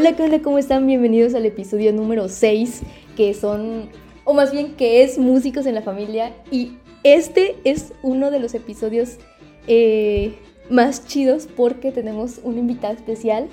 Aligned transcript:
Hola, 0.00 0.16
¿qué? 0.16 0.40
¿Cómo 0.40 0.56
están? 0.56 0.86
Bienvenidos 0.86 1.34
al 1.34 1.44
episodio 1.44 1.92
número 1.92 2.30
6, 2.30 2.80
que 3.18 3.34
son, 3.34 3.90
o 4.24 4.32
más 4.32 4.50
bien 4.50 4.74
que 4.74 5.02
es 5.02 5.18
Músicos 5.18 5.66
en 5.66 5.74
la 5.74 5.82
Familia. 5.82 6.32
Y 6.50 6.78
este 7.04 7.56
es 7.64 7.92
uno 8.02 8.30
de 8.30 8.38
los 8.38 8.54
episodios 8.54 9.18
eh, 9.66 10.38
más 10.70 11.06
chidos 11.06 11.46
porque 11.54 11.92
tenemos 11.92 12.40
un 12.44 12.56
invitado 12.56 12.94
especial. 12.94 13.48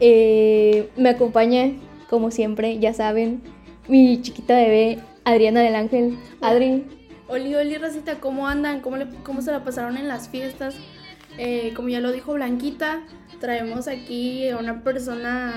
Eh, 0.00 0.88
me 0.96 1.10
acompaña, 1.10 1.70
como 2.10 2.32
siempre, 2.32 2.80
ya 2.80 2.92
saben, 2.92 3.40
mi 3.86 4.20
chiquita 4.22 4.56
bebé 4.56 4.98
Adriana 5.22 5.60
del 5.60 5.76
Ángel. 5.76 6.18
Adri. 6.40 6.84
Oli, 7.28 7.54
Oli, 7.54 7.78
Rosita, 7.78 8.18
¿cómo 8.18 8.48
andan? 8.48 8.80
¿Cómo, 8.80 8.96
cómo 9.22 9.40
se 9.40 9.52
la 9.52 9.62
pasaron 9.62 9.96
en 9.96 10.08
las 10.08 10.28
fiestas? 10.28 10.74
Eh, 11.38 11.72
como 11.76 11.90
ya 11.90 12.00
lo 12.00 12.10
dijo 12.10 12.32
Blanquita, 12.34 13.02
traemos 13.42 13.88
aquí 13.88 14.48
a 14.48 14.56
una 14.56 14.84
persona 14.84 15.52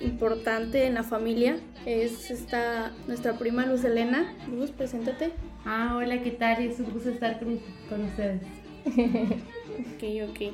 importante 0.00 0.86
en 0.86 0.94
la 0.94 1.04
familia. 1.04 1.56
Es 1.86 2.32
esta 2.32 2.90
nuestra 3.06 3.38
prima 3.38 3.64
Luz 3.64 3.84
Elena. 3.84 4.34
Luz, 4.50 4.72
preséntate. 4.72 5.30
Ah, 5.64 5.94
hola, 5.96 6.20
¿qué 6.20 6.32
tal? 6.32 6.60
Es 6.60 6.80
un 6.80 6.90
gusto 6.90 7.10
estar 7.10 7.38
con, 7.38 7.60
con 7.88 8.04
ustedes. 8.04 8.42
Ok, 9.78 10.02
ok. 10.30 10.52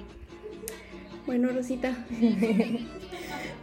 Bueno, 1.26 1.48
Rosita. 1.52 1.96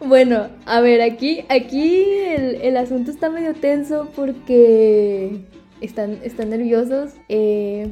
Bueno, 0.03 0.49
a 0.65 0.81
ver, 0.81 0.99
aquí, 1.03 1.45
aquí 1.47 2.03
el, 2.03 2.55
el 2.55 2.75
asunto 2.75 3.11
está 3.11 3.29
medio 3.29 3.53
tenso 3.53 4.11
porque 4.15 5.41
están, 5.79 6.17
están 6.23 6.49
nerviosos. 6.49 7.11
eh, 7.29 7.87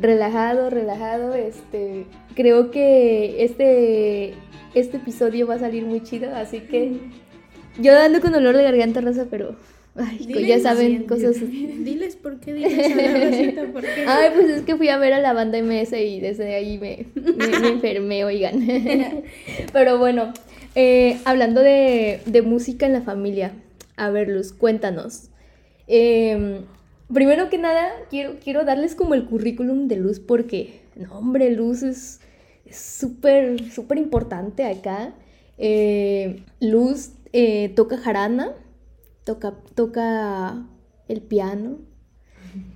relajado, 0.00 0.70
relajado. 0.70 1.34
Este, 1.34 2.06
creo 2.36 2.70
que 2.70 3.42
este, 3.44 4.34
este 4.74 4.98
episodio 4.98 5.46
va 5.46 5.54
a 5.54 5.58
salir 5.58 5.84
muy 5.84 6.02
chido, 6.02 6.34
así 6.34 6.60
que 6.60 6.98
yo 7.80 7.98
ando 7.98 8.20
con 8.20 8.34
olor 8.34 8.56
de 8.56 8.62
garganta 8.62 9.00
rosa, 9.00 9.26
pero 9.30 9.56
ay, 9.96 10.46
ya 10.46 10.60
saben 10.60 10.88
bien, 10.88 11.04
cosas. 11.04 11.36
Diles 11.40 12.16
por 12.16 12.40
qué 12.40 12.54
diles 12.54 12.92
a 12.92 12.96
la 12.96 13.24
Rosita, 13.24 13.64
por 13.72 13.82
qué. 13.82 14.04
Ay, 14.06 14.30
pues 14.34 14.48
es 14.50 14.62
que 14.62 14.76
fui 14.76 14.88
a 14.88 14.98
ver 14.98 15.12
a 15.12 15.20
la 15.20 15.32
banda 15.32 15.60
MS 15.60 15.92
y 15.92 16.20
desde 16.20 16.54
ahí 16.54 16.78
me, 16.78 17.06
me, 17.14 17.58
me 17.58 17.68
enfermé, 17.74 18.24
oigan. 18.24 18.66
Pero 19.72 19.98
bueno, 19.98 20.32
eh, 20.74 21.18
hablando 21.24 21.60
de, 21.60 22.20
de 22.26 22.42
música 22.42 22.86
en 22.86 22.92
la 22.92 23.02
familia, 23.02 23.52
a 23.96 24.10
ver, 24.10 24.28
Luz, 24.28 24.52
cuéntanos. 24.52 25.28
Eh, 25.86 26.60
primero 27.12 27.48
que 27.48 27.58
nada, 27.58 27.88
quiero, 28.10 28.36
quiero 28.42 28.64
darles 28.64 28.94
como 28.94 29.14
el 29.14 29.24
currículum 29.24 29.88
de 29.88 29.96
Luz 29.96 30.20
porque, 30.20 30.80
no, 30.96 31.18
hombre, 31.18 31.50
Luz 31.50 31.82
es 31.82 32.20
súper, 32.72 33.70
súper 33.70 33.98
importante 33.98 34.64
acá. 34.64 35.14
Eh, 35.58 36.44
Luz 36.60 37.12
eh, 37.32 37.70
toca 37.70 37.98
jarana, 37.98 38.52
toca, 39.24 39.54
toca 39.74 40.66
el 41.08 41.20
piano, 41.20 41.78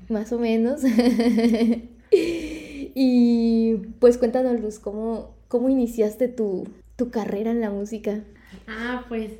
más 0.08 0.32
o 0.32 0.38
menos. 0.38 0.82
y 2.10 3.74
pues 3.98 4.18
cuéntanos, 4.18 4.60
Luz, 4.60 4.78
¿cómo, 4.78 5.34
cómo 5.48 5.68
iniciaste 5.68 6.28
tu, 6.28 6.68
tu 6.96 7.10
carrera 7.10 7.50
en 7.50 7.60
la 7.60 7.70
música? 7.70 8.24
Ah, 8.66 9.04
pues, 9.08 9.32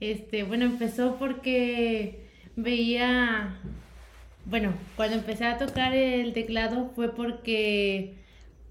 este, 0.00 0.42
bueno, 0.44 0.64
empezó 0.64 1.16
porque 1.18 2.26
veía, 2.56 3.58
bueno, 4.46 4.74
cuando 4.96 5.16
empecé 5.16 5.44
a 5.44 5.58
tocar 5.58 5.94
el 5.94 6.32
teclado 6.32 6.90
fue 6.94 7.14
porque 7.14 8.16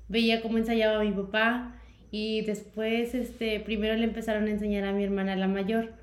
veía 0.09 0.41
cómo 0.41 0.57
ensayaba 0.57 1.03
mi 1.03 1.11
papá 1.11 1.75
y 2.11 2.41
después, 2.41 3.13
este, 3.13 3.59
primero 3.59 3.95
le 3.95 4.03
empezaron 4.03 4.47
a 4.47 4.51
enseñar 4.51 4.83
a 4.85 4.91
mi 4.91 5.03
hermana 5.03 5.35
la 5.35 5.47
mayor, 5.47 5.93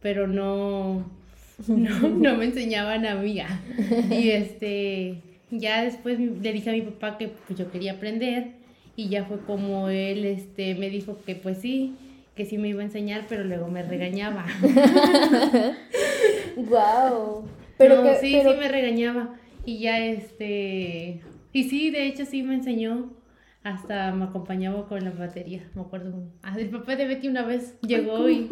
pero 0.00 0.26
no, 0.26 1.10
no, 1.66 2.08
no 2.08 2.36
me 2.36 2.46
enseñaban 2.46 3.04
a 3.04 3.16
mí. 3.16 3.40
Y 4.10 4.30
este, 4.30 5.16
ya 5.50 5.82
después 5.82 6.18
le 6.18 6.52
dije 6.52 6.70
a 6.70 6.72
mi 6.72 6.82
papá 6.82 7.18
que 7.18 7.28
pues, 7.28 7.58
yo 7.58 7.70
quería 7.70 7.92
aprender 7.92 8.52
y 8.94 9.08
ya 9.08 9.24
fue 9.24 9.38
como 9.40 9.88
él 9.88 10.24
este, 10.24 10.74
me 10.74 10.88
dijo 10.88 11.18
que 11.26 11.34
pues 11.34 11.58
sí, 11.58 11.94
que 12.34 12.46
sí 12.46 12.58
me 12.58 12.68
iba 12.68 12.82
a 12.82 12.84
enseñar, 12.84 13.26
pero 13.28 13.44
luego 13.44 13.68
me 13.68 13.82
regañaba. 13.82 14.46
¡Wow! 16.56 17.48
Pero 17.78 18.14
sí, 18.20 18.40
sí 18.40 18.58
me 18.58 18.68
regañaba. 18.68 19.36
Y 19.64 19.80
ya 19.80 19.98
este, 19.98 21.20
y 21.52 21.64
sí, 21.64 21.90
de 21.90 22.06
hecho 22.06 22.24
sí 22.24 22.42
me 22.42 22.54
enseñó. 22.54 23.10
Hasta 23.66 24.12
me 24.12 24.26
acompañaba 24.26 24.86
con 24.86 25.02
la 25.04 25.10
batería, 25.10 25.68
me 25.74 25.82
acuerdo. 25.82 26.22
Ah, 26.44 26.54
el 26.56 26.70
papá 26.70 26.94
de 26.94 27.04
Betty 27.08 27.26
una 27.26 27.44
vez 27.44 27.76
llegó 27.80 28.28
y, 28.28 28.48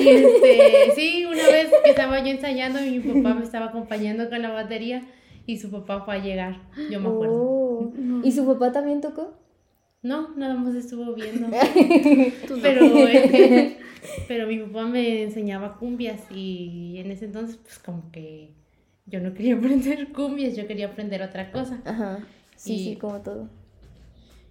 y, 0.00 0.08
este, 0.08 0.90
sí, 0.96 1.24
una 1.24 1.46
vez 1.46 1.68
que 1.84 1.90
estaba 1.90 2.18
yo 2.18 2.26
ensayando 2.26 2.84
y 2.84 2.98
mi 2.98 3.12
papá 3.22 3.34
me 3.34 3.44
estaba 3.44 3.66
acompañando 3.66 4.28
con 4.28 4.42
la 4.42 4.50
batería 4.50 5.02
y 5.46 5.58
su 5.58 5.70
papá 5.70 6.00
fue 6.04 6.16
a 6.16 6.18
llegar, 6.18 6.62
yo 6.90 6.98
me 6.98 7.08
acuerdo. 7.08 7.34
Oh. 7.36 7.92
¿Y 8.24 8.32
su 8.32 8.44
papá 8.44 8.72
también 8.72 9.00
tocó? 9.00 9.38
No, 10.02 10.34
nada 10.36 10.54
más 10.54 10.74
estuvo 10.74 11.14
viendo. 11.14 11.46
Pero, 12.60 12.86
eh, 13.06 13.76
pero 14.28 14.48
mi 14.48 14.58
papá 14.58 14.86
me 14.86 15.22
enseñaba 15.22 15.78
cumbias 15.78 16.22
y 16.32 16.96
en 16.98 17.12
ese 17.12 17.26
entonces 17.26 17.56
pues 17.56 17.78
como 17.78 18.10
que 18.10 18.50
yo 19.06 19.20
no 19.20 19.32
quería 19.32 19.54
aprender 19.58 20.12
cumbias, 20.12 20.56
yo 20.56 20.66
quería 20.66 20.88
aprender 20.88 21.22
otra 21.22 21.52
cosa. 21.52 21.80
Ajá. 21.84 22.18
Sí, 22.56 22.74
Y- 22.74 22.84
sí, 22.84 22.96
como 22.96 23.20
todo. 23.20 23.48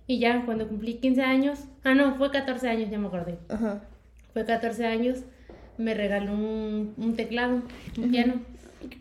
Y 0.07 0.19
ya 0.19 0.43
cuando 0.45 0.67
cumplí 0.67 0.95
15 0.95 1.21
años, 1.23 1.59
ah 1.83 1.95
no, 1.95 2.16
fue 2.16 2.29
14 2.31 2.69
años, 2.69 2.89
ya 2.91 2.99
me 2.99 3.07
acordé. 3.07 3.38
Ajá. 3.49 3.81
Fue 4.33 4.45
14 4.45 4.85
años, 4.85 5.23
me 5.77 5.93
regaló 5.93 6.33
un, 6.33 6.93
un 6.97 7.16
teclado, 7.16 7.61
un 7.97 8.11
piano, 8.11 8.35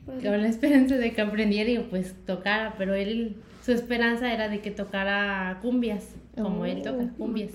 padre. 0.06 0.22
con 0.30 0.42
la 0.42 0.48
esperanza 0.48 0.96
de 0.96 1.12
que 1.12 1.20
aprendiera 1.20 1.68
y 1.70 1.78
pues 1.78 2.14
tocara, 2.24 2.74
pero 2.78 2.94
él, 2.94 3.36
su 3.62 3.72
esperanza 3.72 4.32
era 4.32 4.48
de 4.48 4.60
que 4.60 4.70
tocara 4.70 5.58
cumbias, 5.60 6.14
como 6.40 6.64
él 6.64 6.82
toca, 6.82 7.04
Oh. 7.04 7.16
cumbias. 7.18 7.50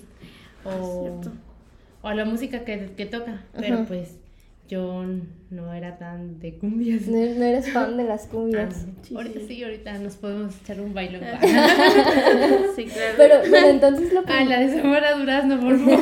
O, 0.64 1.00
Cierto. 1.22 1.32
o 2.02 2.12
la 2.12 2.24
música 2.26 2.64
que, 2.64 2.92
que 2.96 3.06
toca, 3.06 3.44
pero 3.58 3.76
Ajá. 3.76 3.84
pues 3.88 4.19
yo 4.70 5.04
no 5.50 5.74
era 5.74 5.98
tan 5.98 6.38
de 6.38 6.54
cumbias. 6.56 7.08
No, 7.08 7.16
no 7.18 7.44
eres 7.44 7.72
fan 7.72 7.96
de 7.96 8.04
las 8.04 8.26
Ah, 8.26 8.28
cumbias. 8.30 8.86
Sí, 9.02 9.14
ahorita 9.16 9.40
sí. 9.40 9.46
sí, 9.48 9.62
ahorita 9.64 9.98
nos 9.98 10.16
podemos 10.16 10.58
echar 10.62 10.80
un 10.80 10.94
bailón. 10.94 11.22
Sí, 12.76 12.84
claro. 12.86 13.14
Pero, 13.16 13.34
pero 13.50 13.66
entonces 13.66 14.12
lo 14.12 14.20
Ah, 14.26 14.44
la 14.44 14.60
de 14.60 14.68
Zamora 14.80 15.14
Durazno, 15.18 15.58
por 15.60 15.76
favor. 15.78 15.98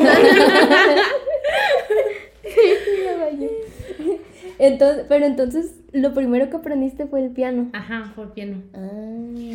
Entonces, 4.59 5.05
pero 5.09 5.25
entonces 5.25 5.81
lo 5.93 6.13
primero 6.15 6.51
que 6.51 6.57
aprendiste 6.57 7.07
fue 7.07 7.25
el 7.25 7.31
piano. 7.31 7.71
Ajá, 7.73 8.13
fue 8.15 8.33
piano. 8.35 8.63
Ah. 8.75 8.89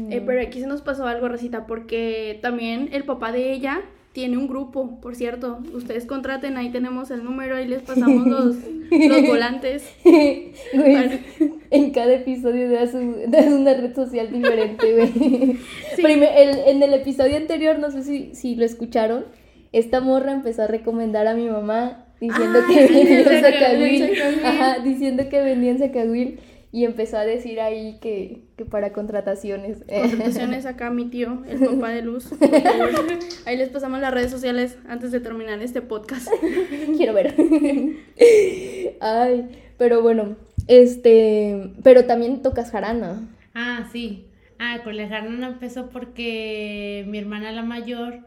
Eh, 0.09 0.21
pero 0.25 0.41
aquí 0.41 0.59
se 0.61 0.67
nos 0.67 0.81
pasó 0.81 1.05
algo, 1.07 1.27
Rosita, 1.27 1.65
porque 1.67 2.39
también 2.41 2.89
el 2.93 3.03
papá 3.03 3.31
de 3.31 3.51
ella 3.51 3.81
tiene 4.13 4.37
un 4.37 4.47
grupo, 4.47 4.99
por 5.01 5.15
cierto. 5.15 5.59
Ustedes 5.73 6.05
contraten, 6.05 6.55
ahí 6.55 6.69
tenemos 6.71 7.11
el 7.11 7.23
número, 7.23 7.55
ahí 7.55 7.67
les 7.67 7.81
pasamos 7.81 8.25
los, 8.27 8.55
los 8.91 9.21
volantes. 9.27 9.83
Güey, 10.73 11.19
en 11.71 11.91
cada 11.91 12.13
episodio 12.13 12.69
das, 12.71 12.93
un- 12.93 13.29
das 13.31 13.47
una 13.47 13.73
red 13.73 13.95
social 13.95 14.31
diferente, 14.31 14.93
güey. 14.95 15.57
El- 15.97 16.59
en 16.67 16.83
el 16.83 16.93
episodio 16.93 17.37
anterior, 17.37 17.79
no 17.79 17.89
sé 17.91 18.03
si, 18.03 18.35
si 18.35 18.55
lo 18.55 18.65
escucharon, 18.65 19.25
esta 19.71 19.99
morra 19.99 20.31
empezó 20.31 20.61
a 20.63 20.67
recomendar 20.67 21.25
a 21.27 21.33
mi 21.33 21.47
mamá 21.49 22.05
diciendo 22.21 22.59
Ah, 22.61 22.67
que 22.71 22.87
sí, 22.87 22.93
vendía 22.93 23.23
en. 23.23 24.45
Ajá, 24.45 24.79
diciendo 24.83 25.23
que 25.29 25.41
vendía 25.41 25.71
en 25.71 25.79
y 26.73 26.85
empezó 26.85 27.17
a 27.17 27.23
decir 27.23 27.61
ahí 27.61 27.99
que, 28.01 28.41
que 28.57 28.65
para 28.65 28.93
contrataciones. 28.93 29.83
Contrataciones 29.87 30.65
acá 30.65 30.89
mi 30.89 31.05
tío, 31.05 31.43
el 31.47 31.59
papá 31.59 31.91
de 31.91 32.01
Luz. 32.01 32.31
Ahí 33.45 33.57
les 33.57 33.69
pasamos 33.69 34.01
las 34.01 34.11
redes 34.11 34.31
sociales 34.31 34.79
antes 34.87 35.11
de 35.11 35.19
terminar 35.19 35.61
este 35.61 35.83
podcast. 35.83 36.27
Quiero 36.97 37.13
ver. 37.13 37.35
Ay, 38.99 39.49
pero 39.77 40.01
bueno, 40.01 40.35
este, 40.67 41.73
pero 41.83 42.05
también 42.05 42.41
tocas 42.41 42.71
jarana. 42.71 43.21
Ah, 43.53 43.87
sí. 43.91 44.25
Ah, 44.57 44.79
con 44.83 44.97
la 44.97 45.07
jarana 45.07 45.45
empezó 45.45 45.89
porque 45.89 47.05
mi 47.07 47.19
hermana 47.19 47.51
la 47.51 47.61
mayor, 47.61 48.21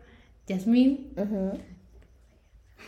Yasmín, 0.46 1.08
Ajá. 1.16 1.54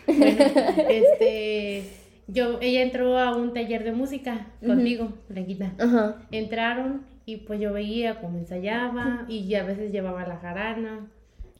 bueno, 0.06 0.44
este, 0.88 1.82
yo, 2.28 2.58
ella 2.60 2.82
entró 2.82 3.18
a 3.18 3.34
un 3.34 3.54
taller 3.54 3.84
de 3.84 3.92
música 3.92 4.46
conmigo, 4.64 5.14
Blanquita. 5.28 5.72
Ajá. 5.78 6.16
Entraron 6.30 7.02
y 7.24 7.38
pues 7.38 7.58
yo 7.58 7.72
veía 7.72 8.20
cómo 8.20 8.38
ensayaba 8.38 9.24
y 9.28 9.54
a 9.54 9.64
veces 9.64 9.92
llevaba 9.92 10.26
la 10.26 10.36
jarana. 10.36 11.08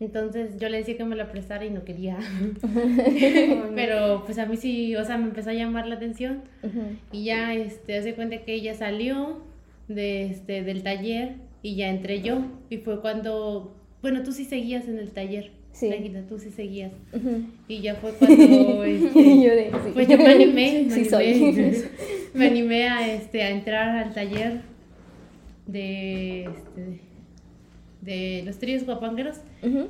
Entonces 0.01 0.59
yo 0.59 0.69
le 0.69 0.79
decía 0.79 0.97
que 0.97 1.05
me 1.05 1.17
la 1.17 1.33
prestara 1.33 1.65
y 1.65 1.71
no 1.71 1.85
quería. 1.85 2.19
Pero 3.75 4.23
pues 4.25 4.39
a 4.39 4.47
mí 4.47 4.57
sí, 4.57 4.95
o 4.95 5.05
sea, 5.05 5.17
me 5.19 5.25
empezó 5.25 5.51
a 5.51 5.55
llamar 5.55 5.87
la 5.89 5.97
atención. 5.97 6.43
Ujú. 6.63 6.83
Y 7.13 7.25
ya, 7.25 7.55
este, 7.55 7.97
hace 7.97 8.15
cuenta 8.15 8.39
que 8.45 8.55
ella 8.55 8.75
salió 8.75 9.43
de, 9.89 10.27
este, 10.27 10.63
del 10.63 10.83
taller 10.83 11.37
y 11.63 11.77
ya 11.77 11.89
entré 11.89 12.23
yo. 12.23 12.45
Y 12.71 12.77
fue 12.79 13.01
cuando, 13.01 13.75
bueno, 14.03 14.23
tú 14.23 14.33
sí 14.33 14.45
seguías 14.45 14.87
en 14.87 14.99
el 14.99 15.11
taller. 15.11 15.51
Sí. 15.79 15.87
Blanquita, 15.87 16.23
tú 16.23 16.41
sí 16.41 16.51
seguías. 16.51 16.91
Y 17.69 17.81
ya 17.81 17.95
fue 17.95 18.13
cuando, 18.13 18.35
este, 18.85 19.43
yo 19.43 19.55
de, 19.55 19.71
sí. 19.85 19.91
pues 19.95 20.09
yo 20.09 20.17
me 20.17 20.27
animé, 20.27 20.85
me 20.89 20.91
Sí 20.91 21.15
animé, 21.15 21.75
soy. 21.75 21.85
me 22.35 22.47
animé 22.49 22.89
a, 22.89 23.15
este, 23.15 23.43
a 23.45 23.51
entrar 23.51 23.97
al 23.97 24.13
taller 24.13 24.63
de, 25.67 26.45
este, 26.45 27.01
de 28.01 28.43
los 28.45 28.59
tríos 28.59 28.85
guapangueros 28.85 29.37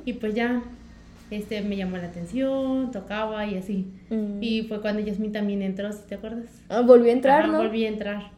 y 0.05 0.13
pues 0.13 0.35
ya 0.35 0.61
este, 1.31 1.61
me 1.61 1.75
llamó 1.75 1.97
la 1.97 2.05
atención, 2.05 2.91
tocaba 2.91 3.47
y 3.47 3.57
así. 3.57 3.87
Mm. 4.11 4.43
Y 4.43 4.63
fue 4.63 4.81
cuando 4.81 5.01
Yasmin 5.01 5.31
también 5.31 5.63
entró, 5.63 5.91
si 5.91 6.05
te 6.07 6.15
acuerdas. 6.15 6.63
Ah, 6.69 6.81
volví 6.81 7.09
a 7.09 7.13
entrar, 7.13 7.43
Ajá, 7.45 7.51
¿no? 7.51 7.57
Volví 7.59 7.85
a 7.85 7.89
entrar. 7.89 8.31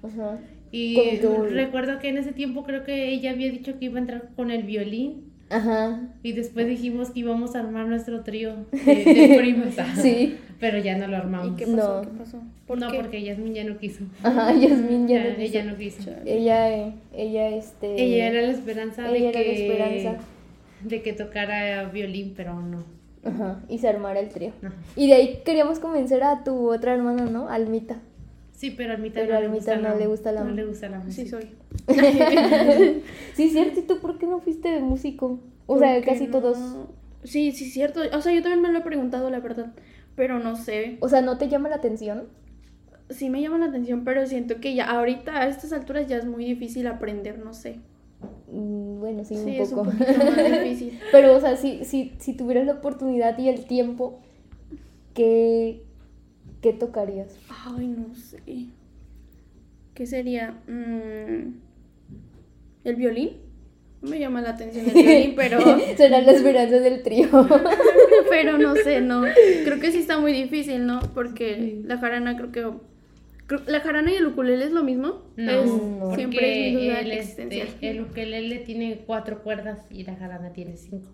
Y 0.72 1.20
recuerdo 1.50 2.00
que 2.00 2.08
en 2.08 2.18
ese 2.18 2.32
tiempo 2.32 2.64
creo 2.64 2.86
que 2.86 3.10
ella 3.10 3.32
había 3.32 3.52
dicho 3.52 3.78
que 3.78 3.86
iba 3.86 3.98
a 3.98 4.02
entrar 4.02 4.30
con 4.38 4.52
el 4.52 4.64
violín. 4.64 5.31
Ajá. 5.52 6.00
Y 6.24 6.32
después 6.34 6.66
dijimos 6.68 7.12
que 7.12 7.20
íbamos 7.22 7.56
a 7.56 7.60
armar 7.60 7.86
nuestro 7.88 8.22
trío 8.24 8.56
de, 8.72 8.96
de 9.04 9.36
primas. 9.40 9.76
Sí. 10.02 10.38
Pero 10.60 10.78
ya 10.80 10.98
no 10.98 11.08
lo 11.08 11.18
armamos. 11.18 11.54
¿Y 11.54 11.56
qué 11.56 11.66
pasó? 11.66 12.02
No. 12.02 12.02
¿Qué 12.02 12.18
pasó? 12.18 12.42
¿Por 12.68 12.80
no, 12.80 12.90
qué? 12.92 12.98
porque 13.00 13.22
Yasmin 13.24 13.54
ya 13.54 13.64
no 13.64 13.78
quiso. 13.78 14.04
Ajá, 14.24 14.54
Yasmin 14.54 15.08
ya 15.08 15.24
Ya, 15.24 15.30
no 15.32 15.36
quiso. 15.36 15.42
ella 15.42 15.64
no 15.66 15.78
quiso. 15.78 16.12
Ella, 16.26 16.94
ella, 17.14 17.50
este... 17.50 18.02
Ella 18.02 18.28
era 18.28 18.42
la 18.42 18.52
esperanza 18.52 19.04
de 19.04 19.20
la 19.20 19.32
que 19.32 19.66
esperanza. 19.68 20.24
de 20.84 21.02
que 21.02 21.14
tocara 21.14 21.86
violín, 21.90 22.34
pero 22.36 22.60
no. 22.62 22.84
Ajá, 23.24 23.60
y 23.70 23.78
se 23.80 23.88
armara 23.88 24.20
el 24.20 24.30
trío. 24.30 24.52
Ajá. 24.64 24.74
Y 24.96 25.08
de 25.08 25.14
ahí 25.14 25.42
queríamos 25.46 25.80
convencer 25.80 26.24
a 26.24 26.44
tu 26.44 26.72
otra 26.72 26.94
hermana, 26.96 27.26
¿no? 27.26 27.50
Almita. 27.50 28.00
Sí, 28.62 28.70
pero 28.78 28.92
a 28.92 28.96
Almita 28.96 29.22
Pero 29.22 29.32
no, 29.34 29.38
a 29.40 29.42
le 29.42 29.48
gusta 29.48 29.76
no 29.76 29.82
la, 29.90 29.96
le 29.96 30.06
gusta 30.06 30.32
la 30.32 30.44
no 30.44 30.52
le 30.52 30.66
gusta 30.66 30.88
la 30.88 31.00
música. 31.00 31.24
Sí, 31.24 31.30
soy. 31.30 33.02
sí, 33.36 33.50
cierto. 33.50 33.80
¿Y 33.80 33.84
tú 33.84 33.98
por 34.00 34.20
qué 34.20 34.28
no 34.28 34.40
fuiste 34.40 34.70
de 34.70 34.82
músico? 34.82 35.40
O 35.66 35.80
sea, 35.80 36.00
casi 36.02 36.28
no- 36.28 36.32
todos... 36.40 36.58
Sí, 37.24 37.52
sí, 37.54 37.66
cierto. 37.72 38.02
O 38.14 38.22
sea, 38.22 38.32
yo 38.34 38.44
también 38.44 38.62
me 38.62 38.72
lo 38.72 38.78
he 38.78 38.82
preguntado, 38.84 39.32
la 39.32 39.40
verdad. 39.40 39.74
Pero 40.16 40.38
no 40.38 40.56
sé. 40.56 40.98
O 41.00 41.10
sea, 41.10 41.22
¿no 41.22 41.40
te 41.40 41.50
llama 41.50 41.70
la 41.70 41.78
atención? 41.78 42.26
Sí 43.10 43.32
me 43.32 43.42
llama 43.42 43.58
la 43.58 43.66
atención, 43.66 44.04
pero 44.04 44.26
siento 44.28 44.60
que 44.60 44.76
ya 44.76 44.86
ahorita 44.86 45.42
a 45.42 45.48
estas 45.48 45.74
alturas 45.74 46.08
ya 46.08 46.18
es 46.18 46.26
muy 46.26 46.46
difícil 46.46 46.86
aprender, 46.86 47.40
no 47.40 47.54
sé. 47.56 47.80
Mm, 48.52 49.00
Bueno, 49.00 49.26
sí, 49.26 49.36
Sí, 49.38 49.42
un 49.42 49.50
es 49.64 49.72
un 49.72 49.78
poco. 49.80 49.92
poquito 49.98 50.18
más 50.24 50.52
difícil. 50.64 51.00
Pero, 51.12 51.36
o 51.36 51.40
sea, 51.40 51.56
si, 51.58 51.84
si, 51.84 52.14
si 52.20 52.34
tuvieras 52.34 52.68
la 52.68 52.74
oportunidad 52.74 53.38
y 53.40 53.50
el 53.50 53.66
tiempo, 53.66 54.20
¿qué, 55.16 55.82
qué 56.62 56.74
tocarías? 56.74 57.38
Ay, 57.66 57.88
no 57.88 58.14
sé. 58.16 58.42
¿Qué 59.94 60.06
sería? 60.06 60.52
Mm, 60.68 61.56
¿El 62.84 62.96
violín? 62.96 63.32
No 64.02 64.10
me 64.10 64.20
llama 64.20 64.42
la 64.42 64.52
atención 64.52 64.86
el 64.88 64.94
violín, 64.94 65.34
pero, 65.36 65.60
Será 65.96 66.22
la 66.22 66.32
esperanza 66.32 66.80
del 66.80 67.04
trío. 67.04 67.28
pero 68.30 68.58
no 68.58 68.76
sé, 68.76 69.02
no. 69.02 69.24
Creo 69.66 69.80
que 69.80 69.92
sí 69.92 70.00
está 70.00 70.18
muy 70.20 70.34
difícil, 70.34 70.86
¿no? 70.86 71.00
Porque 71.14 71.82
la 71.86 71.98
jarana 71.98 72.36
creo 72.38 72.52
que... 72.52 72.62
creo- 73.48 73.62
¿La 73.68 73.82
jarana 73.82 74.12
y 74.12 74.16
el 74.16 74.28
ukulele 74.28 74.66
es 74.66 74.72
lo 74.72 74.84
mismo? 74.84 75.24
No, 75.36 75.52
Es- 75.52 75.68
No. 75.68 76.16
siempre 76.16 76.70
es 76.70 76.76
mi 76.76 76.86
duda 76.88 77.00
el, 77.02 77.12
este, 77.12 77.68
el 77.82 78.02
ukelele 78.02 78.60
tiene 78.60 79.04
cuatro 79.06 79.44
cuerdas 79.44 79.86
y 79.92 80.04
la 80.04 80.16
jarana 80.16 80.52
tiene 80.54 80.78
cinco. 80.78 81.10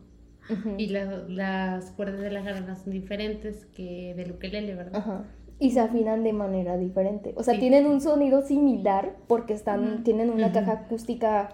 Y 0.77 0.87
la- 0.87 1.25
las 1.27 1.91
cuerdas 1.91 2.21
de 2.21 2.31
la 2.31 2.41
jarana 2.41 2.75
son 2.77 2.93
diferentes 2.93 3.65
que 3.75 4.13
del 4.15 4.31
ukelele, 4.31 4.75
¿verdad? 4.75 4.95
Ajá. 4.95 5.25
Y 5.59 5.71
se 5.71 5.79
afinan 5.79 6.23
de 6.23 6.33
manera 6.33 6.77
diferente. 6.77 7.33
O 7.35 7.43
sea, 7.43 7.55
Sí. 7.55 7.59
tienen 7.61 7.87
un 7.87 7.99
sonido 8.01 8.41
similar 8.43 9.15
porque 9.27 9.53
están, 9.53 10.03
tienen 10.03 10.29
una 10.29 10.51
caja 10.51 10.73
acústica 10.73 11.49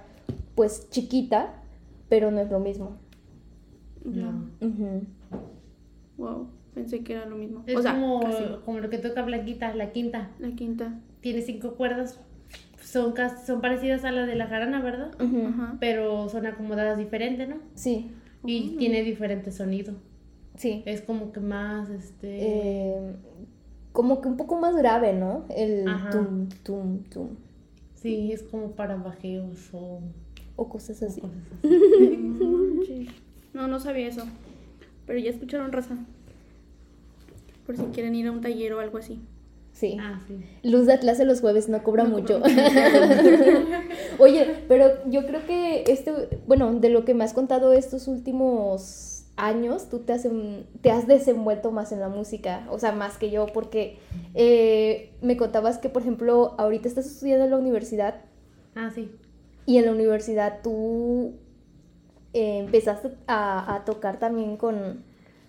pues 0.55 0.89
chiquita, 0.89 1.53
pero 2.09 2.29
no 2.31 2.41
es 2.41 2.51
lo 2.51 2.59
mismo. 2.59 2.97
No. 4.03 4.49
Ujú. 4.61 5.01
Wow, 6.17 6.47
pensé 6.73 7.03
que 7.03 7.13
era 7.13 7.25
lo 7.25 7.37
mismo. 7.37 7.63
Es 7.65 7.77
o 7.77 7.81
sea, 7.81 7.93
como, 7.93 8.19
casi. 8.21 8.43
como 8.65 8.79
lo 8.79 8.89
que 8.89 8.97
toca 8.97 9.21
Blanquita, 9.23 9.73
la 9.73 9.91
quinta. 9.91 10.31
La 10.39 10.51
quinta. 10.51 10.99
Tiene 11.21 11.41
cinco 11.41 11.75
cuerdas. 11.75 12.19
Son, 12.81 13.13
casi, 13.13 13.45
son 13.45 13.61
parecidas 13.61 14.03
a 14.03 14.11
las 14.11 14.27
de 14.27 14.35
la 14.35 14.47
jarana, 14.47 14.81
¿verdad? 14.81 15.11
Ajá. 15.17 15.77
Pero 15.79 16.27
son 16.27 16.45
acomodadas 16.45 16.97
diferente, 16.97 17.47
¿no? 17.47 17.55
Sí, 17.75 18.11
Y 18.45 18.75
tiene 18.77 19.01
diferente 19.03 19.51
sonido. 19.51 19.93
sí. 20.55 20.83
Es 20.85 21.01
como 21.01 21.31
que 21.31 21.39
más, 21.39 21.89
este... 21.89 22.37
Eh, 22.41 23.15
como 23.93 24.19
que 24.21 24.27
un 24.27 24.35
poco 24.37 24.59
más 24.59 24.75
grave, 24.75 25.13
¿no? 25.13 25.45
El 25.55 25.87
Ajá. 25.87 26.09
tum, 26.09 26.49
tum, 26.63 27.03
tum. 27.03 27.27
Sí, 27.95 28.31
es 28.33 28.43
como 28.43 28.71
para 28.71 28.95
bajeos 28.97 29.69
o, 29.71 30.01
O 30.57 30.67
cosas 30.67 31.01
o 31.01 31.05
así. 31.05 31.21
cosas 31.21 31.37
así. 31.61 32.83
Sí. 32.85 33.07
No, 33.53 33.67
no 33.67 33.79
sabía 33.79 34.07
eso. 34.07 34.23
Pero 35.05 35.19
ya 35.19 35.29
escucharon 35.29 35.71
raza. 35.71 35.95
Por 37.67 37.77
si 37.77 37.83
quieren 37.93 38.15
ir 38.15 38.25
a 38.25 38.31
un 38.31 38.41
taller 38.41 38.73
o 38.73 38.79
algo 38.79 38.97
así. 38.97 39.19
Sí. 39.73 39.95
Ah, 39.99 40.19
sí. 40.27 40.37
Luz 40.63 40.87
de 40.87 40.97
clase 40.97 41.23
los 41.23 41.39
jueves 41.41 41.69
no 41.69 41.83
cobra 41.83 42.03
No 42.03 42.09
mucho. 42.09 42.39
cobra 42.41 42.51
Oye, 44.19 44.63
pero 44.67 44.87
yo 45.07 45.27
creo 45.27 45.45
que 45.45 45.83
este, 45.87 46.11
bueno, 46.47 46.73
de 46.73 46.89
lo 46.89 47.05
que 47.05 47.13
me 47.13 47.23
has 47.23 47.33
contado 47.33 47.73
estos 47.73 48.07
últimos 48.07 49.12
años, 49.35 49.89
tú 49.89 49.99
te 49.99 50.13
has, 50.13 50.25
em- 50.25 50.63
te 50.81 50.91
has 50.91 51.07
desenvuelto 51.07 51.71
más 51.71 51.91
en 51.91 51.99
la 51.99 52.09
música, 52.09 52.67
o 52.69 52.77
sea, 52.79 52.91
más 52.91 53.17
que 53.17 53.29
yo, 53.31 53.47
porque 53.47 53.97
eh, 54.35 55.11
me 55.21 55.37
contabas 55.37 55.77
que, 55.77 55.89
por 55.89 56.01
ejemplo, 56.03 56.53
ahorita 56.57 56.87
estás 56.87 57.05
estudiando 57.07 57.45
en 57.45 57.51
la 57.51 57.57
universidad 57.57 58.21
Ah, 58.75 58.91
sí. 58.93 59.11
y 59.65 59.77
en 59.77 59.85
la 59.85 59.91
universidad 59.91 60.59
tú 60.63 61.33
eh, 62.33 62.59
empezaste 62.59 63.09
a, 63.27 63.75
a 63.75 63.85
tocar 63.85 64.17
también 64.19 64.57
con, 64.57 65.03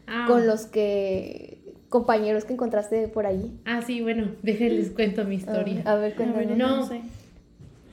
Ah, 0.07 0.25
con 0.29 0.47
los 0.47 0.67
que 0.67 1.75
compañeros 1.89 2.45
que 2.45 2.53
encontraste 2.53 3.09
por 3.09 3.25
ahí. 3.27 3.59
ah, 3.65 3.81
sí, 3.83 4.03
bueno, 4.03 4.33
déjenles 4.43 4.91
cuento 4.91 5.25
mi 5.25 5.37
historia. 5.37 5.83
Ah, 5.87 5.93
a 5.93 5.97
ver, 5.97 6.13
A 6.13 6.17
cuéntame. 6.17 6.47
ver, 6.47 6.57
No. 6.59 6.87
sé. 6.87 7.01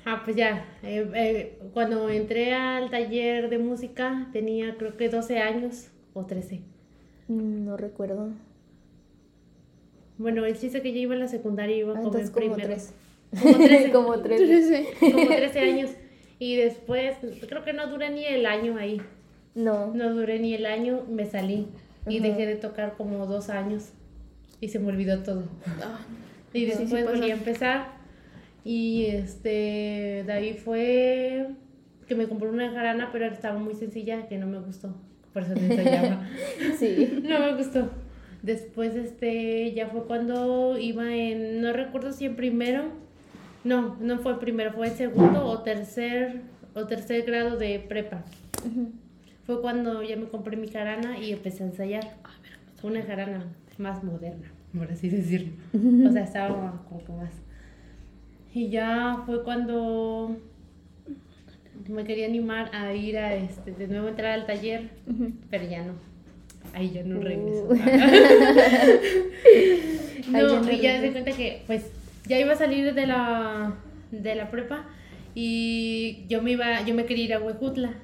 Ah, 0.06 0.22
pues 0.26 0.36
ya, 0.36 0.66
eh, 0.84 1.08
eh, 1.16 1.60
cuando 1.74 2.10
entré 2.10 2.54
al 2.54 2.90
taller 2.90 3.50
de 3.50 3.60
música 3.60 4.28
tenía 4.34 4.76
creo 4.78 4.98
que 4.98 5.10
12 5.10 5.38
años 5.40 5.90
o 6.14 6.26
13. 6.26 6.62
Mm, 7.28 7.66
No 7.66 7.78
recuerdo. 7.78 8.30
Bueno, 10.18 10.46
el 10.46 10.58
chiste 10.58 10.82
que 10.82 10.92
yo 10.92 11.00
iba 11.00 11.16
a 11.16 11.18
la 11.18 11.28
secundaria 11.28 11.76
iba 11.76 11.94
Ah, 11.96 11.98
entonces 12.04 12.30
como 12.32 12.54
primero. 12.54 12.68
tres. 12.68 12.94
Como 13.42 13.58
13. 13.58 13.92
como 13.94 14.20
tres. 14.22 14.42
Trece. 14.42 14.88
como 15.12 15.28
13 15.28 15.60
años. 15.70 15.90
Y 16.40 16.56
después, 16.56 17.16
creo 17.48 17.64
que 17.64 17.74
no 17.74 17.88
duré 17.88 18.10
ni 18.10 18.26
el 18.26 18.46
año 18.46 18.78
ahí. 18.78 19.02
No. 19.56 19.94
No 19.94 20.14
duré 20.14 20.40
ni 20.40 20.54
el 20.56 20.66
año, 20.66 21.04
me 21.10 21.26
salí. 21.26 21.68
Y 22.08 22.18
Ajá. 22.18 22.28
dejé 22.28 22.46
de 22.48 22.56
tocar 22.56 22.96
como 22.98 23.26
dos 23.28 23.50
años. 23.50 23.90
Y 24.60 24.70
se 24.70 24.80
me 24.80 24.88
olvidó 24.88 25.22
todo. 25.24 25.44
Ah, 25.84 26.00
Y 26.54 26.66
Sí, 26.66 26.72
sí 26.72 26.78
después 26.80 27.04
pasa. 27.06 27.16
volví 27.18 27.32
a 27.32 27.34
empezar. 27.36 28.01
Y 28.64 29.06
este, 29.06 30.24
de 30.26 30.32
ahí 30.32 30.54
fue 30.54 31.48
que 32.08 32.16
me 32.16 32.28
compré 32.28 32.50
una 32.50 32.72
jarana, 32.72 33.10
pero 33.12 33.26
estaba 33.26 33.58
muy 33.58 33.74
sencilla, 33.74 34.28
que 34.28 34.38
no 34.38 34.46
me 34.46 34.60
gustó. 34.60 34.94
Por 35.34 35.44
eso 35.44 35.54
ensayaba. 35.54 36.28
Sí. 36.78 37.22
no 37.24 37.40
me 37.40 37.56
gustó. 37.56 37.90
Después, 38.42 38.96
este, 38.96 39.74
ya 39.74 39.88
fue 39.88 40.06
cuando 40.06 40.78
iba 40.78 41.14
en, 41.16 41.62
no 41.62 41.74
recuerdo 41.74 42.12
si 42.12 42.26
en 42.26 42.36
primero, 42.36 42.86
no, 43.64 43.96
no 44.00 44.18
fue 44.18 44.40
primero, 44.40 44.74
fue 44.74 44.88
en 44.88 44.96
segundo 44.96 45.46
o 45.46 45.60
tercer, 45.60 46.42
o 46.74 46.86
tercer 46.86 47.24
grado 47.24 47.58
de 47.58 47.80
prepa. 47.80 48.24
Fue 49.46 49.62
cuando 49.62 50.02
ya 50.04 50.18
me 50.18 50.26
compré 50.26 50.58
mi 50.58 50.68
jarana 50.68 51.20
y 51.20 51.32
empecé 51.32 51.64
a 51.64 51.68
ensayar. 51.68 52.18
Una 52.84 53.04
jarana 53.04 53.46
más 53.78 54.04
moderna, 54.04 54.52
por 54.76 54.92
así 54.92 55.10
decirlo. 55.10 55.54
O 56.08 56.12
sea, 56.12 56.24
estaba 56.24 56.84
como 56.90 57.04
que 57.04 57.12
más. 57.12 57.32
Y 58.54 58.70
ya 58.70 59.24
fue 59.26 59.44
cuando 59.44 60.36
me 61.88 62.04
quería 62.04 62.26
animar 62.28 62.70
a 62.76 62.94
ir 62.94 63.18
a 63.18 63.36
este, 63.36 63.72
de 63.72 63.88
nuevo 63.88 64.08
entrar 64.08 64.32
al 64.34 64.46
taller, 64.46 64.90
pero 65.50 65.64
ya 65.70 65.84
no. 65.84 65.94
Ahí 66.74 66.92
ya 66.92 67.04
no 67.04 67.20
Uh. 67.20 67.22
regreso. 67.24 67.70
No, 70.32 70.62
no 70.62 70.72
y 70.72 70.80
ya 70.80 71.02
se 71.02 71.12
cuenta 71.12 71.32
que 71.32 71.64
pues 71.68 71.84
ya 72.28 72.40
iba 72.40 72.54
a 72.54 72.56
salir 72.56 72.94
de 72.94 73.08
la 73.08 73.74
de 74.12 74.36
la 74.36 74.52
prepa 74.52 74.86
y 75.34 76.26
yo 76.30 76.42
me 76.42 76.52
iba, 76.52 76.86
yo 76.86 76.94
me 76.94 77.06
quería 77.06 77.26
ir 77.26 77.34
a 77.34 77.40
Huejutla 77.42 77.96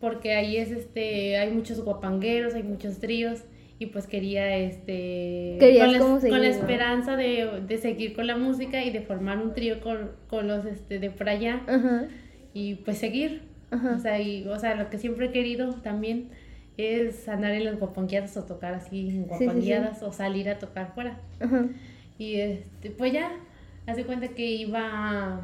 porque 0.00 0.34
ahí 0.34 0.56
es 0.56 0.70
este, 0.72 1.38
hay 1.38 1.50
muchos 1.52 1.80
guapangueros, 1.82 2.54
hay 2.54 2.64
muchos 2.64 2.98
tríos 2.98 3.40
y 3.84 3.86
pues 3.86 4.06
quería 4.06 4.56
este 4.56 5.56
con, 5.60 5.92
la, 5.92 5.98
con 5.98 6.30
la 6.30 6.38
¿no? 6.38 6.44
esperanza 6.44 7.16
de, 7.16 7.62
de 7.66 7.78
seguir 7.78 8.14
con 8.14 8.26
la 8.26 8.36
música 8.36 8.82
y 8.82 8.90
de 8.90 9.00
formar 9.00 9.38
un 9.38 9.54
trío 9.54 9.80
con, 9.80 10.12
con 10.28 10.48
los 10.48 10.64
este 10.64 10.98
de 10.98 11.10
por 11.10 11.28
allá 11.28 11.62
Ajá. 11.66 12.06
y 12.52 12.76
pues 12.76 12.98
seguir. 12.98 13.42
Ajá. 13.70 13.94
O 13.96 13.98
sea, 13.98 14.20
y, 14.20 14.46
o 14.48 14.58
sea, 14.58 14.74
lo 14.74 14.90
que 14.90 14.98
siempre 14.98 15.26
he 15.26 15.30
querido 15.30 15.72
también 15.74 16.30
es 16.76 17.28
andar 17.28 17.52
en 17.52 17.64
las 17.64 17.78
guapangueadas 17.78 18.36
o 18.36 18.44
tocar 18.44 18.74
así 18.74 19.08
en 19.08 19.28
sí, 19.28 19.30
sí. 19.38 19.44
guapangueadas 19.44 20.02
o 20.02 20.12
salir 20.12 20.48
a 20.48 20.58
tocar 20.58 20.92
fuera. 20.94 21.20
Ajá. 21.40 21.66
Y 22.18 22.36
este, 22.36 22.90
pues 22.90 23.12
ya, 23.12 23.32
hace 23.86 24.04
cuenta 24.04 24.28
que 24.28 24.46
iba, 24.46 25.40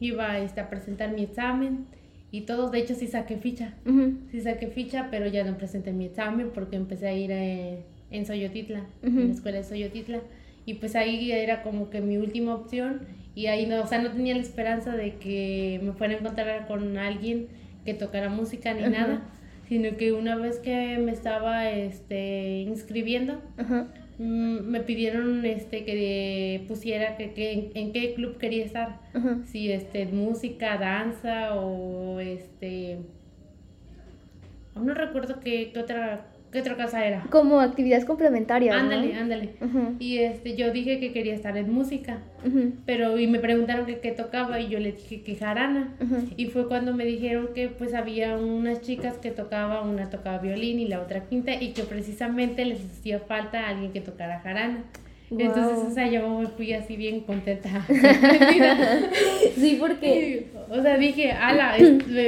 iba 0.00 0.38
este, 0.38 0.60
a 0.60 0.68
presentar 0.68 1.12
mi 1.12 1.22
examen 1.22 1.86
y 2.32 2.42
todos, 2.42 2.70
de 2.72 2.78
hecho 2.78 2.94
sí 2.94 3.06
saqué 3.06 3.36
ficha, 3.36 3.74
Ujú, 3.86 4.14
sí 4.30 4.40
saqué 4.40 4.68
ficha, 4.68 5.08
pero 5.10 5.26
ya 5.26 5.44
no 5.44 5.56
presenté 5.56 5.92
mi 5.92 6.06
examen 6.06 6.50
porque 6.54 6.76
empecé 6.76 7.08
a 7.08 7.12
ir 7.12 7.30
eh, 7.32 7.80
en 8.10 8.26
Soyotitla, 8.26 8.80
Ujú. 9.02 9.18
en 9.20 9.28
la 9.28 9.34
escuela 9.34 9.58
de 9.58 9.64
Soyotitla, 9.64 10.20
y 10.66 10.74
pues 10.74 10.94
ahí 10.96 11.32
era 11.32 11.62
como 11.62 11.90
que 11.90 12.00
mi 12.00 12.16
última 12.18 12.54
opción, 12.54 13.00
y 13.34 13.46
ahí 13.46 13.66
no, 13.66 13.80
o 13.82 13.86
sea, 13.86 14.00
no 14.00 14.10
tenía 14.10 14.34
la 14.34 14.42
esperanza 14.42 14.96
de 14.96 15.14
que 15.16 15.80
me 15.82 15.92
fuera 15.92 16.14
a 16.14 16.18
encontrar 16.18 16.66
con 16.66 16.98
alguien 16.98 17.46
que 17.84 17.94
tocara 17.94 18.28
música 18.28 18.74
ni 18.74 18.80
Ajá. 18.82 18.90
nada, 18.90 19.22
sino 19.68 19.96
que 19.96 20.12
una 20.12 20.36
vez 20.36 20.58
que 20.58 20.98
me 20.98 21.12
estaba 21.12 21.70
este, 21.70 22.62
inscribiendo, 22.62 23.40
me 24.20 24.80
pidieron 24.80 25.44
este, 25.46 25.84
que 25.84 26.64
pusiera 26.68 27.16
que, 27.16 27.32
que 27.32 27.52
en, 27.52 27.70
en 27.74 27.92
qué 27.92 28.14
club 28.14 28.38
quería 28.38 28.64
estar. 28.64 29.00
Si 29.46 29.72
este 29.72 30.06
música, 30.06 30.76
danza 30.76 31.54
o 31.54 32.20
este 32.20 32.98
no 34.74 34.94
recuerdo 34.94 35.40
qué, 35.40 35.70
qué 35.72 35.80
otra 35.80 36.26
qué 36.50 36.60
otra 36.60 36.76
cosa 36.76 37.04
era. 37.06 37.26
Como 37.30 37.60
actividades 37.60 38.04
complementarias. 38.04 38.74
¿no? 38.74 38.82
Ándale, 38.82 39.14
ándale. 39.14 39.50
Ujú, 39.60 39.96
Y 39.98 40.18
este 40.18 40.56
yo 40.56 40.72
dije 40.72 40.98
que 40.98 41.12
quería 41.12 41.34
estar 41.34 41.56
en 41.56 41.72
música, 41.72 42.18
pero 42.86 43.18
y 43.18 43.26
me 43.26 43.38
preguntaron 43.38 43.86
que 43.86 44.00
qué 44.00 44.12
tocaba 44.12 44.60
y 44.60 44.68
yo 44.68 44.78
le 44.80 44.92
dije 44.92 45.22
que 45.22 45.36
jarana. 45.36 45.94
Y 46.36 46.46
fue 46.46 46.68
cuando 46.68 46.94
me 46.94 47.04
dijeron 47.04 47.50
que 47.54 47.68
pues 47.68 47.94
había 47.94 48.36
unas 48.36 48.80
chicas 48.80 49.18
que 49.18 49.30
tocaban, 49.30 49.88
una 49.88 50.10
tocaba 50.10 50.38
violín 50.38 50.80
y 50.80 50.88
la 50.88 51.00
otra 51.00 51.24
quinta 51.28 51.54
y 51.54 51.72
que 51.72 51.82
precisamente 51.84 52.64
les 52.64 52.80
hacía 52.84 53.20
falta 53.20 53.68
alguien 53.68 53.92
que 53.92 54.00
tocara 54.00 54.40
jarana. 54.40 54.84
Entonces, 55.30 55.78
o 55.86 55.90
sea, 55.92 56.08
yo 56.08 56.28
me 56.40 56.46
fui 56.48 56.72
así 56.72 56.96
bien 56.96 57.20
contenta. 57.20 57.86
Sí, 59.56 59.76
porque. 59.78 60.48
O 60.70 60.80
sea, 60.82 60.96
dije, 60.96 61.32
ala, 61.32 61.74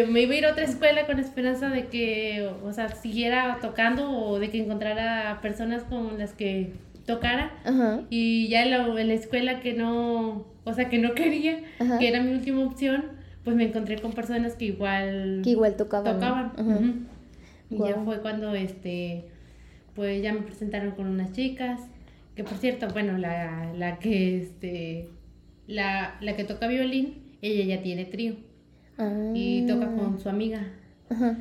me 0.09 0.23
iba 0.23 0.35
a 0.35 0.37
ir 0.37 0.47
a 0.47 0.53
otra 0.53 0.65
escuela 0.65 1.07
con 1.07 1.19
esperanza 1.19 1.69
de 1.69 1.87
que, 1.87 2.49
o 2.65 2.73
sea, 2.73 2.89
siguiera 2.91 3.59
tocando 3.61 4.11
o 4.11 4.39
de 4.39 4.51
que 4.51 4.59
encontrara 4.63 5.39
personas 5.41 5.85
con 5.85 6.19
las 6.19 6.33
que 6.33 6.73
tocara. 7.07 7.53
Ajá. 7.65 8.03
Y 8.11 8.49
ya 8.49 8.63
en 8.65 8.71
la, 8.71 9.01
en 9.01 9.09
la 9.09 9.15
escuela 9.15 9.61
que 9.61 9.73
no, 9.75 10.45
o 10.65 10.73
sea, 10.75 10.89
que 10.89 10.99
no 10.99 11.15
quería, 11.15 11.61
Ajá. 11.81 11.99
que 11.99 12.09
era 12.09 12.21
mi 12.23 12.33
última 12.33 12.65
opción, 12.65 13.05
pues 13.45 13.57
me 13.57 13.65
encontré 13.65 13.99
con 13.99 14.13
personas 14.13 14.55
que 14.55 14.67
igual 14.67 15.41
Que 15.43 15.51
igual 15.51 15.77
tocaban. 15.77 16.15
tocaban. 16.15 16.53
Ajá. 16.57 16.81
Y 17.71 17.79
ya 17.79 17.97
fue 18.05 18.21
cuando, 18.21 18.55
este, 18.55 19.25
pues 19.95 20.23
ya 20.23 20.33
me 20.35 20.41
presentaron 20.43 20.91
con 20.93 21.07
unas 21.07 21.33
chicas, 21.33 21.81
que 22.35 22.45
por 22.45 22.57
cierto, 22.59 22.89
bueno, 22.93 23.19
la, 23.19 23.73
la 23.77 23.99
que, 23.99 24.39
este, 24.43 25.09
la, 25.67 26.17
la 26.21 26.37
que 26.37 26.45
toca 26.45 26.67
violín, 26.69 27.37
ella 27.43 27.77
ya 27.77 27.83
tiene 27.83 28.05
trío 28.07 28.35
y 29.35 29.67
toca 29.67 29.87
Ah. 29.91 29.97
con 29.97 30.21
su 30.21 30.29
amiga. 30.29 30.67
Ajá. 31.11 31.37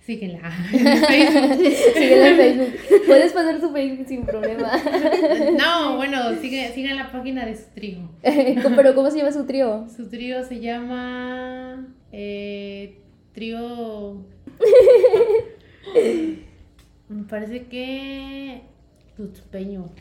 Síguela. 0.00 0.38
Síguela 0.70 2.28
en 2.28 2.36
Facebook. 2.36 2.74
Puedes 3.06 3.32
pasar 3.32 3.58
su 3.60 3.70
Facebook 3.72 4.06
sin 4.06 4.24
problema. 4.26 4.70
No, 5.58 5.96
bueno, 5.96 6.34
sigue, 6.40 6.68
sigan 6.74 6.96
la 6.96 7.10
página 7.10 7.46
de 7.46 7.56
su 7.56 7.70
trío. 7.74 8.10
Pero 8.22 8.94
¿cómo 8.94 9.10
se 9.10 9.18
llama 9.18 9.32
su 9.32 9.46
trío? 9.46 9.86
Su 9.88 10.08
trío 10.08 10.44
se 10.44 10.60
llama 10.60 11.86
eh, 12.12 12.98
Trío. 13.32 14.24
Me 17.08 17.24
parece 17.24 17.64
que. 17.66 18.62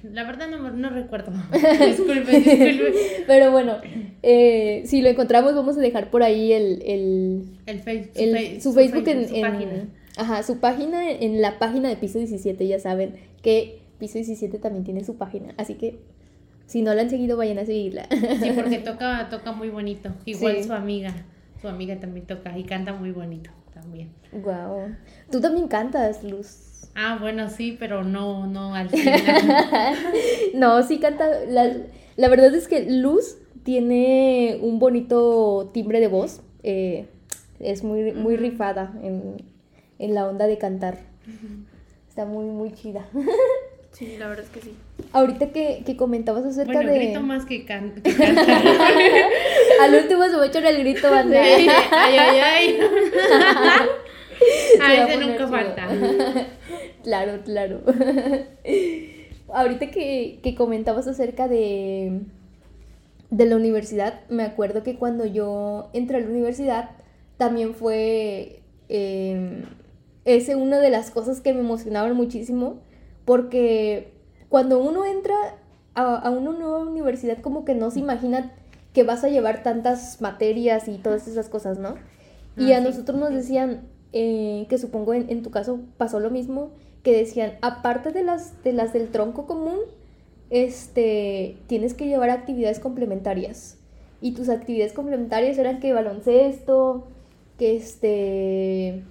La 0.03 0.23
verdad 0.23 0.47
no, 0.49 0.71
no 0.71 0.89
recuerdo. 0.89 1.31
Disculpe, 1.51 2.31
disculpe. 2.39 2.93
Pero 3.27 3.51
bueno, 3.51 3.77
eh, 4.23 4.83
si 4.85 5.01
lo 5.01 5.09
encontramos, 5.09 5.53
vamos 5.55 5.77
a 5.77 5.81
dejar 5.81 6.09
por 6.09 6.23
ahí 6.23 6.51
el, 6.53 6.81
el, 6.85 7.43
El 7.65 7.79
face- 7.79 8.09
su, 8.13 8.21
el- 8.21 8.31
fe- 8.37 8.61
su 8.61 8.73
Facebook 8.73 9.07
en, 9.07 9.27
su 9.29 9.35
en- 9.35 9.41
página. 9.41 9.87
Ajá, 10.17 10.43
su 10.43 10.59
página 10.59 11.09
en 11.11 11.41
la 11.41 11.57
página 11.59 11.89
de 11.89 11.95
Piso 11.95 12.17
17. 12.19 12.67
Ya 12.67 12.79
saben 12.79 13.15
que 13.41 13.81
Piso 13.99 14.15
17 14.15 14.57
también 14.59 14.83
tiene 14.83 15.03
su 15.03 15.15
página. 15.17 15.53
Así 15.57 15.75
que 15.75 15.99
si 16.65 16.81
no 16.81 16.93
la 16.93 17.01
han 17.03 17.09
seguido, 17.09 17.37
vayan 17.37 17.59
a 17.59 17.65
seguirla. 17.65 18.07
Sí, 18.09 18.51
porque 18.55 18.77
toca, 18.83 19.27
toca 19.29 19.51
muy 19.51 19.69
bonito. 19.69 20.09
Igual 20.25 20.57
Sí. 20.57 20.63
su 20.63 20.73
amiga. 20.73 21.13
Su 21.61 21.67
amiga 21.67 21.99
también 21.99 22.25
toca 22.25 22.57
y 22.57 22.63
canta 22.63 22.93
muy 22.93 23.11
bonito 23.11 23.49
también. 23.73 24.09
Wow. 24.33 24.95
Tú 25.31 25.39
también 25.39 25.67
cantas, 25.67 26.23
Luz. 26.23 26.72
Ah, 26.95 27.17
bueno, 27.19 27.49
sí, 27.49 27.75
pero 27.79 28.03
no, 28.03 28.45
no 28.47 28.75
al 28.75 28.89
final. 28.91 29.95
No, 30.53 30.83
sí 30.83 30.99
canta. 30.99 31.25
La, 31.47 31.71
la 32.15 32.27
verdad 32.29 32.53
es 32.53 32.67
que 32.67 32.83
Luz 32.89 33.37
tiene 33.63 34.57
un 34.61 34.79
bonito 34.79 35.71
timbre 35.73 35.99
de 35.99 36.07
voz. 36.07 36.41
eh, 36.63 37.07
es 37.59 37.83
muy, 37.83 38.11
muy 38.11 38.35
rifada 38.35 38.93
en, 39.01 39.37
en 39.99 40.13
la 40.13 40.27
onda 40.27 40.47
de 40.47 40.57
cantar. 40.57 40.97
Está 42.09 42.25
muy, 42.25 42.45
muy 42.45 42.73
chida. 42.73 43.07
Sí, 43.91 44.17
la 44.17 44.27
verdad 44.27 44.43
es 44.45 44.51
que 44.51 44.59
sí. 44.61 44.73
Ahorita 45.13 45.51
que, 45.51 45.83
que 45.85 45.95
comentabas 45.95 46.43
acerca 46.45 46.73
Bueno, 46.73 46.91
de. 46.91 46.97
grito 46.99 47.21
más 47.21 47.45
que, 47.45 47.63
can 47.65 47.93
que 48.03 48.13
cantar. 48.13 48.61
Al 49.81 49.95
último 49.95 50.23
se 50.25 50.37
me 50.37 50.47
echó 50.47 50.59
el 50.59 50.79
grito, 50.79 51.09
banda. 51.09 51.41
ay, 51.41 51.67
ay, 51.91 52.39
ay. 52.39 52.77
Se 54.71 54.77
va 54.79 54.85
A 54.87 54.89
a 54.89 55.07
ese 55.07 55.17
nunca 55.17 55.37
chido. 55.37 55.47
falta. 55.47 55.87
Claro, 57.03 57.43
claro. 57.43 57.81
Ahorita 59.53 59.91
que, 59.91 60.39
que 60.41 60.55
comentabas 60.55 61.07
acerca 61.07 61.47
de, 61.47 62.21
de 63.29 63.45
la 63.45 63.55
universidad, 63.55 64.21
me 64.29 64.43
acuerdo 64.43 64.83
que 64.83 64.97
cuando 64.97 65.25
yo 65.25 65.89
entré 65.93 66.17
a 66.17 66.21
la 66.21 66.27
universidad, 66.27 66.91
también 67.37 67.73
fue 67.73 68.61
eh, 68.89 69.63
ese 70.25 70.55
una 70.55 70.79
de 70.79 70.89
las 70.89 71.11
cosas 71.11 71.41
que 71.41 71.53
me 71.53 71.61
emocionaban 71.61 72.15
muchísimo, 72.15 72.81
porque 73.25 74.13
cuando 74.49 74.79
uno 74.79 75.05
entra 75.05 75.35
a, 75.95 76.15
a 76.15 76.29
una 76.31 76.51
nueva 76.51 76.79
universidad, 76.81 77.39
como 77.41 77.65
que 77.65 77.75
no 77.75 77.91
se 77.91 77.99
imagina 77.99 78.51
que 78.93 79.03
vas 79.03 79.23
a 79.23 79.29
llevar 79.29 79.63
tantas 79.63 80.21
materias 80.21 80.87
y 80.87 80.99
todas 80.99 81.27
esas 81.27 81.49
cosas, 81.49 81.79
¿no? 81.79 81.95
Y 82.55 82.71
Ah, 82.71 82.73
a 82.73 82.81
sí, 82.81 82.83
nosotros 82.83 83.17
nos 83.19 83.31
decían, 83.33 83.87
eh, 84.13 84.67
que 84.69 84.77
supongo 84.77 85.13
en, 85.13 85.29
en 85.29 85.41
tu 85.41 85.49
caso 85.51 85.79
pasó 85.97 86.19
lo 86.19 86.29
mismo, 86.29 86.71
que 87.03 87.15
decían, 87.15 87.53
aparte 87.61 88.11
de 88.11 88.23
las, 88.23 88.63
de 88.63 88.73
las 88.73 88.93
del 88.93 89.09
tronco 89.09 89.45
común, 89.45 89.77
este, 90.49 91.57
tienes 91.67 91.93
que 91.93 92.07
llevar 92.07 92.29
actividades 92.29 92.79
complementarias. 92.79 93.77
Y 94.21 94.31
tus 94.33 94.47
actividades 94.49 94.93
complementarias 94.93 95.57
eran 95.57 95.81
que 95.81 95.91
baloncesto, 95.91 97.05
que 97.57 97.75
este, 97.75 99.03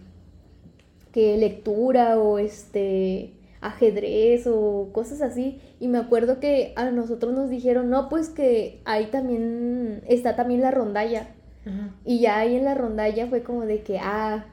que 1.12 1.37
lectura 1.37 2.18
o 2.18 2.38
este, 2.38 3.32
ajedrez 3.61 4.46
o 4.46 4.88
cosas 4.92 5.20
así. 5.20 5.61
Y 5.78 5.88
me 5.88 5.99
acuerdo 5.99 6.40
que 6.40 6.72
a 6.76 6.90
nosotros 6.90 7.34
nos 7.34 7.50
dijeron, 7.50 7.90
no, 7.90 8.08
pues 8.08 8.30
que 8.30 8.80
ahí 8.87 9.06
también 9.06 10.02
está 10.08 10.34
también 10.34 10.62
la 10.62 10.70
rondalla. 10.70 11.28
Ajá. 11.66 11.94
Y 12.06 12.20
ya 12.20 12.38
ahí 12.38 12.56
en 12.56 12.64
la 12.64 12.75
rondalla 12.75 13.26
fue 13.26 13.42
como 13.42 13.66
de 13.66 13.82
que, 13.82 13.99
ah, 13.99 14.46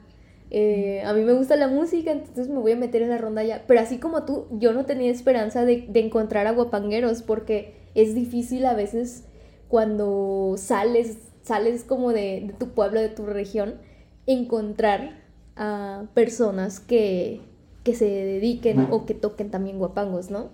eh, 0.50 1.02
a 1.04 1.12
mí 1.12 1.22
me 1.22 1.32
gusta 1.32 1.54
la 1.56 1.68
música, 1.68 2.10
entonces 2.10 2.48
me 2.48 2.58
voy 2.58 2.72
a 2.72 2.76
meter 2.76 3.02
en 3.02 3.10
la 3.10 3.18
rondalla. 3.18 3.62
Pero 3.66 3.80
así 3.80 3.98
como 3.98 4.24
tú, 4.24 4.46
yo 4.50 4.72
no 4.72 4.84
tenía 4.84 5.10
esperanza 5.10 5.64
de, 5.64 5.86
de 5.88 6.00
encontrar 6.00 6.46
aguapangueros 6.46 7.22
porque 7.22 7.74
es 7.94 8.14
difícil 8.14 8.66
a 8.66 8.74
veces 8.74 9.24
cuando 9.68 10.54
sales, 10.56 11.18
sales 11.42 11.84
como 11.84 12.12
de, 12.12 12.42
de 12.46 12.52
tu 12.52 12.70
pueblo, 12.70 13.00
de 13.00 13.08
tu 13.08 13.26
región, 13.26 13.76
encontrar 14.26 15.20
a 15.56 16.06
personas 16.14 16.80
que, 16.80 17.40
que 17.84 17.94
se 17.94 18.06
dediquen 18.06 18.88
o 18.90 19.06
que 19.06 19.14
toquen 19.14 19.50
también 19.50 19.78
guapangos, 19.78 20.30
¿no? 20.30 20.50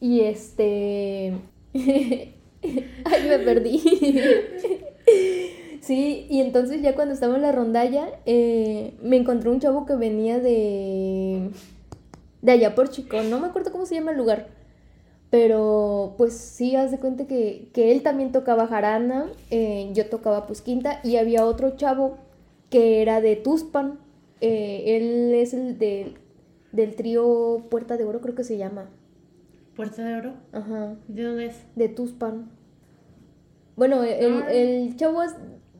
Y 0.00 0.20
este... 0.20 1.34
Ay, 1.74 3.28
me 3.28 3.38
perdí. 3.38 3.80
Sí, 5.88 6.26
y 6.28 6.42
entonces 6.42 6.82
ya 6.82 6.94
cuando 6.94 7.14
estaba 7.14 7.36
en 7.36 7.40
la 7.40 7.50
rondalla, 7.50 8.10
eh, 8.26 8.92
me 9.02 9.16
encontré 9.16 9.48
un 9.48 9.58
chavo 9.58 9.86
que 9.86 9.96
venía 9.96 10.38
de, 10.38 11.48
de 12.42 12.52
allá 12.52 12.74
por 12.74 12.90
Chicón, 12.90 13.30
no 13.30 13.40
me 13.40 13.46
acuerdo 13.46 13.72
cómo 13.72 13.86
se 13.86 13.94
llama 13.94 14.10
el 14.10 14.18
lugar, 14.18 14.48
pero 15.30 16.14
pues 16.18 16.34
sí, 16.34 16.76
haz 16.76 16.90
de 16.90 16.98
cuenta 16.98 17.26
que, 17.26 17.70
que 17.72 17.90
él 17.90 18.02
también 18.02 18.32
tocaba 18.32 18.66
jarana, 18.66 19.30
eh, 19.50 19.88
yo 19.94 20.10
tocaba 20.10 20.46
pues 20.46 20.60
quinta, 20.60 21.00
y 21.04 21.16
había 21.16 21.46
otro 21.46 21.70
chavo 21.76 22.18
que 22.68 23.00
era 23.00 23.22
de 23.22 23.36
Tuspan, 23.36 23.98
eh, 24.42 24.82
él 24.98 25.32
es 25.34 25.54
el 25.54 25.78
de, 25.78 26.12
del 26.70 26.96
trío 26.96 27.62
Puerta 27.70 27.96
de 27.96 28.04
Oro, 28.04 28.20
creo 28.20 28.34
que 28.34 28.44
se 28.44 28.58
llama, 28.58 28.90
Puerta 29.74 30.04
de 30.04 30.16
Oro. 30.16 30.32
ajá, 30.52 30.96
¿De 31.08 31.22
dónde 31.22 31.46
es? 31.46 31.56
de 31.76 31.88
Tuspan. 31.88 32.50
Bueno, 33.74 34.02
el, 34.02 34.42
Ah. 34.42 34.52
el 34.52 34.96
chavo 34.96 35.22
es- 35.22 35.34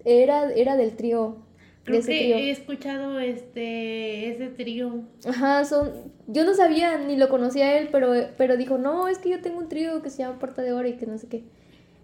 era, 0.05 0.53
era 0.53 0.77
del 0.77 0.97
trío. 0.97 1.37
Creo 1.85 2.01
que 2.01 2.07
trío. 2.07 2.37
he 2.37 2.51
escuchado 2.51 3.19
este 3.19 4.31
ese 4.31 4.49
trío. 4.49 5.03
Ajá, 5.27 5.65
son. 5.65 6.13
Yo 6.27 6.45
no 6.45 6.55
sabía 6.55 6.99
ni 6.99 7.17
lo 7.17 7.29
conocía 7.29 7.79
él, 7.79 7.89
pero, 7.91 8.13
pero 8.37 8.57
dijo, 8.57 8.79
no, 8.79 9.09
es 9.09 9.19
que 9.19 9.31
yo 9.31 9.41
tengo 9.41 9.59
un 9.59 9.69
trío 9.69 10.03
que 10.03 10.11
se 10.11 10.19
llama 10.19 10.39
Puerta 10.39 10.63
de 10.63 10.73
Oro 10.73 10.87
y 10.87 10.97
que 10.97 11.07
no 11.07 11.17
sé 11.19 11.29
qué. 11.29 11.45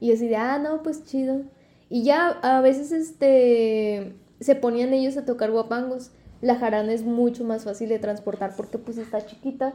Y 0.01 0.09
yo 0.09 0.15
así 0.15 0.29
de, 0.29 0.37
ah, 0.37 0.59
no, 0.59 0.83
pues 0.83 1.05
chido. 1.05 1.43
Y 1.91 2.03
ya 2.03 2.29
a 2.29 2.61
veces 2.61 2.93
este 2.93 4.15
se 4.41 4.55
ponían 4.55 4.93
ellos 4.93 5.17
a 5.17 5.25
tocar 5.25 5.51
guapangos. 5.51 6.11
La 6.41 6.57
jarana 6.57 6.93
es 6.93 7.05
mucho 7.05 7.45
más 7.45 7.65
fácil 7.65 7.89
de 7.89 7.99
transportar 7.99 8.55
porque 8.57 8.79
pues 8.79 8.99
está 8.99 9.25
chiquita, 9.25 9.75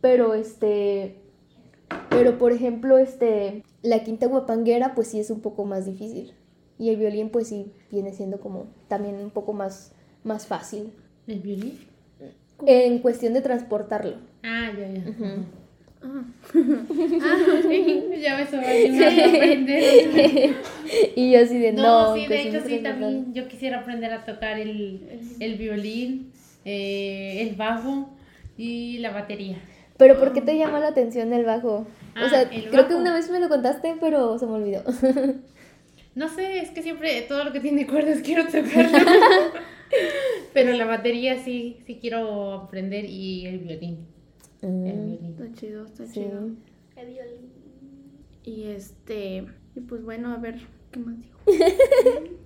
pero 0.00 0.34
este 0.34 1.16
pero 2.10 2.38
por 2.38 2.52
ejemplo, 2.52 2.98
este 2.98 3.64
la 3.82 4.02
quinta 4.02 4.26
guapanguera 4.26 4.94
pues 4.94 5.08
sí 5.08 5.20
es 5.20 5.30
un 5.30 5.40
poco 5.40 5.64
más 5.64 5.86
difícil. 5.86 6.34
Y 6.78 6.90
el 6.90 6.96
violín 6.96 7.30
pues 7.30 7.48
sí 7.48 7.72
viene 7.90 8.12
siendo 8.12 8.38
como 8.40 8.66
también 8.88 9.16
un 9.16 9.30
poco 9.30 9.52
más 9.52 9.92
más 10.24 10.46
fácil. 10.46 10.92
¿El 11.26 11.40
violín? 11.40 11.78
En 12.66 12.98
cuestión 13.00 13.34
de 13.34 13.40
transportarlo. 13.40 14.16
Ah, 14.42 14.70
ya, 14.76 14.88
ya. 14.88 15.10
Ujú. 15.10 15.44
Ah. 16.02 16.22
Ah, 17.20 17.60
sí, 17.62 18.02
ya 18.22 18.36
me 18.36 18.46
sobró 18.46 18.66
a 18.66 18.70
aprender. 18.70 20.54
y 21.16 21.32
yo 21.32 21.40
así 21.40 21.58
de 21.58 21.72
no. 21.72 21.82
No, 21.82 22.14
sí, 22.14 22.26
de 22.28 22.40
hecho 22.42 22.50
sí, 22.52 22.78
transportar". 22.78 22.82
también 22.82 23.34
yo 23.34 23.48
quisiera 23.48 23.80
aprender 23.80 24.12
a 24.12 24.24
tocar 24.24 24.58
el, 24.58 25.20
el 25.40 25.54
violín, 25.56 26.30
eh, 26.64 27.42
el 27.48 27.56
bajo 27.56 28.10
y 28.56 28.98
la 28.98 29.10
batería. 29.10 29.58
Pero 29.96 30.18
¿por 30.18 30.32
qué 30.32 30.40
te 30.40 30.56
llama 30.56 30.78
la 30.80 30.88
atención 30.88 31.32
el 31.32 31.44
bajo? 31.44 31.78
o 31.78 31.86
Ah, 32.14 32.28
sea, 32.28 32.42
el 32.42 32.70
creo 32.70 32.86
que 32.86 32.94
bajo. 32.94 32.98
una 33.00 33.12
vez 33.14 33.30
me 33.30 33.40
lo 33.40 33.48
contaste, 33.48 33.96
pero 34.00 34.38
se 34.38 34.46
me 34.46 34.52
olvidó. 34.52 34.82
No 36.18 36.28
sé, 36.28 36.58
es 36.60 36.70
que 36.70 36.82
siempre 36.82 37.22
todo 37.22 37.44
lo 37.44 37.52
que 37.52 37.60
tiene 37.60 37.86
cuerdas 37.86 38.18
quiero 38.24 38.44
tocarlo. 38.44 38.98
Pero 40.52 40.72
la 40.72 40.84
batería 40.84 41.42
sí, 41.44 41.78
sí 41.86 41.98
quiero 42.00 42.52
aprender 42.54 43.04
y 43.04 43.46
el 43.46 43.58
violín. 43.60 44.06
El 44.60 44.68
Mm, 44.70 44.84
violín. 44.84 45.24
Está 45.30 45.52
chido, 45.60 45.84
está 45.86 46.06
sí. 46.06 46.12
chido. 46.14 46.50
Y 48.44 48.64
este, 48.64 49.44
y 49.76 49.80
pues 49.80 50.02
bueno, 50.02 50.32
a 50.32 50.38
ver, 50.38 50.56
¿qué 50.90 50.98
más 50.98 51.14
dijo? 51.20 51.38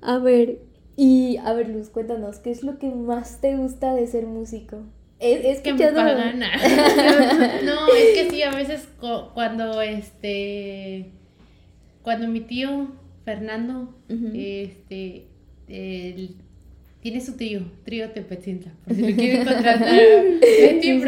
A 0.00 0.18
ver, 0.18 0.58
y 0.96 1.36
a 1.38 1.52
ver, 1.54 1.68
Luz, 1.68 1.88
cuéntanos, 1.90 2.38
¿qué 2.38 2.50
es 2.50 2.62
lo 2.62 2.78
que 2.78 2.88
más 2.90 3.40
te 3.40 3.56
gusta 3.56 3.94
de 3.94 4.06
ser 4.06 4.26
músico? 4.26 4.82
He 5.20 5.50
Es 5.50 5.60
que 5.60 5.72
me 5.74 5.86
pagan. 5.92 6.38
no, 6.40 7.86
es 7.94 8.14
que 8.14 8.28
sí, 8.30 8.42
a 8.42 8.50
veces 8.52 8.88
cuando 9.34 9.80
este 9.82 11.12
cuando 12.08 12.26
mi 12.26 12.40
tío 12.40 12.88
Fernando 13.26 13.94
este 14.08 15.26
él 15.68 16.36
tiene 17.02 17.20
su 17.20 17.36
trío, 17.36 17.70
trío 17.84 18.12
Tepetzinta, 18.12 18.70
por 18.82 18.94
si 18.96 19.10
lo 19.10 19.14
quieren 19.14 19.44
contratar. 19.44 19.78
Betty 20.40 21.02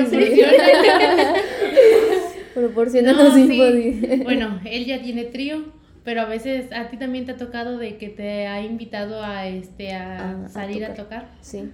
Sí, 3.33 3.49
sí, 3.49 4.21
Bueno, 4.25 4.61
él 4.67 4.85
ya 4.85 5.01
tiene 5.01 5.25
trío, 5.25 5.73
pero 6.05 6.21
a 6.21 6.27
veces 6.27 6.71
a 6.71 6.91
ti 6.91 6.99
también 6.99 7.25
te 7.25 7.33
ha 7.33 7.37
tocado 7.39 7.79
de 7.79 7.97
que 7.97 8.11
te 8.11 8.47
ha 8.47 8.63
invitado 8.63 9.25
a 9.25 9.49
este 9.49 9.95
a, 9.95 10.51
salir 10.51 10.85
a 10.85 10.89
tocar. 10.89 11.23
tocar. 11.23 11.29
Sí. 11.41 11.71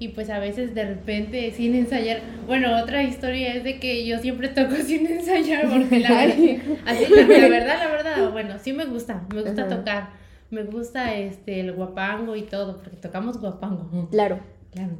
Y 0.00 0.08
pues 0.08 0.30
a 0.30 0.38
veces 0.40 0.74
de 0.74 0.84
repente 0.86 1.52
sin 1.52 1.74
ensayar. 1.76 2.22
Bueno, 2.46 2.76
otra 2.82 3.02
historia 3.04 3.54
es 3.54 3.62
de 3.62 3.78
que 3.78 4.04
yo 4.06 4.18
siempre 4.18 4.48
toco 4.48 4.74
sin 4.84 5.06
ensayar 5.06 5.68
porque 5.70 6.00
la 6.00 6.10
verdad, 6.10 6.56
así, 6.86 7.04
la, 7.14 7.22
la 7.22 7.48
verdad, 7.48 7.78
la 7.78 7.90
verdad, 7.90 8.30
bueno, 8.32 8.58
sí 8.58 8.72
me 8.72 8.86
gusta, 8.86 9.26
me 9.32 9.42
gusta 9.42 9.66
Ajá. 9.66 9.76
tocar. 9.76 10.08
Me 10.50 10.64
gusta 10.64 11.14
este 11.14 11.60
el 11.60 11.72
guapango 11.72 12.34
y 12.34 12.42
todo, 12.42 12.78
porque 12.78 12.96
tocamos 12.96 13.38
guapango. 13.38 14.08
Claro. 14.10 14.40
Claro. 14.72 14.96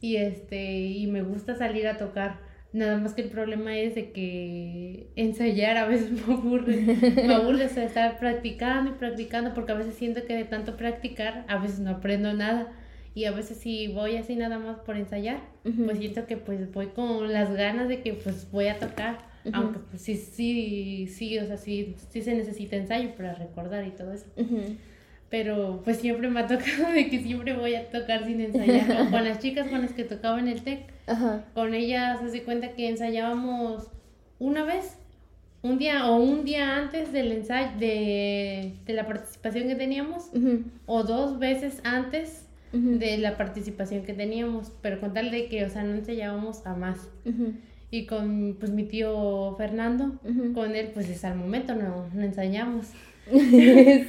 Y 0.00 0.16
este, 0.16 0.80
y 0.82 1.06
me 1.08 1.22
gusta 1.22 1.56
salir 1.56 1.86
a 1.88 1.98
tocar. 1.98 2.38
Nada 2.72 2.96
más 2.98 3.14
que 3.14 3.22
el 3.22 3.28
problema 3.28 3.76
es 3.76 3.94
de 3.94 4.10
que 4.12 5.08
ensayar 5.16 5.76
a 5.76 5.86
veces 5.86 6.10
me 6.26 6.32
aburre. 6.32 6.76
Me 7.26 7.34
aburre 7.34 7.66
o 7.66 7.68
sea, 7.68 7.84
estar 7.84 8.18
practicando 8.18 8.90
y 8.90 8.94
practicando 8.94 9.52
porque 9.52 9.72
a 9.72 9.76
veces 9.76 9.94
siento 9.94 10.24
que 10.24 10.36
de 10.36 10.44
tanto 10.44 10.76
practicar 10.76 11.44
a 11.48 11.58
veces 11.58 11.80
no 11.80 11.90
aprendo 11.90 12.32
nada. 12.32 12.72
Y 13.14 13.26
a 13.26 13.30
veces 13.30 13.58
si 13.58 13.88
voy 13.88 14.16
así 14.16 14.34
nada 14.34 14.58
más 14.58 14.78
por 14.80 14.96
ensayar, 14.96 15.38
Ujú. 15.64 15.84
pues 15.84 15.98
siento 15.98 16.26
que 16.26 16.36
pues 16.36 16.72
voy 16.72 16.86
con 16.88 17.32
las 17.32 17.54
ganas 17.54 17.88
de 17.88 18.00
que 18.02 18.14
pues 18.14 18.50
voy 18.50 18.66
a 18.68 18.78
tocar. 18.78 19.18
Ujú. 19.44 19.54
Aunque 19.56 19.78
pues 19.90 20.02
sí, 20.02 20.16
sí, 20.16 21.06
sí, 21.08 21.38
o 21.38 21.46
sea, 21.46 21.56
sí, 21.56 21.94
sí 22.10 22.22
se 22.22 22.34
necesita 22.34 22.76
ensayo 22.76 23.14
para 23.14 23.34
recordar 23.34 23.86
y 23.86 23.90
todo 23.90 24.14
eso 24.14 24.24
Ujú. 24.38 24.74
pero 25.28 25.82
pues 25.84 25.98
siempre 25.98 26.30
me 26.30 26.40
ha 26.40 26.46
tocado 26.46 26.90
de 26.94 27.10
que 27.10 27.20
siempre 27.20 27.52
voy 27.54 27.74
a 27.74 27.90
tocar 27.90 28.24
sin 28.24 28.40
ensayar. 28.40 29.10
Con 29.10 29.22
las 29.24 29.40
chicas 29.40 29.66
con 29.68 29.82
las 29.82 29.92
que 29.92 30.04
tocaba 30.04 30.38
en 30.40 30.48
el 30.48 30.62
TEC, 30.62 30.80
con 31.54 31.74
ellas 31.74 32.20
se 32.30 32.42
cuenta 32.42 32.70
que 32.72 32.88
ensayábamos 32.88 33.90
una 34.38 34.64
vez, 34.64 34.96
un 35.62 35.76
día 35.78 36.06
o 36.10 36.16
un 36.16 36.44
día 36.44 36.76
antes 36.76 37.12
del 37.12 37.30
ensayo, 37.32 37.68
de, 37.78 38.72
de 38.86 38.92
la 38.94 39.06
participación 39.06 39.68
que 39.68 39.74
teníamos, 39.74 40.30
o 40.86 41.02
dos 41.02 41.38
veces 41.38 41.80
antes 41.84 42.43
De 42.74 43.18
la 43.18 43.36
participación 43.36 44.02
que 44.02 44.14
teníamos, 44.14 44.72
pero 44.82 44.98
con 44.98 45.14
tal 45.14 45.30
de 45.30 45.46
que, 45.46 45.64
o 45.64 45.70
sea, 45.70 45.84
no 45.84 45.94
ensayábamos 45.94 46.66
a 46.66 46.74
más. 46.74 47.08
Ujú. 47.24 47.52
Y 47.90 48.06
con 48.06 48.56
pues 48.58 48.72
mi 48.72 48.82
tío 48.82 49.54
Fernando, 49.56 50.18
con 50.54 50.74
él 50.74 50.90
pues 50.92 51.08
es 51.08 51.24
al 51.24 51.36
momento 51.36 51.76
no, 51.76 52.08
no 52.12 52.22
ensayamos. 52.22 52.86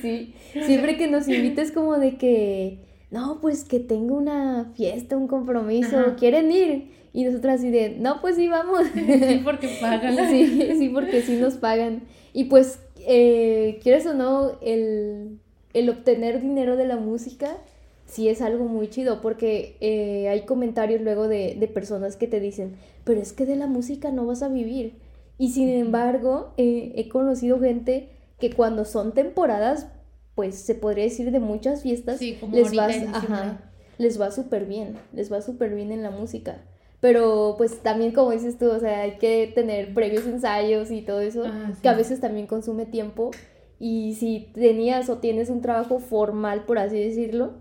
sí, 0.01 0.33
siempre 0.65 0.97
que 0.97 1.07
nos 1.07 1.27
invites 1.27 1.71
como 1.71 1.99
de 1.99 2.17
que, 2.17 2.79
no, 3.11 3.39
pues 3.41 3.63
que 3.63 3.79
tengo 3.79 4.15
una 4.15 4.71
fiesta, 4.75 5.15
un 5.15 5.27
compromiso, 5.27 5.99
Ajá. 5.99 6.15
¿quieren 6.15 6.51
ir? 6.51 6.89
Y 7.13 7.23
nosotras 7.23 7.59
así 7.59 7.69
de, 7.69 7.91
no, 7.91 8.19
pues 8.21 8.35
sí, 8.35 8.47
vamos. 8.47 8.81
Sí, 8.95 9.41
porque 9.43 9.69
pagan. 9.79 10.17
sí, 10.29 10.73
sí, 10.77 10.89
porque 10.89 11.21
sí 11.21 11.37
nos 11.37 11.53
pagan. 11.55 12.01
Y 12.33 12.45
pues, 12.45 12.79
eh, 13.07 13.79
quieres 13.81 14.05
o 14.05 14.13
no, 14.13 14.59
el, 14.61 15.39
el 15.73 15.89
obtener 15.89 16.41
dinero 16.41 16.75
de 16.75 16.85
la 16.85 16.97
música 16.97 17.55
sí 18.05 18.29
es 18.29 18.41
algo 18.41 18.65
muy 18.65 18.89
chido, 18.89 19.21
porque 19.21 19.77
eh, 19.81 20.29
hay 20.29 20.41
comentarios 20.45 21.01
luego 21.01 21.27
de, 21.27 21.55
de 21.59 21.67
personas 21.67 22.15
que 22.15 22.27
te 22.27 22.39
dicen, 22.39 22.75
pero 23.03 23.19
es 23.21 23.33
que 23.33 23.45
de 23.45 23.55
la 23.55 23.67
música 23.67 24.11
no 24.11 24.25
vas 24.25 24.43
a 24.43 24.47
vivir. 24.49 24.93
Y 25.37 25.49
sin 25.51 25.69
embargo, 25.69 26.53
eh, 26.57 26.93
he 26.95 27.09
conocido 27.09 27.59
gente 27.59 28.09
que 28.39 28.51
cuando 28.51 28.85
son 28.85 29.13
temporadas, 29.13 29.87
pues 30.35 30.55
se 30.55 30.75
podría 30.75 31.05
decir 31.05 31.31
de 31.31 31.39
muchas 31.39 31.81
fiestas, 31.83 32.19
Sí, 32.19 32.37
como 32.39 32.55
les 32.55 32.65
ahorita 32.65 32.87
va, 32.87 32.93
en 32.93 32.99
diciembre. 33.13 33.33
ajá, 33.33 33.71
les 33.97 34.19
va 34.21 34.31
súper 34.31 34.65
bien, 34.65 34.95
les 35.13 35.31
va 35.31 35.41
súper 35.41 35.73
bien 35.75 35.91
en 35.91 36.03
la 36.03 36.11
música. 36.11 36.61
Pero 37.01 37.55
pues 37.57 37.79
también 37.83 38.11
como 38.13 38.31
dices 38.31 38.57
tú, 38.57 38.69
o 38.71 38.79
sea, 38.79 39.01
hay 39.01 39.17
que 39.17 39.51
tener 39.53 39.93
previos 39.93 40.25
ensayos 40.25 40.89
y 40.91 41.01
todo 41.01 41.19
eso, 41.21 41.43
Ah, 41.45 41.71
que 41.81 41.89
a 41.89 41.93
veces 41.93 42.19
también 42.19 42.47
consume 42.47 42.85
tiempo. 42.85 43.31
Y 43.79 44.15
si 44.15 44.49
tenías 44.53 45.09
o 45.09 45.17
tienes 45.17 45.49
un 45.49 45.61
trabajo 45.61 45.99
formal, 45.99 46.63
por 46.65 46.79
así 46.79 46.97
decirlo, 46.99 47.53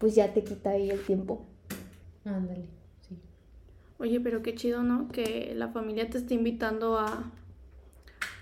pues 0.00 0.14
ya 0.16 0.32
te 0.32 0.42
quita 0.42 0.70
ahí 0.70 0.90
el 0.90 1.00
tiempo. 1.00 1.44
Ándale, 2.24 2.64
sí. 3.08 3.16
Oye, 3.98 4.18
pero 4.20 4.42
qué 4.42 4.54
chido, 4.56 4.82
¿no? 4.82 5.08
Que 5.12 5.52
la 5.54 5.68
familia 5.68 6.10
te 6.10 6.18
esté 6.18 6.34
invitando 6.34 6.98
a, 6.98 7.30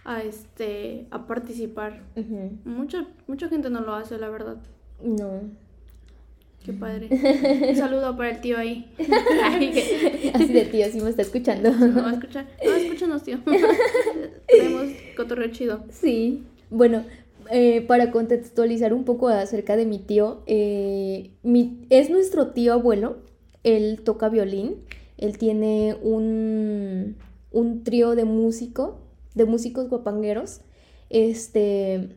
a 0.05 0.23
este, 0.23 1.07
a 1.11 1.27
participar. 1.27 2.03
Ujú. 2.17 2.53
Mucha, 2.65 3.07
mucha 3.27 3.49
gente 3.49 3.69
no 3.71 3.81
lo 3.81 3.95
hace, 3.95 4.17
la 4.19 4.29
verdad. 4.31 4.57
No. 5.03 5.43
Qué 6.65 6.73
padre. 6.73 7.09
Un 7.71 7.77
saludo 7.77 8.17
para 8.17 8.31
el 8.31 8.41
tío 8.41 8.57
ahí. 8.59 8.95
Ay, 9.43 9.71
que- 9.73 10.31
Así 10.35 10.47
de 10.53 10.65
tío, 10.67 10.87
sí 10.91 11.01
me 11.01 11.11
está 11.11 11.23
escuchando. 11.23 11.71
¿No 11.73 12.03
va 12.03 12.11
a 12.11 12.15
escuchar? 12.15 12.47
No, 12.65 12.73
escúchanos, 12.73 13.23
tío. 13.25 13.39
Tenemos 14.47 14.87
cotorreo 15.17 15.49
chido. 15.51 15.85
Sí, 15.91 16.45
bueno, 16.71 17.05
eh, 17.51 17.83
para 17.83 18.11
contextualizar 18.11 18.93
un 18.93 19.05
poco 19.05 19.29
acerca 19.29 19.77
de 19.77 19.87
mi 19.87 19.99
tío, 19.99 20.43
eh, 20.47 21.31
mi- 21.43 21.87
es 21.91 22.11
nuestro 22.11 22.49
tío 22.53 22.73
abuelo, 22.73 23.19
él 23.65 24.01
toca 24.05 24.29
violín, 24.29 24.77
él 25.17 25.39
tiene 25.39 25.97
un, 26.03 27.17
un 27.53 27.85
trío 27.85 28.15
de 28.15 28.25
músico, 28.25 28.99
de 29.35 29.45
músicos 29.45 29.89
guapangueros, 29.89 30.61
este, 31.11 32.11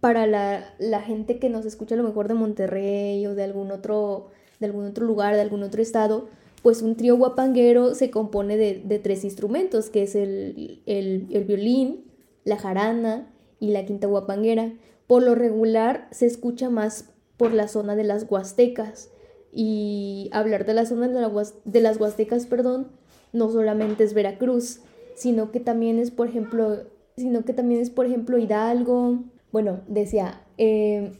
para 0.00 0.26
la, 0.26 0.64
la 0.78 1.00
gente 1.00 1.38
que 1.38 1.48
nos 1.48 1.64
escucha 1.64 1.94
a 1.94 1.98
lo 1.98 2.04
mejor 2.04 2.28
de 2.28 2.34
Monterrey 2.34 3.24
o 3.26 3.34
de 3.34 3.44
algún 3.44 3.70
otro, 3.70 4.28
de 4.60 4.66
algún 4.66 4.86
otro 4.86 5.06
lugar, 5.06 5.34
de 5.34 5.40
algún 5.40 5.62
otro 5.62 5.80
estado, 5.82 6.28
pues 6.62 6.82
un 6.82 6.96
trío 6.96 7.16
guapanguero 7.16 7.94
se 7.94 8.10
compone 8.10 8.56
de, 8.56 8.82
de 8.84 8.98
tres 8.98 9.24
instrumentos, 9.24 9.90
que 9.90 10.02
es 10.04 10.14
el, 10.14 10.82
el- 10.86 11.26
el 11.30 11.44
violín, 11.44 12.04
la 12.44 12.56
jarana 12.56 13.31
y 13.62 13.68
la 13.68 13.86
quinta 13.86 14.08
guapanguera. 14.08 14.72
Por 15.06 15.22
lo 15.22 15.36
regular 15.36 16.08
se 16.10 16.26
escucha 16.26 16.68
más 16.68 17.10
por 17.36 17.52
la 17.54 17.68
zona 17.68 17.94
de 17.94 18.02
las 18.02 18.26
huastecas. 18.28 19.08
Y 19.52 20.30
hablar 20.32 20.66
de 20.66 20.74
la 20.74 20.84
zona 20.84 21.06
de, 21.06 21.46
de 21.64 21.80
las 21.80 22.00
huastecas, 22.00 22.46
perdón, 22.46 22.88
no 23.32 23.52
solamente 23.52 24.02
es 24.02 24.14
Veracruz, 24.14 24.80
sino 25.14 25.52
que 25.52 25.60
también 25.60 26.00
es, 26.00 26.10
por 26.10 26.26
ejemplo, 26.26 26.78
sino 27.16 27.44
que 27.44 27.52
también 27.52 27.80
es, 27.80 27.90
por 27.90 28.04
ejemplo, 28.06 28.36
Hidalgo. 28.36 29.20
Bueno, 29.52 29.82
decía, 29.86 30.40
eh, 30.58 31.12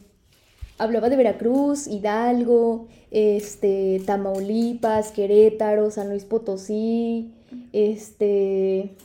hablaba 0.77 1.07
de 1.07 1.15
Veracruz, 1.15 1.87
Hidalgo, 1.87 2.87
este, 3.09 4.01
Tamaulipas, 4.05 5.13
Querétaro, 5.13 5.91
San 5.91 6.09
Luis 6.09 6.25
Potosí, 6.25 7.31
este, 7.71 8.97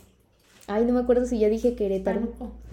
ay, 0.66 0.85
no 0.87 0.94
me 0.94 1.01
acuerdo 1.01 1.24
si 1.24 1.38
ya 1.38 1.48
dije 1.48 1.77
Querétaro. 1.77 2.22
Pánuco. 2.22 2.67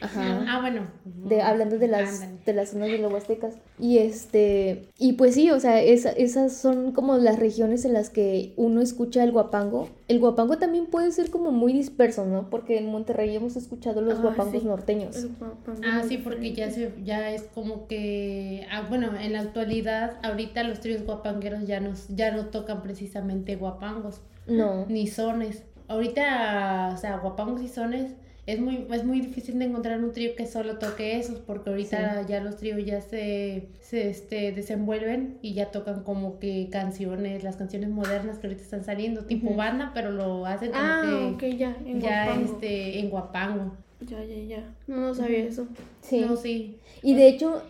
Ajá. 0.00 0.44
Ah, 0.48 0.60
bueno. 0.60 0.82
de, 1.28 1.42
hablando 1.42 1.78
de 1.78 1.86
las, 1.88 2.22
Ándale. 2.22 2.40
de 2.46 2.52
las 2.54 2.70
zonas 2.70 2.88
de 2.88 2.98
los 2.98 3.12
huastecas. 3.12 3.54
Y 3.78 3.98
este, 3.98 4.88
y 4.98 5.12
pues 5.14 5.34
sí, 5.34 5.50
o 5.50 5.60
sea, 5.60 5.80
esa- 5.82 6.12
esas 6.12 6.54
son 6.56 6.92
como 6.92 7.16
las 7.18 7.38
regiones 7.38 7.84
en 7.84 7.92
las 7.92 8.08
que 8.10 8.54
uno 8.56 8.80
escucha 8.80 9.22
el 9.22 9.32
guapango. 9.32 9.88
El 10.08 10.18
guapango 10.18 10.58
también 10.58 10.86
puede 10.86 11.12
ser 11.12 11.30
como 11.30 11.52
muy 11.52 11.72
disperso, 11.72 12.24
¿no? 12.24 12.48
Porque 12.50 12.78
en 12.78 12.86
Monterrey 12.90 13.34
hemos 13.36 13.56
escuchado 13.56 14.00
los 14.00 14.18
Ah, 14.18 14.22
guapangos 14.22 14.62
sí. 14.62 14.66
norteños. 14.66 15.16
El 15.16 15.28
guapango 15.38 15.80
Ah, 15.84 16.02
sí, 16.08 16.18
porque 16.18 16.52
ya 16.54 16.70
se, 16.70 16.92
ya 17.04 17.30
es 17.30 17.42
como 17.54 17.86
que, 17.86 18.66
ah, 18.72 18.86
bueno, 18.88 19.10
en 19.20 19.32
la 19.34 19.40
actualidad, 19.40 20.16
ahorita 20.22 20.62
los 20.64 20.80
tríos 20.80 21.04
guapangueros 21.04 21.66
ya 21.66 21.80
no, 21.80 21.92
ya 22.08 22.30
no 22.32 22.46
tocan 22.46 22.82
precisamente 22.82 23.56
guapangos, 23.56 24.20
No. 24.46 24.86
ni 24.86 25.06
sones. 25.06 25.62
Ahorita, 25.88 26.92
o 26.94 26.96
sea, 26.96 27.18
guapangos 27.18 27.62
y 27.62 27.68
sones, 27.68 28.12
es 28.46 28.58
muy, 28.60 28.86
es 28.92 29.04
muy 29.04 29.20
difícil 29.20 29.58
de 29.58 29.66
encontrar 29.66 30.02
un 30.02 30.12
trío 30.12 30.34
que 30.34 30.46
solo 30.46 30.78
toque 30.78 31.18
esos, 31.18 31.38
porque 31.38 31.70
ahorita 31.70 32.26
ya 32.26 32.40
los 32.40 32.56
tríos 32.56 32.84
ya 32.84 33.00
se, 33.00 33.68
se 33.80 34.08
este, 34.10 34.52
desenvuelven 34.52 35.38
y 35.42 35.54
ya 35.54 35.70
tocan 35.70 36.02
como 36.02 36.38
que 36.38 36.68
canciones, 36.70 37.44
las 37.44 37.56
canciones 37.56 37.90
modernas 37.90 38.38
que 38.38 38.46
ahorita 38.48 38.62
están 38.62 38.84
saliendo, 38.84 39.24
tipo 39.24 39.54
banda, 39.54 39.92
pero 39.94 40.10
lo 40.10 40.46
hacen 40.46 40.70
como 40.70 40.82
Ah, 40.82 41.34
que 41.38 41.50
ok, 41.50 41.56
ya, 41.56 41.76
en 41.84 42.00
ya 42.00 42.24
guapango. 42.26 42.52
este, 42.52 42.98
en 42.98 43.10
guapango. 43.10 43.72
Ya, 44.00 44.24
ya, 44.24 44.36
ya. 44.44 44.74
No, 44.86 44.96
no 44.96 45.14
sabía 45.14 45.40
eso. 45.44 45.68
Sí. 46.00 46.20
No, 46.20 46.36
sí. 46.36 46.78
Y 47.02 47.14
de 47.14 47.28
hecho, 47.28 47.62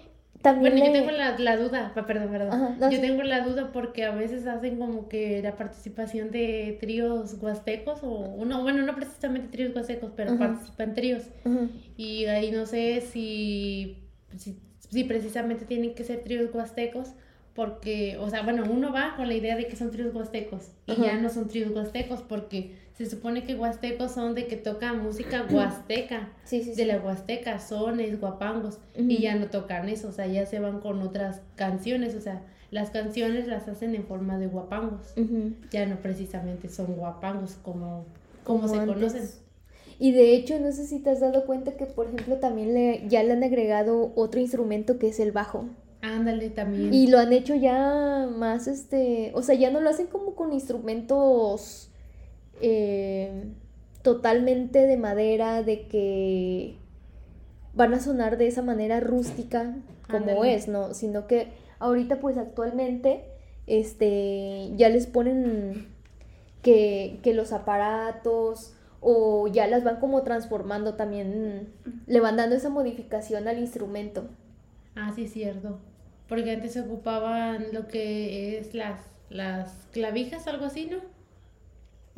también 0.43 0.75
Bueno, 0.75 0.87
yo 0.87 0.93
tengo 0.93 1.11
la, 1.11 1.39
la 1.39 1.57
duda, 1.57 1.93
perdón, 2.07 2.31
perdón. 2.31 2.53
Ajá, 2.53 2.77
no, 2.79 2.91
yo 2.91 2.97
sí. 2.97 3.01
tengo 3.01 3.23
la 3.23 3.41
duda 3.47 3.73
porque 3.73 4.05
a 4.05 4.11
veces 4.15 4.47
hacen 4.47 4.79
como 4.79 5.09
que 5.09 5.43
la 5.43 5.57
participación 5.57 6.31
de 6.31 6.79
tríos 6.81 7.37
huastecos 7.41 8.01
o 8.03 8.45
no, 8.45 8.63
bueno, 8.63 8.83
no 8.83 8.95
precisamente 8.95 9.49
tríos 9.49 9.75
huastecos, 9.75 10.13
pero 10.17 10.31
Ajá. 10.31 10.39
participan 10.39 10.95
tríos. 10.95 11.25
Ajá. 11.45 11.69
Y 11.97 12.27
ahí 12.27 12.51
no 12.51 12.67
sé 12.67 13.01
si, 13.03 13.99
si, 14.37 14.59
si 14.89 15.05
precisamente 15.05 15.65
tienen 15.67 15.95
que 15.95 16.05
ser 16.05 16.23
tríos 16.25 16.55
huastecos 16.55 17.15
porque, 17.55 18.17
o 18.19 18.31
sea, 18.31 18.43
bueno, 18.43 18.65
uno 18.71 18.93
va 18.93 19.15
con 19.17 19.29
la 19.29 19.35
idea 19.35 19.57
de 19.57 19.67
que 19.67 19.77
son 19.77 19.91
tríos 19.91 20.15
huastecos 20.15 20.71
y 20.87 21.03
ya 21.03 21.17
no 21.19 21.29
son 21.29 21.49
tríos 21.49 21.73
huastecos 21.73 22.23
porque 22.23 22.77
se 23.01 23.07
supone 23.09 23.45
que 23.45 23.55
huastecos 23.55 24.13
son 24.13 24.35
de 24.35 24.47
que 24.47 24.57
tocan 24.57 25.03
música 25.03 25.47
huasteca 25.51 26.29
Sí, 26.45 26.63
sí, 26.63 26.75
sí. 26.75 26.77
de 26.77 26.85
la 26.85 26.99
Huasteca, 26.99 27.59
sones, 27.59 28.21
guapangos, 28.21 28.79
y 28.95 29.23
ya 29.23 29.37
no 29.37 29.47
tocan 29.47 29.89
eso, 29.89 30.09
o 30.09 30.13
sea, 30.13 30.27
ya 30.27 30.45
se 30.45 30.59
van 30.61 30.81
con 30.81 31.01
otras 31.01 31.41
canciones, 31.57 32.15
o 32.15 32.21
sea, 32.21 32.43
las 32.71 32.91
canciones 32.91 33.47
las 33.47 33.69
hacen 33.69 33.95
en 33.95 34.05
forma 34.05 34.37
de 34.39 34.49
guapangos, 34.49 35.15
ya 35.71 35.87
no 35.87 35.97
precisamente 35.97 36.69
son 36.69 36.95
guapangos 36.97 37.53
como, 37.63 38.05
como, 38.45 38.69
se 38.69 38.79
antes. 38.79 38.95
conocen. 38.95 39.23
Y 39.99 40.13
de 40.13 40.35
hecho, 40.35 40.59
no 40.61 40.71
sé 40.73 40.87
si 40.87 40.99
te 40.99 41.11
has 41.11 41.21
dado 41.21 41.47
cuenta 41.47 41.73
que, 41.77 41.87
por 41.87 42.07
ejemplo, 42.07 42.37
también 42.37 42.75
le, 42.75 43.09
ya 43.09 43.23
le 43.23 43.33
han 43.33 43.45
agregado 43.45 44.13
otro 44.15 44.41
instrumento 44.41 44.99
que 44.99 45.09
es 45.09 45.21
el 45.21 45.33
bajo. 45.33 45.67
Ándale 46.03 46.51
también. 46.51 46.93
Y 46.93 47.07
lo 47.07 47.19
han 47.19 47.33
hecho 47.33 47.55
ya 47.55 48.29
más, 48.35 48.67
este, 48.67 49.31
o 49.35 49.43
sea, 49.43 49.55
ya 49.55 49.71
no 49.71 49.81
lo 49.81 49.91
hacen 49.91 50.07
como 50.07 50.35
con 50.35 50.53
instrumentos 50.53 51.90
eh, 52.61 53.45
totalmente 54.03 54.87
de 54.87 54.97
madera, 54.97 55.63
de 55.63 55.87
que 55.87 56.77
van 57.75 57.95
a 57.95 58.01
sonar 58.01 58.37
de 58.39 58.47
esa 58.47 58.63
manera 58.63 59.01
rústica 59.01 59.77
como 60.11 60.45
es, 60.45 60.69
¿no? 60.69 60.95
Sino 60.95 61.27
que 61.27 61.49
ahorita 61.79 62.21
pues 62.21 62.37
actualmente, 62.37 63.25
este, 63.67 64.71
ya 64.77 64.89
les 64.89 65.07
ponen 65.07 65.89
que, 66.63 67.21
que 67.23 67.35
los 67.35 67.53
aparatos 67.53 68.75
o 69.01 69.49
ya 69.49 69.67
las 69.67 69.85
van 69.85 69.97
como 70.01 70.23
transformando 70.23 70.95
también, 70.95 71.69
le 72.07 72.21
van 72.21 72.37
dando 72.37 72.57
esa 72.57 72.69
modificación 72.69 73.49
al 73.49 73.59
instrumento. 73.59 74.25
Ah, 74.95 75.13
sí, 75.15 75.27
cierto. 75.27 75.79
Porque 76.29 76.53
antes 76.53 76.73
se 76.73 76.81
ocupaban 76.81 77.67
lo 77.73 77.89
que 77.89 78.59
es 78.59 78.75
las, 78.75 79.01
las 79.31 79.87
clavijas, 79.93 80.47
algo 80.47 80.67
así, 80.67 80.87
¿no? 80.87 80.99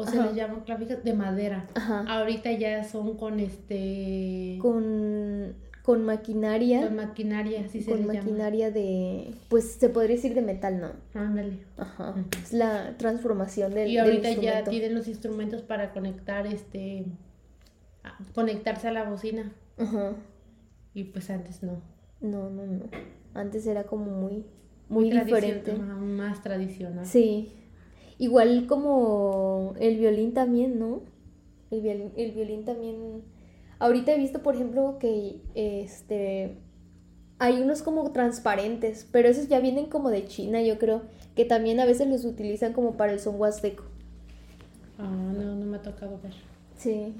O 0.02 0.06
se 0.06 0.18
Ajá. 0.18 0.26
les 0.26 0.36
llaman 0.36 0.60
clavijas 0.62 1.02
de 1.04 1.14
madera. 1.14 1.66
Ajá. 1.74 2.04
Ahorita 2.08 2.50
ya 2.52 2.82
son 2.84 3.16
con 3.16 3.38
este... 3.40 4.58
con, 4.60 5.54
con 5.82 6.04
maquinaria, 6.04 6.82
con 6.86 6.96
maquinaria, 6.96 7.62
así 7.64 7.82
se 7.82 7.90
con 7.90 8.00
les 8.00 8.06
llama. 8.08 8.20
maquinaria 8.20 8.70
de, 8.70 9.34
pues 9.48 9.72
se 9.72 9.88
podría 9.88 10.16
decir 10.16 10.34
de 10.34 10.42
metal, 10.42 10.80
¿no? 10.80 10.90
Ándale. 11.20 11.58
Ajá. 11.76 12.14
Es 12.42 12.52
la 12.52 12.94
transformación 12.98 13.74
del, 13.74 13.88
Y 13.90 13.96
del 13.96 14.04
ahorita 14.04 14.32
ya 14.34 14.64
tienen 14.64 14.94
los 14.94 15.08
instrumentos 15.08 15.62
para 15.62 15.92
conectar 15.92 16.46
este 16.46 17.06
conectarse 18.34 18.88
a 18.88 18.92
la 18.92 19.04
bocina 19.08 19.52
Ajá. 19.78 20.12
y 20.94 21.04
pues 21.04 21.30
antes 21.30 21.62
no. 21.62 21.80
No, 22.20 22.50
no, 22.50 22.66
no. 22.66 22.84
Antes 23.34 23.66
era 23.66 23.84
como 23.84 24.06
muy, 24.06 24.44
muy 24.88 25.10
tradicio- 25.10 25.36
diferente. 25.36 25.72
más 25.74 26.42
tradicional. 26.42 27.06
Sí. 27.06 27.52
Igual 28.18 28.66
como 28.66 29.75
el 29.81 29.98
violín 29.98 30.35
también, 30.35 30.79
¿no? 30.79 31.03
El 31.70 31.81
violín, 31.81 32.12
el 32.16 32.33
violín 32.33 32.64
también. 32.64 33.22
Ahorita 33.79 34.12
he 34.12 34.18
visto, 34.18 34.42
por 34.42 34.55
ejemplo, 34.55 34.98
que 34.98 35.40
este 35.55 36.57
hay 37.38 37.61
unos 37.61 37.83
como 37.83 38.12
transparentes, 38.12 39.09
pero 39.11 39.29
esos 39.29 39.48
ya 39.48 39.59
vienen 39.59 39.87
como 39.87 40.11
de 40.11 40.27
China, 40.27 40.62
yo 40.62 40.79
creo, 40.79 41.03
que 41.35 41.44
también 41.44 41.81
a 41.81 41.85
veces 41.85 42.07
los 42.07 42.25
utilizan 42.25 42.72
como 42.72 42.96
para 42.96 43.12
el 43.12 43.18
son 43.18 43.40
huasteco. 43.40 43.83
Ah, 44.96 45.11
no, 45.11 45.57
no 45.57 45.66
me 45.66 45.77
ha 45.79 45.83
tocado 45.83 46.20
ver. 46.22 46.35
Sí. 46.77 47.12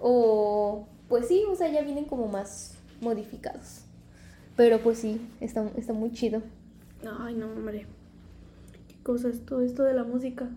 O 0.00 0.86
pues 1.08 1.28
sí, 1.28 1.44
o 1.48 1.54
sea, 1.54 1.70
ya 1.70 1.82
vienen 1.82 2.06
como 2.06 2.26
más 2.26 2.76
modificados. 3.00 3.82
Pero 4.56 4.80
pues 4.80 4.98
sí, 4.98 5.20
está, 5.40 5.68
está 5.76 5.92
muy 5.92 6.12
chido. 6.12 6.42
Ay, 7.20 7.34
no, 7.34 7.46
hombre. 7.46 7.86
Qué 9.00 9.04
cosa 9.04 9.28
es 9.28 9.44
todo 9.46 9.62
esto 9.62 9.82
de 9.82 9.94
la 9.94 10.04
música. 10.04 10.48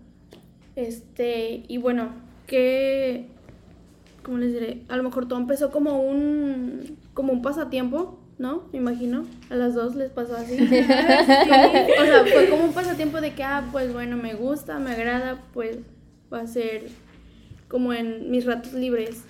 Este, 0.76 1.64
y 1.68 1.78
bueno, 1.78 2.10
que. 2.48 3.28
¿Cómo 4.24 4.38
les 4.38 4.54
diré? 4.54 4.82
A 4.90 4.98
lo 4.98 5.04
mejor 5.04 5.28
todo 5.28 5.40
empezó 5.40 5.72
como 5.72 6.02
un. 6.02 6.98
como 7.14 7.32
un 7.32 7.42
pasatiempo, 7.42 8.20
¿no? 8.38 8.64
Me 8.74 8.80
imagino. 8.80 9.26
A 9.50 9.56
las 9.56 9.76
dos 9.76 9.96
les 9.96 10.12
pasó 10.12 10.36
así. 10.36 10.56
o 10.62 12.06
sea, 12.06 12.26
fue 12.26 12.50
como 12.50 12.66
un 12.66 12.74
pasatiempo 12.74 13.22
de 13.22 13.34
que, 13.34 13.44
ah, 13.44 13.68
pues 13.72 13.94
bueno, 13.94 14.18
me 14.18 14.34
gusta, 14.34 14.80
me 14.80 14.92
agrada, 14.92 15.44
pues 15.54 15.78
va 16.32 16.42
a 16.42 16.48
ser 16.48 16.84
como 17.68 17.94
en 17.94 18.30
mis 18.32 18.46
ratos 18.46 18.74
libres. 18.74 19.24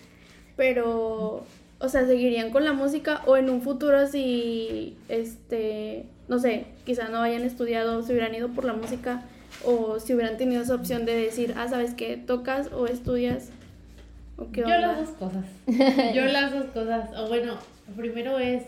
Pero, 0.55 1.45
o 1.79 1.89
sea, 1.89 2.05
seguirían 2.05 2.51
con 2.51 2.63
la 2.63 2.73
música 2.73 3.21
o 3.25 3.37
en 3.37 3.49
un 3.49 3.61
futuro 3.61 4.07
si, 4.07 4.95
este, 5.09 6.05
no 6.27 6.39
sé, 6.39 6.65
quizá 6.85 7.09
no 7.09 7.21
hayan 7.21 7.43
estudiado, 7.43 8.01
se 8.03 8.13
hubieran 8.13 8.33
ido 8.35 8.49
por 8.49 8.65
la 8.65 8.73
música 8.73 9.23
o 9.65 9.99
si 9.99 10.13
hubieran 10.13 10.37
tenido 10.37 10.61
esa 10.63 10.75
opción 10.75 11.05
de 11.05 11.15
decir, 11.15 11.53
ah, 11.57 11.67
¿sabes 11.67 11.93
qué? 11.93 12.17
¿Tocas 12.17 12.71
o 12.71 12.87
estudias? 12.87 13.49
¿O 14.37 14.51
qué 14.51 14.61
Yo 14.61 14.67
las 14.67 14.99
dos 14.99 15.09
cosas. 15.09 15.45
Yo 16.15 16.25
las 16.25 16.51
dos 16.51 16.65
cosas. 16.73 17.09
O 17.17 17.27
bueno, 17.27 17.53
primero 17.95 18.39
es 18.39 18.63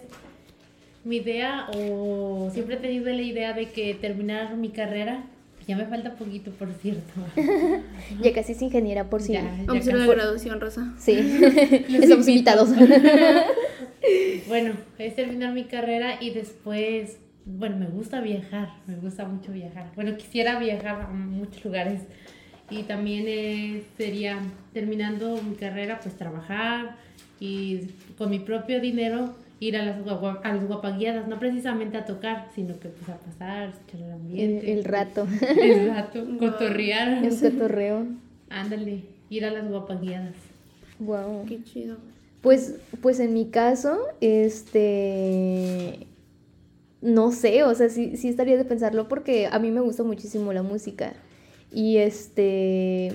mi 1.03 1.17
idea 1.17 1.67
o 1.75 2.49
siempre 2.53 2.75
he 2.75 2.79
tenido 2.79 3.05
la 3.05 3.21
idea 3.21 3.53
de 3.53 3.69
que 3.69 3.93
terminar 3.95 4.55
mi 4.57 4.69
carrera. 4.69 5.23
Ya 5.67 5.75
me 5.75 5.85
falta 5.87 6.13
poquito, 6.13 6.51
por 6.51 6.71
cierto. 6.73 7.11
Ya 8.21 8.33
casi 8.33 8.51
es 8.51 8.61
ingeniera 8.61 9.05
por 9.09 9.23
si. 9.23 9.33
Ya, 9.33 9.41
ya 9.41 9.63
Vamos 9.65 9.87
a 9.87 9.89
ir 9.89 9.95
a 9.95 9.97
la 9.97 10.05
casi. 10.05 10.15
graduación, 10.19 10.61
Rosa. 10.61 10.93
Sí, 10.99 11.13
estamos 11.89 12.27
invitados. 12.27 12.69
Bueno, 14.47 14.73
es 14.99 15.15
terminar 15.15 15.53
mi 15.53 15.63
carrera 15.63 16.17
y 16.21 16.29
después, 16.29 17.17
bueno, 17.45 17.77
me 17.77 17.87
gusta 17.87 18.21
viajar, 18.21 18.69
me 18.87 18.95
gusta 18.95 19.25
mucho 19.25 19.51
viajar. 19.51 19.91
Bueno, 19.95 20.17
quisiera 20.17 20.59
viajar 20.59 21.01
a 21.01 21.07
muchos 21.07 21.63
lugares 21.63 22.01
y 22.69 22.83
también 22.83 23.25
eh, 23.27 23.83
sería 23.97 24.39
terminando 24.73 25.39
mi 25.41 25.55
carrera, 25.55 25.99
pues 26.01 26.15
trabajar 26.15 26.97
y 27.39 27.81
con 28.17 28.31
mi 28.31 28.39
propio 28.39 28.81
dinero 28.81 29.35
ir 29.59 29.77
a 29.77 29.85
las, 29.85 29.97
a 30.43 30.53
las 30.53 30.67
guapaguiadas, 30.67 31.27
no 31.27 31.39
precisamente 31.39 31.97
a 31.97 32.05
tocar, 32.05 32.49
sino 32.55 32.79
que 32.79 32.89
pues 32.89 33.09
a 33.09 33.17
pasar, 33.17 33.69
escuchar 33.69 34.01
el 34.01 34.11
ambiente. 34.11 34.73
el 34.73 34.83
rato. 34.83 35.27
El 35.61 35.87
rato, 35.95 36.25
cotorrear. 36.39 37.23
El 37.23 37.39
cotorreo. 37.39 38.07
Ándale, 38.49 39.03
ir 39.29 39.45
a 39.45 39.51
las 39.51 39.67
guapaguiadas. 39.69 40.35
Wow. 40.99 41.45
Qué 41.45 41.63
chido. 41.63 41.97
Pues, 42.41 42.75
pues 43.01 43.19
en 43.19 43.33
mi 43.33 43.47
caso, 43.47 43.99
este. 44.21 46.04
No 47.25 47.31
sé, 47.31 47.63
o 47.63 47.73
sea, 47.73 47.89
sí, 47.89 48.17
sí 48.17 48.29
estaría 48.29 48.55
de 48.55 48.65
pensarlo 48.65 49.07
porque 49.07 49.47
a 49.47 49.57
mí 49.57 49.71
me 49.71 49.81
gusta 49.81 50.03
muchísimo 50.03 50.53
la 50.53 50.61
música. 50.61 51.13
Y 51.71 51.97
este. 51.97 53.13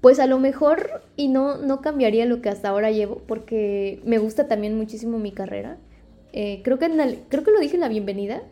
Pues 0.00 0.20
a 0.20 0.28
lo 0.28 0.38
mejor, 0.38 1.02
y 1.16 1.26
no, 1.26 1.56
no 1.56 1.80
cambiaría 1.80 2.24
lo 2.24 2.40
que 2.42 2.48
hasta 2.48 2.68
ahora 2.68 2.92
llevo, 2.92 3.20
porque 3.26 4.00
me 4.04 4.18
gusta 4.18 4.46
también 4.46 4.76
muchísimo 4.76 5.18
mi 5.18 5.32
carrera. 5.32 5.76
Eh, 6.32 6.60
creo, 6.62 6.78
que 6.78 6.86
creo 7.28 7.42
que 7.42 7.50
lo 7.50 7.58
dije 7.58 7.74
en 7.74 7.80
la 7.80 7.88
bienvenida. 7.88 8.44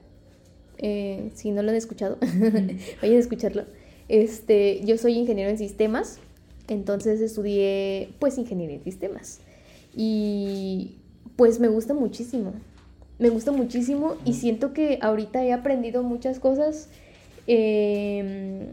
eh, 0.79 1.31
si 1.35 1.53
no 1.53 1.63
lo 1.63 1.71
han 1.71 1.77
escuchado, 1.77 2.19
vayan 3.01 3.17
a 3.17 3.21
escucharlo. 3.21 3.65
Este, 4.09 4.81
yo 4.85 4.99
soy 4.99 5.13
ingeniero 5.13 5.51
en 5.51 5.59
sistemas, 5.59 6.19
entonces 6.67 7.21
estudié 7.21 8.09
pues 8.19 8.39
ingeniería 8.39 8.77
en 8.77 8.83
sistemas. 8.83 9.39
y 9.97 10.97
pues 11.37 11.61
me 11.61 11.69
gusta 11.69 11.95
muchísimo. 11.95 12.55
Me 13.19 13.29
gusta 13.29 13.53
muchísimo 13.53 14.17
y 14.25 14.33
siento 14.33 14.73
que 14.73 14.99
ahorita 15.01 15.45
he 15.45 15.53
aprendido 15.53 16.03
muchas 16.03 16.41
cosas 16.41 16.89
em, 17.47 18.67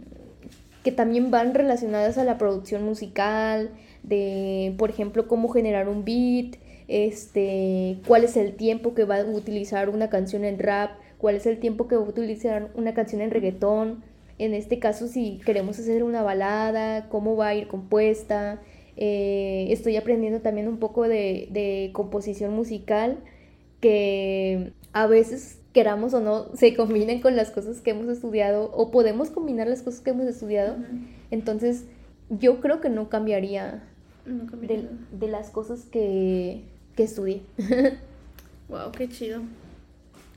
que 0.83 0.91
también 0.91 1.29
van 1.29 1.53
relacionadas 1.53 2.17
a 2.17 2.23
la 2.23 2.39
producción 2.39 2.83
musical, 2.83 3.69
de, 4.01 4.73
por 4.77 4.89
ejemplo, 4.89 5.27
cómo 5.27 5.49
generar 5.49 5.87
un 5.87 6.03
beat, 6.03 6.55
este, 6.87 7.99
cuál 8.07 8.23
es 8.23 8.35
el 8.35 8.55
tiempo 8.55 8.95
que 8.95 9.03
va 9.03 9.19
a 9.19 9.25
utilizar 9.25 9.89
una 9.89 10.09
canción 10.09 10.43
en 10.43 10.57
rap, 10.57 10.91
cuál 11.19 11.35
es 11.35 11.45
el 11.45 11.59
tiempo 11.59 11.87
que 11.87 11.95
va 11.95 12.03
a 12.03 12.09
utilizar 12.09 12.71
una 12.73 12.95
canción 12.95 13.21
en 13.21 13.29
reggaetón. 13.29 14.03
En 14.39 14.55
este 14.55 14.79
caso, 14.79 15.07
si 15.07 15.39
queremos 15.45 15.77
hacer 15.77 16.03
una 16.03 16.23
balada, 16.23 17.09
cómo 17.09 17.35
va 17.35 17.49
a 17.49 17.55
ir 17.55 17.67
compuesta. 17.67 18.59
Eh, 18.97 19.67
estoy 19.69 19.97
aprendiendo 19.97 20.41
también 20.41 20.67
un 20.67 20.77
poco 20.77 21.07
de, 21.07 21.47
de 21.51 21.91
composición 21.93 22.55
musical 22.55 23.19
que 23.81 24.71
a 24.93 25.07
veces 25.07 25.57
queramos 25.73 26.13
o 26.13 26.21
no, 26.21 26.55
se 26.55 26.75
combinen 26.75 27.21
con 27.21 27.35
las 27.35 27.51
cosas 27.51 27.81
que 27.81 27.91
hemos 27.91 28.07
estudiado 28.07 28.71
o 28.73 28.91
podemos 28.91 29.29
combinar 29.29 29.67
las 29.67 29.81
cosas 29.81 30.01
que 30.01 30.11
hemos 30.11 30.27
estudiado. 30.27 30.77
Entonces, 31.31 31.85
yo 32.29 32.59
creo 32.61 32.81
que 32.81 32.89
no 32.89 33.09
cambiaría, 33.09 33.83
de, 34.25 34.87
de, 35.11 35.27
las 35.27 35.49
cosas 35.49 35.85
que, 35.85 36.61
que 36.95 37.03
estudié. 37.03 37.41
wow, 38.69 38.91
qué 38.91 39.09
chido. 39.09 39.41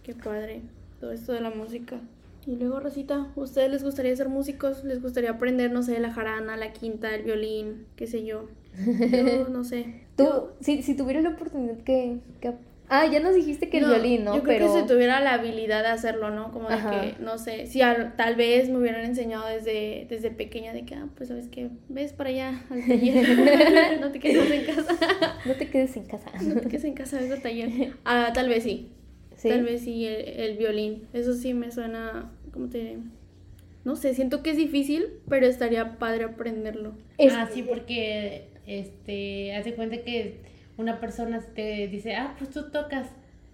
Qué 0.02 0.14
padre. 0.14 0.62
Todo 1.00 1.12
esto 1.12 1.32
de 1.32 1.40
la 1.40 1.50
música. 1.50 2.00
Y 2.46 2.56
luego, 2.56 2.78
Rosita, 2.80 3.28
¿ustedes 3.36 3.70
les 3.70 3.82
gustaría 3.82 4.14
ser 4.14 4.28
músicos? 4.28 4.84
¿Les 4.84 5.02
gustaría 5.02 5.30
aprender, 5.30 5.72
no 5.72 5.82
sé, 5.82 5.98
la 5.98 6.12
jarana, 6.12 6.56
la 6.56 6.72
quinta, 6.72 7.14
el 7.14 7.22
violín, 7.22 7.86
qué 7.96 8.06
sé 8.06 8.24
yo? 8.24 8.48
Yo 8.76 9.48
no 9.48 9.64
sé. 9.64 10.02
Tú, 10.16 10.26
si, 10.60 10.82
si 10.82 10.94
tuvieras 10.94 11.22
la 11.22 11.30
oportunidad 11.30 11.78
que, 11.78 12.18
que 12.40 12.54
Ah, 12.96 13.06
ya 13.10 13.18
nos 13.18 13.34
dijiste 13.34 13.68
que 13.68 13.78
el 13.78 13.86
violín, 13.86 14.22
¿no? 14.22 14.36
Yo 14.36 14.44
creo 14.44 14.72
que 14.72 14.80
si 14.80 14.86
tuviera 14.86 15.18
la 15.18 15.34
habilidad 15.34 15.82
de 15.82 15.88
hacerlo, 15.88 16.30
¿no? 16.30 16.52
Como 16.52 16.68
de 16.68 16.76
que, 16.76 17.14
no 17.20 17.38
sé, 17.38 17.66
si 17.66 17.80
tal 18.16 18.36
vez 18.36 18.68
me 18.68 18.78
hubieran 18.78 19.04
enseñado 19.04 19.48
desde, 19.48 20.06
desde 20.08 20.30
pequeña 20.30 20.72
de 20.72 20.84
que, 20.84 20.94
ah, 20.94 21.08
pues 21.16 21.28
sabes 21.30 21.48
que 21.48 21.70
ves 21.88 22.12
para 22.12 22.30
allá 22.30 22.62
al 22.70 22.86
taller, 22.86 23.98
no 24.00 24.12
te 24.12 24.20
quedes 24.20 24.48
en 24.48 24.64
casa. 24.64 24.96
no 25.44 25.54
te 25.54 25.68
quedes 25.68 25.96
en 25.96 26.06
casa. 26.06 26.30
no 26.40 26.60
te 26.60 26.68
quedes 26.68 26.84
en 26.84 26.94
casa, 26.94 27.18
ves 27.18 27.32
al 27.32 27.42
taller. 27.42 27.94
Ah, 28.04 28.30
tal 28.32 28.48
vez 28.48 28.62
sí. 28.62 28.92
Tal 29.42 29.64
vez 29.64 29.82
sí, 29.82 30.06
el, 30.06 30.56
violín. 30.56 31.08
Eso 31.12 31.34
sí 31.34 31.52
me 31.52 31.72
suena, 31.72 32.30
¿cómo 32.52 32.68
te 32.68 32.98
No 33.84 33.96
sé, 33.96 34.14
siento 34.14 34.44
que 34.44 34.50
es 34.50 34.56
difícil, 34.56 35.08
pero 35.28 35.46
estaría 35.46 35.98
padre 35.98 36.24
aprenderlo. 36.24 36.94
Ah, 37.32 37.48
sí, 37.52 37.64
porque, 37.64 38.50
este, 38.66 39.54
hace 39.56 39.74
cuenta 39.74 39.98
que 39.98 40.53
una 40.76 41.00
persona 41.00 41.40
te 41.54 41.88
dice, 41.88 42.16
ah, 42.16 42.34
pues 42.38 42.50
tú 42.50 42.70
tocas, 42.70 43.08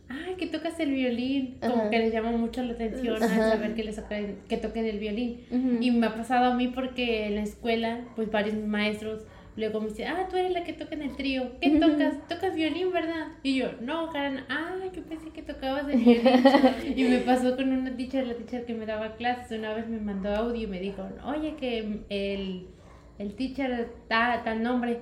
ay, 0.08 0.34
que 0.36 0.46
tocas 0.46 0.78
el 0.80 0.92
violín, 0.92 1.58
como 1.60 1.90
que 1.90 1.98
les 1.98 2.12
llama 2.12 2.32
mucho 2.32 2.62
la 2.62 2.72
atención 2.72 3.22
a 3.22 3.28
saber 3.28 3.74
que, 3.74 3.84
les 3.84 3.96
toquen, 3.96 4.38
que 4.48 4.56
toquen 4.56 4.86
el 4.86 4.98
violín. 4.98 5.40
Y 5.80 5.90
me 5.90 6.06
ha 6.06 6.14
pasado 6.14 6.52
a 6.52 6.54
mí 6.54 6.68
porque 6.68 7.26
en 7.26 7.36
la 7.36 7.42
escuela, 7.42 8.00
pues 8.16 8.30
varios 8.30 8.56
maestros 8.56 9.26
luego 9.56 9.80
me 9.80 9.88
dicen, 9.88 10.08
ah, 10.08 10.26
tú 10.30 10.36
eres 10.36 10.52
la 10.52 10.64
que 10.64 10.72
toca 10.72 10.94
en 10.94 11.02
el 11.02 11.16
trío, 11.16 11.58
¿qué 11.60 11.78
tocas? 11.78 12.14
Tocas 12.28 12.54
violín, 12.54 12.92
¿verdad? 12.92 13.28
Y 13.42 13.56
yo, 13.56 13.68
no, 13.80 14.10
Karen, 14.10 14.44
ah, 14.48 14.76
yo 14.94 15.02
pensé 15.02 15.30
que 15.30 15.42
tocabas 15.42 15.88
el 15.88 15.98
violín. 15.98 16.22
y 16.96 17.04
me 17.04 17.18
pasó 17.18 17.56
con 17.56 17.70
una 17.70 17.94
teacher, 17.96 18.26
la 18.26 18.34
teacher 18.34 18.64
que 18.64 18.74
me 18.74 18.86
daba 18.86 19.16
clases, 19.16 19.58
una 19.58 19.74
vez 19.74 19.86
me 19.88 19.98
mandó 19.98 20.34
audio 20.34 20.62
y 20.62 20.66
me 20.66 20.80
dijo, 20.80 21.06
oye, 21.26 21.56
que 21.56 22.02
el, 22.08 22.68
el 23.18 23.34
teacher 23.34 23.88
da 24.08 24.42
tal 24.44 24.62
nombre 24.62 25.00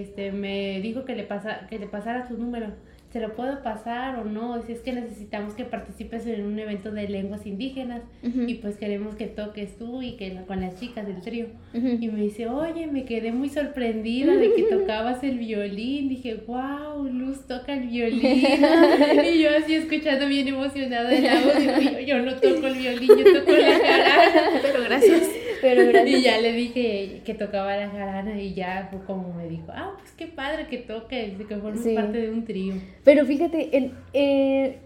este, 0.00 0.32
me 0.32 0.80
dijo 0.80 1.04
que 1.04 1.14
le, 1.14 1.24
pasa, 1.24 1.66
que 1.68 1.78
le 1.78 1.86
pasara 1.86 2.26
su 2.26 2.36
número. 2.36 2.68
¿Se 3.12 3.20
lo 3.20 3.34
puedo 3.34 3.62
pasar 3.62 4.18
o 4.18 4.24
no? 4.24 4.62
Si 4.62 4.72
es 4.72 4.80
que 4.80 4.94
necesitamos 4.94 5.52
que 5.52 5.66
participes 5.66 6.26
en 6.26 6.46
un 6.46 6.58
evento 6.58 6.90
de 6.90 7.06
lenguas 7.10 7.44
indígenas 7.46 8.00
y 8.22 8.54
pues 8.54 8.78
queremos 8.78 9.16
que 9.16 9.26
toques 9.26 9.76
tú 9.76 10.00
y 10.00 10.12
que 10.12 10.34
con 10.46 10.62
las 10.62 10.80
chicas 10.80 11.06
del 11.06 11.20
trío. 11.20 11.48
Y 11.74 12.08
me 12.08 12.22
dice, 12.22 12.48
oye, 12.48 12.86
me 12.86 13.04
quedé 13.04 13.30
muy 13.30 13.50
sorprendida 13.50 14.34
de 14.34 14.54
que 14.54 14.62
tocabas 14.70 15.22
el 15.24 15.36
violín. 15.36 16.08
Dije, 16.08 16.36
wow, 16.46 17.04
Luz 17.04 17.46
toca 17.46 17.74
el 17.74 17.88
violín. 17.90 18.22
y 18.22 19.42
yo 19.42 19.50
así 19.62 19.74
escuchando 19.74 20.26
bien 20.26 20.48
emocionada 20.48 21.12
el 21.12 21.26
audio. 21.28 22.00
yo 22.00 22.18
no 22.20 22.34
toco 22.36 22.66
el 22.66 22.78
violín, 22.78 23.08
yo 23.08 23.40
toco 23.40 23.52
la 23.52 23.78
cara. 23.78 24.14
Pero 24.62 24.84
gracias. 24.84 25.28
Y 25.62 26.22
ya 26.22 26.40
le 26.40 26.52
dije 26.52 27.22
que 27.24 27.34
tocaba 27.34 27.76
la 27.76 27.88
jarana 27.88 28.40
y 28.40 28.54
ya 28.54 28.88
fue 28.90 29.04
como 29.04 29.32
me 29.32 29.48
dijo, 29.48 29.66
ah, 29.68 29.94
pues 29.98 30.10
qué 30.12 30.26
padre 30.26 30.66
que 30.66 30.78
toque, 30.78 31.36
que 31.48 31.56
formes 31.56 31.86
parte 31.94 32.20
de 32.20 32.30
un 32.30 32.44
trío. 32.44 32.74
Pero 33.04 33.24
fíjate, 33.24 33.76
en, 33.76 33.92
eh, 34.12 34.78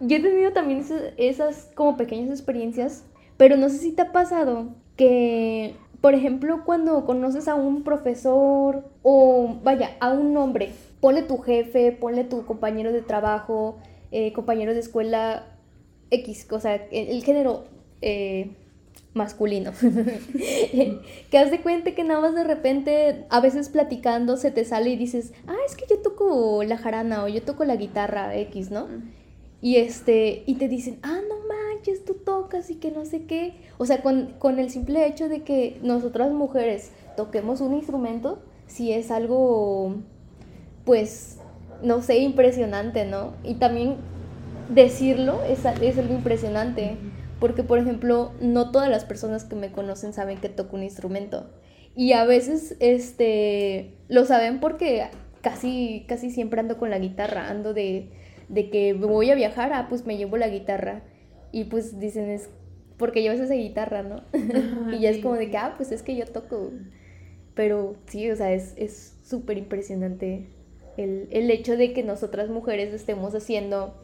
yo 0.00 0.16
he 0.16 0.20
tenido 0.20 0.52
también 0.52 0.84
esas, 1.16 1.70
como 1.74 1.96
pequeñas 1.96 2.30
experiencias, 2.30 3.04
pero 3.36 3.56
no 3.56 3.68
sé 3.68 3.78
si 3.78 3.92
te 3.92 4.02
ha 4.02 4.12
pasado 4.12 4.68
que, 4.96 5.74
por 6.00 6.14
ejemplo, 6.14 6.64
cuando 6.64 7.04
conoces 7.06 7.48
a 7.48 7.54
un 7.54 7.82
profesor 7.82 8.84
o, 9.02 9.58
vaya, 9.62 9.92
a 10.00 10.12
un 10.12 10.36
hombre, 10.36 10.70
ponle 11.00 11.22
tu 11.22 11.38
jefe, 11.38 11.92
ponle 11.92 12.24
tu 12.24 12.44
compañero 12.46 12.92
de 12.92 13.02
trabajo, 13.02 13.78
eh, 14.10 14.32
compañero 14.32 14.74
de 14.74 14.80
escuela 14.80 15.46
X, 16.10 16.48
o 16.50 16.60
sea, 16.60 16.74
el, 16.90 17.22
género... 17.22 17.64
Eh, 18.02 18.50
masculino. 19.16 19.72
que 21.30 21.38
haz 21.38 21.50
de 21.50 21.60
cuenta 21.60 21.94
que 21.94 22.04
nada 22.04 22.20
más 22.20 22.34
de 22.34 22.44
repente, 22.44 23.24
a 23.30 23.40
veces 23.40 23.68
platicando, 23.68 24.36
se 24.36 24.50
te 24.50 24.64
sale 24.64 24.90
y 24.90 24.96
dices, 24.96 25.32
ah, 25.46 25.56
es 25.66 25.74
que 25.74 25.86
yo 25.88 25.98
toco 25.98 26.62
la 26.62 26.78
jarana 26.78 27.24
o 27.24 27.28
yo 27.28 27.42
toco 27.42 27.64
la 27.64 27.76
guitarra 27.76 28.36
X, 28.36 28.70
¿no? 28.70 28.86
Y 29.60 29.76
este, 29.76 30.44
y 30.46 30.54
te 30.54 30.68
dicen, 30.68 30.98
ah, 31.02 31.18
no 31.28 31.34
manches, 31.48 32.04
tú 32.04 32.14
tocas 32.14 32.70
y 32.70 32.76
que 32.76 32.92
no 32.92 33.04
sé 33.04 33.24
qué. 33.24 33.54
O 33.78 33.86
sea, 33.86 34.02
con, 34.02 34.34
con 34.38 34.58
el 34.58 34.70
simple 34.70 35.06
hecho 35.06 35.28
de 35.28 35.42
que 35.42 35.80
nosotras 35.82 36.30
mujeres 36.30 36.92
toquemos 37.16 37.60
un 37.60 37.74
instrumento, 37.74 38.38
si 38.66 38.92
es 38.92 39.10
algo, 39.10 39.96
pues, 40.84 41.38
no 41.82 42.02
sé, 42.02 42.18
impresionante, 42.18 43.06
¿no? 43.06 43.32
Y 43.42 43.54
también 43.54 43.96
decirlo 44.68 45.40
es, 45.48 45.64
es 45.64 45.98
algo 45.98 46.14
impresionante. 46.14 46.96
Porque, 47.38 47.62
por 47.62 47.78
ejemplo, 47.78 48.32
no 48.40 48.70
todas 48.70 48.88
las 48.88 49.04
personas 49.04 49.44
que 49.44 49.56
me 49.56 49.72
conocen 49.72 50.12
saben 50.12 50.38
que 50.38 50.48
toco 50.48 50.76
un 50.76 50.82
instrumento. 50.82 51.50
Y 51.94 52.12
a 52.12 52.24
veces, 52.24 52.76
este, 52.80 53.94
lo 54.08 54.24
saben 54.24 54.60
porque 54.60 55.04
casi, 55.42 56.04
casi 56.08 56.30
siempre 56.30 56.60
ando 56.60 56.78
con 56.78 56.90
la 56.90 56.98
guitarra, 56.98 57.48
ando 57.48 57.74
de, 57.74 58.10
de 58.48 58.70
que 58.70 58.92
voy 58.94 59.30
a 59.30 59.34
viajar, 59.34 59.72
ah, 59.72 59.86
pues 59.88 60.06
me 60.06 60.16
llevo 60.16 60.36
la 60.36 60.48
guitarra. 60.48 61.02
Y 61.52 61.64
pues 61.64 61.98
dicen, 61.98 62.30
es 62.30 62.48
porque 62.96 63.22
llevas 63.22 63.40
esa 63.40 63.54
guitarra, 63.54 64.02
¿no? 64.02 64.22
y 64.92 65.00
ya 65.00 65.10
es 65.10 65.18
como 65.18 65.34
de 65.34 65.50
que, 65.50 65.56
ah, 65.56 65.74
pues 65.76 65.92
es 65.92 66.02
que 66.02 66.16
yo 66.16 66.26
toco. 66.26 66.72
Pero 67.54 67.96
sí, 68.06 68.30
o 68.30 68.36
sea, 68.36 68.52
es 68.52 69.18
súper 69.22 69.58
impresionante 69.58 70.48
el, 70.96 71.28
el 71.30 71.50
hecho 71.50 71.76
de 71.76 71.92
que 71.92 72.02
nosotras 72.02 72.48
mujeres 72.48 72.92
estemos 72.92 73.34
haciendo, 73.34 73.94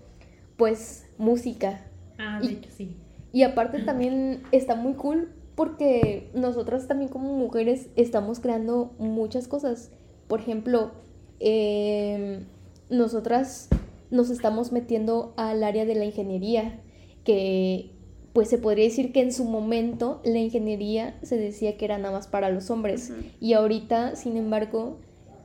pues, 0.57 1.07
música. 1.19 1.81
Ah, 2.19 2.41
de 2.43 2.53
hecho, 2.53 2.71
sí. 2.71 2.97
Y 3.33 3.45
aparte 3.45 3.81
también 3.83 4.43
está 4.53 4.75
muy 4.75 4.95
cool 4.95 5.33
porque 5.55 6.31
nosotras 6.35 6.89
también 6.89 7.11
como 7.11 7.37
mujeres 7.37 7.89
estamos 7.97 8.41
creando 8.41 8.95
muchas 8.99 9.49
cosas. 9.49 9.91
Por 10.29 10.41
ejemplo, 10.41 10.93
em, 11.41 12.45
nosotras 12.91 13.69
nos 14.11 14.31
estamos 14.31 14.73
metiendo 14.73 15.33
al 15.37 15.65
área 15.65 15.85
de 15.85 15.95
la 15.95 16.05
ingeniería, 16.05 16.81
que 17.25 17.91
pues 18.33 18.49
se 18.49 18.59
podría 18.59 18.85
decir 18.85 19.13
que 19.13 19.21
en 19.21 19.33
su 19.33 19.45
momento 19.45 20.21
la 20.25 20.39
ingeniería 20.39 21.19
se 21.23 21.37
decía 21.37 21.77
que 21.77 21.85
era 21.85 21.99
nada 21.99 22.15
más 22.15 22.29
para 22.29 22.51
los 22.51 22.71
hombres. 22.71 23.13
Y 23.41 23.53
ahorita, 23.53 24.17
sin 24.17 24.37
embargo, 24.37 24.99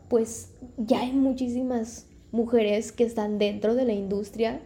pues 0.07 0.53
ya 0.77 1.01
hay 1.01 1.11
muchísimas 1.11 2.07
mujeres 2.31 2.91
que 2.91 3.03
están 3.03 3.39
dentro 3.39 3.75
de 3.75 3.85
la 3.85 3.93
industria 3.93 4.61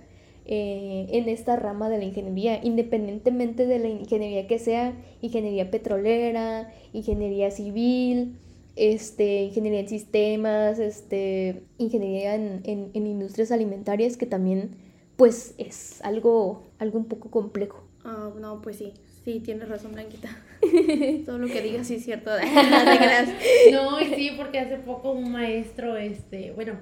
eh, 0.46 1.08
en 1.12 1.30
esta 1.30 1.56
rama 1.56 1.90
de 1.90 2.00
la 2.00 2.06
ingeniería, 2.06 2.60
independientemente 2.64 3.68
de 3.68 3.80
la 3.80 3.90
ingeniería 3.90 4.48
que 4.48 4.58
sea, 4.60 4.94
ingeniería 5.22 5.70
petrolera, 5.70 6.74
ingeniería 6.94 7.52
civil, 7.52 8.38
este, 8.76 9.44
ingeniería 9.44 9.82
en 9.82 9.90
sistemas, 9.90 10.80
este, 10.80 11.64
ingeniería 11.78 12.36
en, 12.36 12.62
en, 12.64 13.08
industrias 13.08 13.52
alimentarias, 13.52 14.18
que 14.18 14.26
también 14.26 14.78
pues 15.16 15.54
es 15.58 16.02
algo, 16.02 16.64
algo 16.80 16.98
un 16.98 17.06
poco 17.06 17.30
complejo. 17.30 17.84
Ah, 18.04 18.32
no, 18.40 18.62
pues 18.64 18.78
sí, 18.78 18.94
sí, 19.24 19.42
tienes 19.42 19.70
razón, 19.70 19.92
Blanquita. 19.92 20.30
Todo 21.26 21.38
lo 21.38 21.48
que 21.48 21.62
digas 21.62 21.86
sí 21.88 21.96
es 21.96 22.06
cierto. 22.06 22.32
no, 23.72 24.02
y 24.02 24.06
sí, 24.06 24.32
porque 24.36 24.60
hace 24.60 24.78
poco 24.78 25.12
un 25.12 25.32
maestro, 25.32 25.98
este, 25.98 26.52
bueno, 26.54 26.74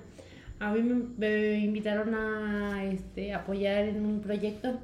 a 0.60 0.74
mí 0.74 0.82
me, 1.18 1.60
invitaron 1.60 2.14
a 2.14 2.84
este, 2.86 3.34
apoyar 3.34 3.86
en 3.86 4.06
un 4.06 4.22
proyecto 4.22 4.80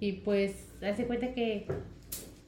y 0.00 0.12
pues 0.12 0.52
hace 0.82 1.06
cuenta 1.06 1.34
que 1.34 1.66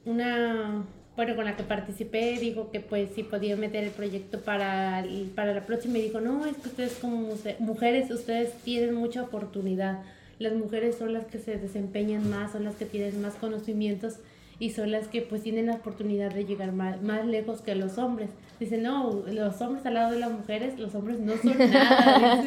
una, 0.05 0.85
bueno, 1.16 1.37
con 1.37 1.45
la 1.45 1.57
que 1.57 1.62
participé, 1.62 2.38
dijo 2.38 2.71
que 2.71 2.81
pues 2.81 3.11
sí 3.14 3.23
podía 3.23 3.57
meter 3.57 3.85
el 3.85 3.90
proyecto 3.90 4.40
para, 4.40 5.05
para 5.35 5.55
la 5.55 5.66
próxima 5.66 5.99
y 5.99 6.03
dijo, 6.03 6.21
no, 6.21 6.47
es 6.47 6.57
que 6.57 6.69
ustedes 6.69 6.95
como 6.95 7.35
mujeres, 7.59 8.11
ustedes 8.11 8.55
tienen 8.62 8.95
mucha 8.95 9.23
oportunidad. 9.23 10.03
Las 10.38 10.55
mujeres 10.55 10.97
son 10.97 11.12
las 11.12 11.27
que 11.27 11.38
se 11.38 11.57
desempeñan 11.57 12.29
más, 12.31 12.53
son 12.53 12.64
las 12.64 12.75
que 12.77 12.85
tienen 12.85 13.21
más 13.21 13.35
conocimientos 13.35 14.16
y 14.59 14.71
son 14.71 14.90
las 14.90 15.09
que 15.09 15.21
pues 15.23 15.42
tienen 15.42 15.66
la 15.66 15.75
oportunidad 15.75 16.33
de 16.33 16.47
llegar 16.47 16.73
más, 16.73 17.03
más 17.03 17.27
lejos 17.27 17.61
que 17.61 17.75
los 17.75 17.99
hombres. 17.99 18.31
Dicen, 18.59 18.83
no, 18.83 19.23
los 19.27 19.61
hombres 19.61 19.85
al 19.85 19.95
lado 19.95 20.12
de 20.12 20.21
las 20.21 20.33
mujeres, 20.33 20.79
los 20.79 20.95
hombres 20.95 21.21
no 21.21 21.37
son 21.37 21.59
nada. 21.71 22.42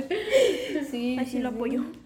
sí, 0.90 1.18
así 1.20 1.38
lo 1.38 1.50
apoyo. 1.50 1.84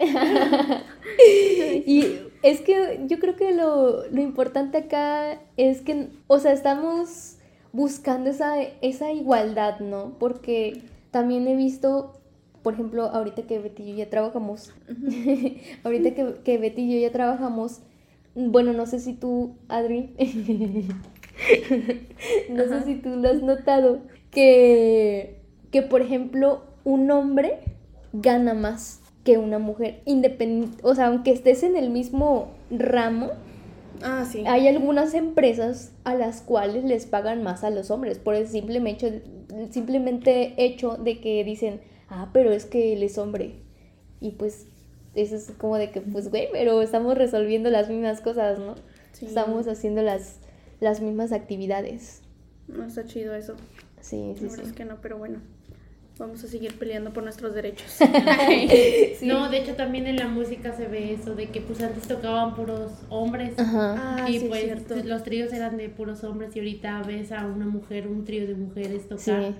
y 1.85 2.17
es 2.41 2.59
que 2.61 3.01
yo 3.07 3.19
creo 3.19 3.37
que 3.37 3.53
lo, 3.53 4.05
lo, 4.09 4.21
importante 4.21 4.77
acá 4.79 5.39
es 5.55 5.81
que, 5.81 6.09
o 6.27 6.39
sea, 6.39 6.51
estamos 6.51 7.37
buscando 7.71 8.29
esa, 8.29 8.61
esa 8.81 9.13
igualdad, 9.13 9.79
¿no? 9.79 10.15
Porque 10.19 10.81
también 11.11 11.47
he 11.47 11.55
visto, 11.55 12.19
por 12.61 12.73
ejemplo, 12.73 13.05
ahorita 13.05 13.43
que 13.43 13.59
Betty 13.59 13.83
y 13.83 13.91
yo 13.91 13.95
ya 13.99 14.09
trabajamos, 14.09 14.73
ahorita 15.85 16.13
que, 16.13 16.33
que 16.43 16.57
Betty 16.57 16.81
y 16.81 16.95
yo 16.95 17.07
ya 17.07 17.13
trabajamos, 17.13 17.81
bueno, 18.35 18.73
no 18.73 18.85
sé 18.85 18.99
si 18.99 19.13
tú, 19.13 19.55
Adri, 19.67 20.13
no 22.49 22.63
sé 22.63 22.83
si 22.83 22.95
tú 22.95 23.09
lo 23.17 23.29
has 23.29 23.41
notado, 23.41 23.99
que, 24.31 25.41
que 25.71 25.81
por 25.81 26.01
ejemplo 26.01 26.63
un 26.83 27.09
hombre 27.11 27.59
gana 28.11 28.53
más 28.53 29.01
que 29.23 29.37
una 29.37 29.59
mujer, 29.59 30.01
independiente, 30.05 30.79
o 30.83 30.95
sea, 30.95 31.07
aunque 31.07 31.31
estés 31.31 31.63
en 31.63 31.77
el 31.77 31.89
mismo 31.89 32.51
ramo, 32.69 33.31
ah, 34.01 34.25
sí. 34.29 34.43
hay 34.45 34.67
algunas 34.67 35.13
empresas 35.13 35.93
a 36.03 36.15
las 36.15 36.41
cuales 36.41 36.83
les 36.83 37.05
pagan 37.05 37.41
más 37.43 37.63
a 37.63 37.69
los 37.69 37.89
hombres 37.89 38.19
por 38.19 38.35
el 38.35 38.47
simple 38.47 38.81
hecho, 38.89 39.07
simplemente 39.69 40.53
hecho 40.57 40.97
de 40.97 41.21
que 41.21 41.43
dicen, 41.43 41.81
ah, 42.09 42.31
pero 42.33 42.51
es 42.51 42.65
que 42.65 42.93
él 42.93 43.03
es 43.03 43.17
hombre. 43.17 43.61
Y 44.19 44.31
pues 44.31 44.67
eso 45.15 45.35
es 45.35 45.51
como 45.57 45.77
de 45.77 45.91
que, 45.91 46.01
pues, 46.01 46.29
güey, 46.29 46.49
pero 46.51 46.81
estamos 46.81 47.17
resolviendo 47.17 47.69
las 47.69 47.89
mismas 47.89 48.21
cosas, 48.21 48.59
¿no? 48.59 48.75
Estamos 49.21 49.67
haciendo 49.67 50.01
las, 50.01 50.39
las 50.79 51.01
mismas 51.01 51.31
actividades. 51.31 52.21
No 52.67 52.85
está 52.85 53.05
chido 53.05 53.35
eso. 53.35 53.55
Sí, 54.01 54.33
sí, 54.37 54.45
La 54.45 54.49
sí. 54.51 54.61
es 54.65 54.73
que 54.73 54.85
no, 54.85 54.99
pero 55.01 55.17
bueno. 55.17 55.39
Vamos 56.19 56.43
a 56.43 56.47
seguir 56.47 56.77
peleando 56.77 57.11
por 57.11 57.23
nuestros 57.23 57.55
derechos. 57.55 57.97
No, 59.23 59.49
de 59.49 59.59
hecho 59.59 59.75
también 59.75 60.05
en 60.05 60.17
la 60.17 60.27
música 60.27 60.75
se 60.75 60.87
ve 60.87 61.13
eso, 61.13 61.33
de 61.33 61.47
que 61.49 61.61
pues 61.61 61.81
antes 61.81 62.07
tocaban 62.07 62.55
puros 62.55 62.91
hombres 63.09 63.53
Ah, 63.57 64.25
y 64.29 64.41
pues 64.41 65.05
los 65.05 65.23
tríos 65.23 65.53
eran 65.53 65.77
de 65.77 65.89
puros 65.89 66.23
hombres 66.23 66.55
y 66.55 66.59
ahorita 66.59 67.01
ves 67.03 67.31
a 67.31 67.47
una 67.47 67.65
mujer, 67.65 68.07
un 68.07 68.25
trío 68.25 68.45
de 68.45 68.53
mujeres 68.55 69.07
tocar 69.07 69.53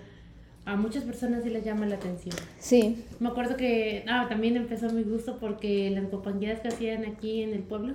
a 0.66 0.76
muchas 0.76 1.04
personas 1.04 1.44
sí 1.44 1.50
les 1.50 1.64
llama 1.64 1.86
la 1.86 1.96
atención. 1.96 2.36
Sí. 2.58 3.04
Me 3.20 3.30
acuerdo 3.30 3.58
que 3.58 4.06
ah, 4.08 4.28
también 4.30 4.56
empezó 4.56 4.90
mi 4.92 5.04
gusto 5.04 5.38
porque 5.40 5.90
las 5.90 6.06
compañías 6.06 6.62
que 6.62 6.70
hacían 6.70 7.06
aquí 7.06 7.42
en 7.42 7.54
el 7.54 7.64
pueblo, 7.64 7.92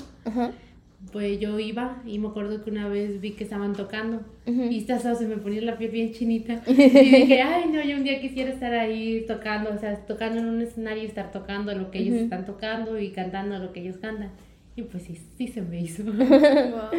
pues 1.12 1.40
yo 1.40 1.58
iba 1.58 2.02
y 2.04 2.18
me 2.18 2.28
acuerdo 2.28 2.62
que 2.62 2.70
una 2.70 2.88
vez 2.88 3.20
vi 3.20 3.32
que 3.32 3.44
estaban 3.44 3.72
tocando 3.72 4.20
y 4.44 4.90
hasta 4.90 5.14
se 5.14 5.26
me 5.26 5.36
ponía 5.36 5.62
la 5.62 5.78
piel 5.78 5.90
bien 5.92 6.12
chinita 6.12 6.62
y 6.66 6.74
dije, 6.74 7.40
ay 7.40 7.70
no, 7.72 7.82
yo 7.82 7.96
un 7.96 8.04
día 8.04 8.20
quisiera 8.20 8.50
estar 8.50 8.74
ahí 8.74 9.24
tocando, 9.26 9.70
o 9.70 9.78
sea, 9.78 9.96
tocando 10.04 10.40
en 10.40 10.46
un 10.46 10.60
escenario 10.60 11.04
y 11.04 11.06
estar 11.06 11.30
tocando 11.32 11.72
lo 11.74 11.90
que 11.90 12.00
ellos 12.00 12.16
están 12.16 12.44
tocando 12.44 12.98
y 12.98 13.12
cantando 13.12 13.58
lo 13.58 13.72
que 13.72 13.80
ellos 13.80 13.96
cantan. 13.96 14.30
Y 14.76 14.82
pues 14.82 15.04
sí, 15.04 15.18
sí 15.36 15.48
se 15.48 15.62
me 15.62 15.80
hizo. 15.80 16.04
wow, 16.04 16.90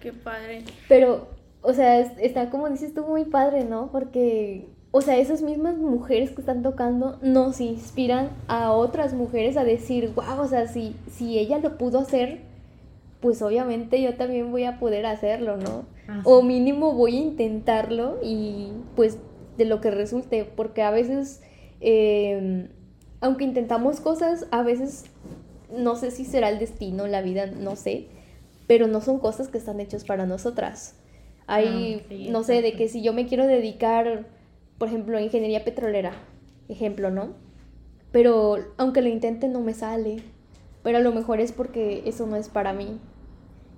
qué 0.00 0.12
padre. 0.12 0.64
Pero, 0.88 1.28
o 1.62 1.72
sea, 1.72 2.00
está 2.00 2.50
como 2.50 2.68
dices 2.68 2.92
tú 2.92 3.06
muy 3.06 3.24
padre, 3.24 3.64
¿no? 3.64 3.90
Porque 3.90 4.66
o 4.94 5.00
sea, 5.00 5.16
esas 5.16 5.40
mismas 5.40 5.78
mujeres 5.78 6.30
que 6.30 6.42
están 6.42 6.62
tocando 6.62 7.18
nos 7.22 7.62
inspiran 7.62 8.28
a 8.46 8.72
otras 8.72 9.14
mujeres 9.14 9.56
a 9.56 9.64
decir, 9.64 10.12
wow, 10.14 10.40
o 10.40 10.46
sea, 10.46 10.68
si, 10.68 10.94
si 11.10 11.38
ella 11.38 11.58
lo 11.58 11.78
pudo 11.78 11.98
hacer, 11.98 12.40
pues 13.20 13.40
obviamente 13.40 14.02
yo 14.02 14.14
también 14.16 14.50
voy 14.50 14.64
a 14.64 14.78
poder 14.78 15.06
hacerlo, 15.06 15.56
¿no? 15.56 15.86
Ah, 16.08 16.20
o 16.24 16.42
mínimo 16.42 16.92
voy 16.92 17.16
a 17.16 17.20
intentarlo 17.20 18.18
y 18.22 18.72
pues 18.94 19.16
de 19.56 19.64
lo 19.64 19.80
que 19.80 19.90
resulte, 19.90 20.44
porque 20.44 20.82
a 20.82 20.90
veces, 20.90 21.40
em, 21.80 22.68
aunque 23.22 23.44
intentamos 23.44 24.00
cosas, 24.00 24.46
a 24.50 24.62
veces 24.62 25.06
no 25.74 25.96
sé 25.96 26.10
si 26.10 26.26
será 26.26 26.50
el 26.50 26.58
destino, 26.58 27.06
la 27.06 27.22
vida, 27.22 27.46
no 27.46 27.76
sé, 27.76 28.08
pero 28.66 28.88
no 28.88 29.00
son 29.00 29.20
cosas 29.20 29.48
que 29.48 29.56
están 29.56 29.80
hechas 29.80 30.04
para 30.04 30.26
nosotras. 30.26 30.96
Hay, 31.46 32.02
ah, 32.10 32.14
no 32.30 32.42
sé, 32.42 32.60
de 32.60 32.74
que 32.74 32.88
si 32.88 33.02
yo 33.02 33.14
me 33.14 33.26
quiero 33.26 33.46
dedicar 33.46 34.26
por 34.82 34.88
ejemplo, 34.88 35.20
ingeniería 35.20 35.62
petrolera, 35.62 36.10
ejemplo, 36.68 37.12
¿no? 37.12 37.34
Pero 38.10 38.56
aunque 38.78 39.00
lo 39.00 39.08
intente 39.08 39.46
no 39.46 39.60
me 39.60 39.74
sale, 39.74 40.24
pero 40.82 40.98
a 40.98 41.00
lo 41.00 41.12
mejor 41.12 41.38
es 41.38 41.52
porque 41.52 42.02
eso 42.04 42.26
no 42.26 42.34
es 42.34 42.48
para 42.48 42.72
mí. 42.72 42.98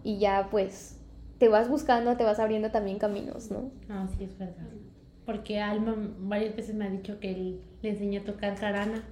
Y 0.03 0.17
ya 0.17 0.49
pues 0.51 0.99
te 1.37 1.51
vas 1.51 1.69
buscando, 1.69 2.17
te 2.17 2.25
vas 2.25 2.39
abriendo 2.39 2.71
también 2.71 2.99
caminos, 2.99 3.51
¿no? 3.51 3.71
Ah, 3.91 4.09
sí, 4.17 4.25
es 4.25 4.39
verdad. 4.39 4.67
Porque 5.27 5.61
Alma 5.61 5.95
varias 6.21 6.57
veces 6.57 6.75
me 6.75 6.87
ha 6.87 6.91
dicho 6.91 7.21
que 7.21 7.61
le 7.83 7.91
enseñó 7.91 8.23
a 8.23 8.25
tocar 8.25 8.57
jarana 8.57 9.05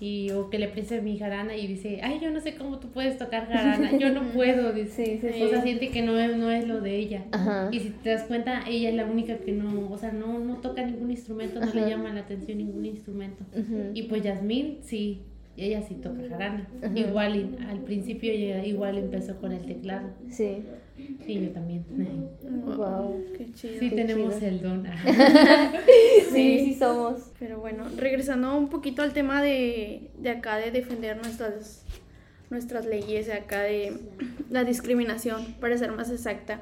y 0.00 0.30
o 0.30 0.50
que 0.50 0.58
le 0.58 0.68
preste 0.68 1.00
mi 1.00 1.18
jarana 1.18 1.56
y 1.56 1.66
dice, 1.66 2.00
ay, 2.02 2.20
yo 2.22 2.30
no 2.30 2.40
sé 2.40 2.54
cómo 2.54 2.78
tú 2.78 2.88
puedes 2.88 3.18
tocar 3.18 3.46
jarana, 3.52 3.96
yo 3.98 4.10
no 4.10 4.22
puedo, 4.32 4.72
dice, 4.72 5.20
o 5.42 5.48
sea, 5.48 5.62
siente 5.62 5.90
que 5.90 6.02
no 6.02 6.18
es, 6.18 6.36
no 6.36 6.50
es 6.50 6.66
lo 6.66 6.80
de 6.80 6.96
ella. 6.96 7.24
Y 7.70 7.80
si 7.80 7.90
te 7.90 8.10
das 8.10 8.24
cuenta, 8.24 8.62
ella 8.68 8.90
es 8.90 8.94
la 8.94 9.06
única 9.06 9.38
que 9.38 9.52
no, 9.52 9.90
o 9.90 9.98
sea, 9.98 10.12
no, 10.12 10.38
no 10.38 10.56
toca 10.56 10.84
ningún 10.84 11.10
instrumento, 11.10 11.60
no 11.60 11.72
le 11.72 11.88
llama 11.88 12.12
la 12.12 12.20
atención 12.20 12.58
ningún 12.58 12.86
instrumento. 12.86 13.44
Y 13.94 14.04
pues 14.04 14.22
Yasmín, 14.22 14.78
sí, 14.82 15.22
ella 15.58 15.82
sí 15.82 15.94
toca 15.94 16.22
jarana. 16.28 16.68
Igual, 16.94 17.58
al 17.68 17.80
principio 17.80 18.32
ella 18.32 18.64
igual 18.64 18.98
empezó 18.98 19.36
con 19.36 19.52
el 19.52 19.66
teclado. 19.66 20.10
Sí. 20.30 20.62
Sí, 21.24 21.40
yo 21.40 21.50
también. 21.50 21.84
Wow, 22.64 23.24
qué 23.36 23.52
chido. 23.52 23.78
Sí, 23.78 23.90
tenemos 23.90 24.42
el 24.42 24.60
don. 24.60 24.84
sí, 26.32 26.64
sí 26.64 26.74
somos. 26.78 27.32
Pero 27.38 27.60
bueno, 27.60 27.84
regresando 27.96 28.56
un 28.56 28.68
poquito 28.68 29.02
al 29.02 29.12
tema 29.12 29.42
de, 29.42 30.10
de 30.18 30.30
acá 30.30 30.56
de 30.56 30.70
defender 30.70 31.16
nuestras 31.16 31.84
nuestras 32.50 32.86
leyes 32.86 33.26
de 33.26 33.34
acá 33.34 33.60
de 33.60 33.92
la 34.50 34.64
discriminación, 34.64 35.54
para 35.60 35.76
ser 35.76 35.92
más 35.92 36.10
exacta. 36.10 36.58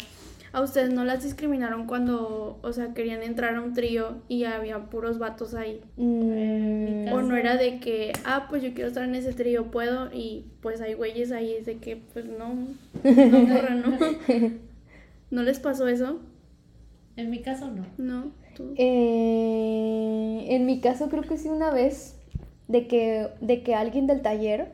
¿A 0.56 0.62
ustedes 0.62 0.90
no 0.90 1.04
las 1.04 1.22
discriminaron 1.22 1.86
cuando, 1.86 2.58
o 2.62 2.72
sea, 2.72 2.94
querían 2.94 3.22
entrar 3.22 3.56
a 3.56 3.60
un 3.60 3.74
trío 3.74 4.22
y 4.26 4.44
había 4.44 4.88
puros 4.88 5.18
vatos 5.18 5.52
ahí? 5.52 5.82
Mm. 5.98 7.12
O 7.12 7.20
no 7.20 7.36
era 7.36 7.58
de 7.58 7.78
que, 7.78 8.14
ah, 8.24 8.46
pues 8.48 8.62
yo 8.62 8.72
quiero 8.72 8.88
estar 8.88 9.04
en 9.04 9.14
ese 9.14 9.34
trío, 9.34 9.70
puedo, 9.70 10.08
y 10.14 10.46
pues 10.62 10.80
hay 10.80 10.94
güeyes 10.94 11.30
ahí, 11.30 11.52
es 11.52 11.66
de 11.66 11.76
que, 11.76 11.96
pues 11.96 12.24
no, 12.24 12.54
no, 13.04 13.74
no. 13.74 13.98
¿No 15.30 15.42
les 15.42 15.60
pasó 15.60 15.88
eso? 15.88 16.20
En 17.16 17.28
mi 17.28 17.42
caso 17.42 17.70
no. 17.70 17.84
No, 17.98 18.32
eh, 18.78 20.46
en 20.48 20.64
mi 20.64 20.80
caso 20.80 21.10
creo 21.10 21.24
que 21.24 21.36
sí 21.36 21.50
una 21.50 21.70
vez, 21.70 22.18
de 22.66 22.86
que, 22.86 23.28
de 23.42 23.62
que 23.62 23.74
alguien 23.74 24.06
del 24.06 24.22
taller 24.22 24.72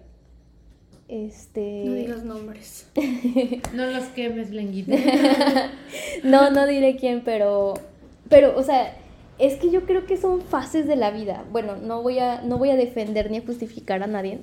este... 1.13 1.85
No 1.85 1.95
digas 1.95 2.25
nombres. 2.25 2.89
no 3.75 3.87
los 3.87 4.05
quemes, 4.07 4.51
Lenguita. 4.51 4.97
no, 6.25 6.51
no 6.51 6.67
diré 6.67 6.97
quién, 6.97 7.23
pero... 7.23 7.75
Pero, 8.31 8.57
o 8.57 8.63
sea, 8.63 8.97
es 9.39 9.57
que 9.57 9.71
yo 9.71 9.85
creo 9.85 10.07
que 10.07 10.17
son 10.17 10.41
fases 10.41 10.87
de 10.87 10.97
la 10.97 11.11
vida. 11.11 11.45
Bueno, 11.53 11.77
no 11.77 12.03
voy 12.03 12.19
a, 12.19 12.41
no 12.43 12.57
voy 12.57 12.71
a 12.71 12.77
defender 12.77 13.31
ni 13.31 13.39
a 13.39 13.45
justificar 13.45 14.03
a 14.03 14.07
nadie, 14.07 14.41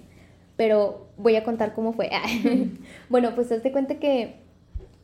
pero 0.58 1.08
voy 1.18 1.36
a 1.36 1.44
contar 1.44 1.74
cómo 1.74 1.94
fue. 1.94 2.12
bueno, 3.10 3.34
pues 3.34 3.48
te 3.48 3.72
cuenta 3.72 3.96
que, 3.96 4.36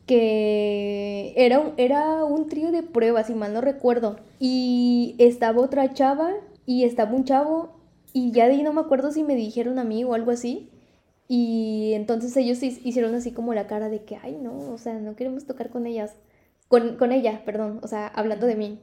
que 0.06 1.32
era, 1.36 1.58
un, 1.58 1.72
era 1.78 2.24
un 2.24 2.48
trío 2.48 2.70
de 2.70 2.84
pruebas, 2.84 3.26
si 3.26 3.34
mal 3.34 3.52
no 3.52 3.60
recuerdo. 3.60 4.16
Y 4.38 5.16
estaba 5.18 5.60
otra 5.60 5.92
chava 5.94 6.30
y 6.64 6.84
estaba 6.84 7.12
un 7.12 7.24
chavo 7.24 7.76
y 8.12 8.30
ya 8.30 8.46
de 8.46 8.54
ahí 8.54 8.62
no 8.62 8.72
me 8.72 8.82
acuerdo 8.82 9.10
si 9.10 9.24
me 9.24 9.34
dijeron 9.34 9.78
a 9.78 9.84
mí 9.84 10.04
o 10.04 10.14
algo 10.14 10.30
así. 10.30 10.70
Y 11.28 11.92
entonces 11.94 12.36
ellos 12.36 12.62
hicieron 12.62 13.14
así 13.14 13.32
como 13.32 13.54
la 13.54 13.66
cara 13.66 13.88
de 13.88 14.04
que, 14.04 14.16
ay, 14.22 14.38
no, 14.40 14.72
o 14.72 14.78
sea, 14.78 14.94
no 14.94 15.16
queremos 15.16 15.46
tocar 15.46 15.70
con 15.70 15.86
ellas, 15.86 16.14
con, 16.68 16.96
con 16.96 17.12
ella, 17.12 17.42
perdón, 17.44 17.80
o 17.82 17.88
sea, 17.88 18.06
hablando 18.06 18.46
de 18.46 18.56
mí. 18.56 18.80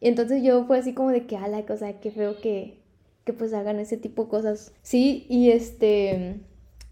Y 0.00 0.08
entonces 0.08 0.42
yo 0.42 0.64
fue 0.66 0.78
así 0.78 0.94
como 0.94 1.10
de 1.10 1.26
que, 1.26 1.36
ala, 1.36 1.64
o 1.68 1.76
sea, 1.76 2.00
qué 2.00 2.10
feo 2.10 2.40
que, 2.40 2.80
que 3.24 3.32
pues 3.32 3.52
hagan 3.52 3.80
ese 3.80 3.96
tipo 3.96 4.24
de 4.24 4.30
cosas. 4.30 4.72
Sí, 4.82 5.26
y 5.28 5.50
este, 5.50 6.40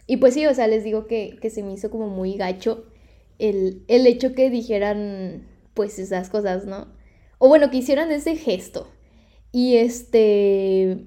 y 0.07 0.17
pues 0.17 0.35
sí, 0.35 0.47
o 0.47 0.55
sea, 0.55 0.67
les 0.67 0.85
digo 0.85 1.07
que, 1.07 1.39
que 1.41 1.51
se 1.51 1.63
me 1.63 1.73
hizo 1.73 1.91
como 1.91 2.09
muy 2.09 2.35
gacho 2.37 2.85
el, 3.39 3.85
el 3.89 4.07
hecho 4.07 4.35
que 4.35 4.51
dijeran 4.51 5.47
pues 5.75 5.99
esas 5.99 6.31
cosas, 6.31 6.67
¿no? 6.67 6.89
O 7.39 7.49
bueno, 7.49 7.71
que 7.71 7.79
hicieran 7.79 8.13
ese 8.13 8.37
gesto. 8.37 8.89
Y 9.53 9.77
este, 9.77 11.07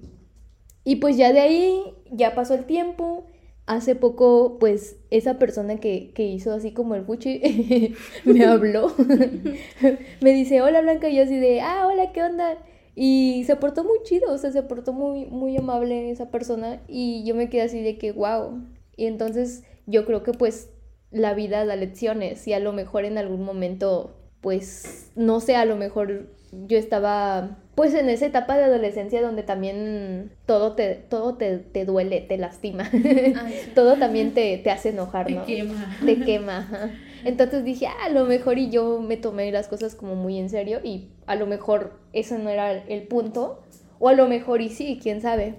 y 0.83 0.95
pues 0.97 1.15
ya 1.17 1.31
de 1.31 1.39
ahí, 1.39 1.83
ya 2.11 2.35
pasó 2.35 2.55
el 2.55 2.65
tiempo 2.65 3.25
hace 3.65 3.95
poco, 3.95 4.57
pues, 4.59 4.97
esa 5.09 5.39
persona 5.39 5.77
que, 5.77 6.11
que 6.13 6.23
hizo 6.23 6.53
así 6.53 6.71
como 6.71 6.95
el 6.95 7.05
fuchi 7.05 7.95
me 8.25 8.45
habló. 8.45 8.93
me 10.21 10.33
dice, 10.33 10.61
hola 10.61 10.81
Blanca, 10.81 11.09
y 11.09 11.15
yo 11.15 11.23
así 11.23 11.37
de, 11.37 11.61
ah, 11.61 11.87
hola, 11.87 12.11
¿qué 12.11 12.23
onda? 12.23 12.57
Y 12.95 13.43
se 13.45 13.55
portó 13.55 13.83
muy 13.83 13.99
chido, 14.03 14.31
o 14.31 14.37
sea, 14.37 14.51
se 14.51 14.63
portó 14.63 14.93
muy, 14.93 15.25
muy 15.25 15.57
amable 15.57 16.11
esa 16.11 16.29
persona 16.29 16.81
y 16.87 17.23
yo 17.25 17.35
me 17.35 17.49
quedé 17.49 17.63
así 17.63 17.81
de 17.81 17.97
que, 17.97 18.11
wow. 18.11 18.61
Y 18.95 19.07
entonces 19.07 19.63
yo 19.87 20.05
creo 20.05 20.23
que 20.23 20.31
pues 20.31 20.69
la 21.11 21.33
vida 21.33 21.65
da 21.65 21.75
lecciones 21.75 22.47
y 22.47 22.53
a 22.53 22.59
lo 22.59 22.73
mejor 22.73 23.05
en 23.05 23.17
algún 23.17 23.43
momento, 23.43 24.15
pues, 24.41 25.11
no 25.15 25.39
sé, 25.39 25.55
a 25.55 25.65
lo 25.65 25.75
mejor 25.75 26.27
yo 26.67 26.77
estaba 26.77 27.57
pues 27.75 27.93
en 27.95 28.09
esa 28.09 28.27
etapa 28.27 28.57
de 28.57 28.65
adolescencia 28.65 29.21
donde 29.21 29.43
también 29.43 30.31
todo 30.45 30.73
te, 30.73 30.95
todo 30.95 31.35
te, 31.35 31.57
te 31.57 31.85
duele, 31.85 32.21
te 32.21 32.37
lastima, 32.37 32.89
todo 33.75 33.97
también 33.97 34.33
te, 34.33 34.57
te, 34.59 34.69
hace 34.69 34.89
enojar, 34.89 35.31
¿no? 35.31 35.41
Te 35.41 35.55
quema. 35.55 35.97
Te 36.05 36.19
quema. 36.19 36.91
Entonces 37.25 37.63
dije, 37.63 37.87
ah, 37.87 38.05
a 38.05 38.09
lo 38.09 38.25
mejor 38.25 38.57
y 38.57 38.69
yo 38.69 38.99
me 38.99 39.17
tomé 39.17 39.51
las 39.51 39.67
cosas 39.67 39.95
como 39.95 40.15
muy 40.15 40.37
en 40.37 40.49
serio 40.49 40.81
y 40.83 41.09
a 41.25 41.35
lo 41.35 41.47
mejor 41.47 41.99
eso 42.11 42.37
no 42.37 42.49
era 42.49 42.71
el 42.71 43.03
punto, 43.03 43.63
o 43.99 44.09
a 44.09 44.13
lo 44.13 44.27
mejor 44.27 44.61
y 44.61 44.69
sí, 44.69 44.99
quién 45.01 45.21
sabe. 45.21 45.55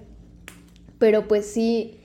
Pero 0.99 1.27
pues 1.27 1.45
sí, 1.45 1.99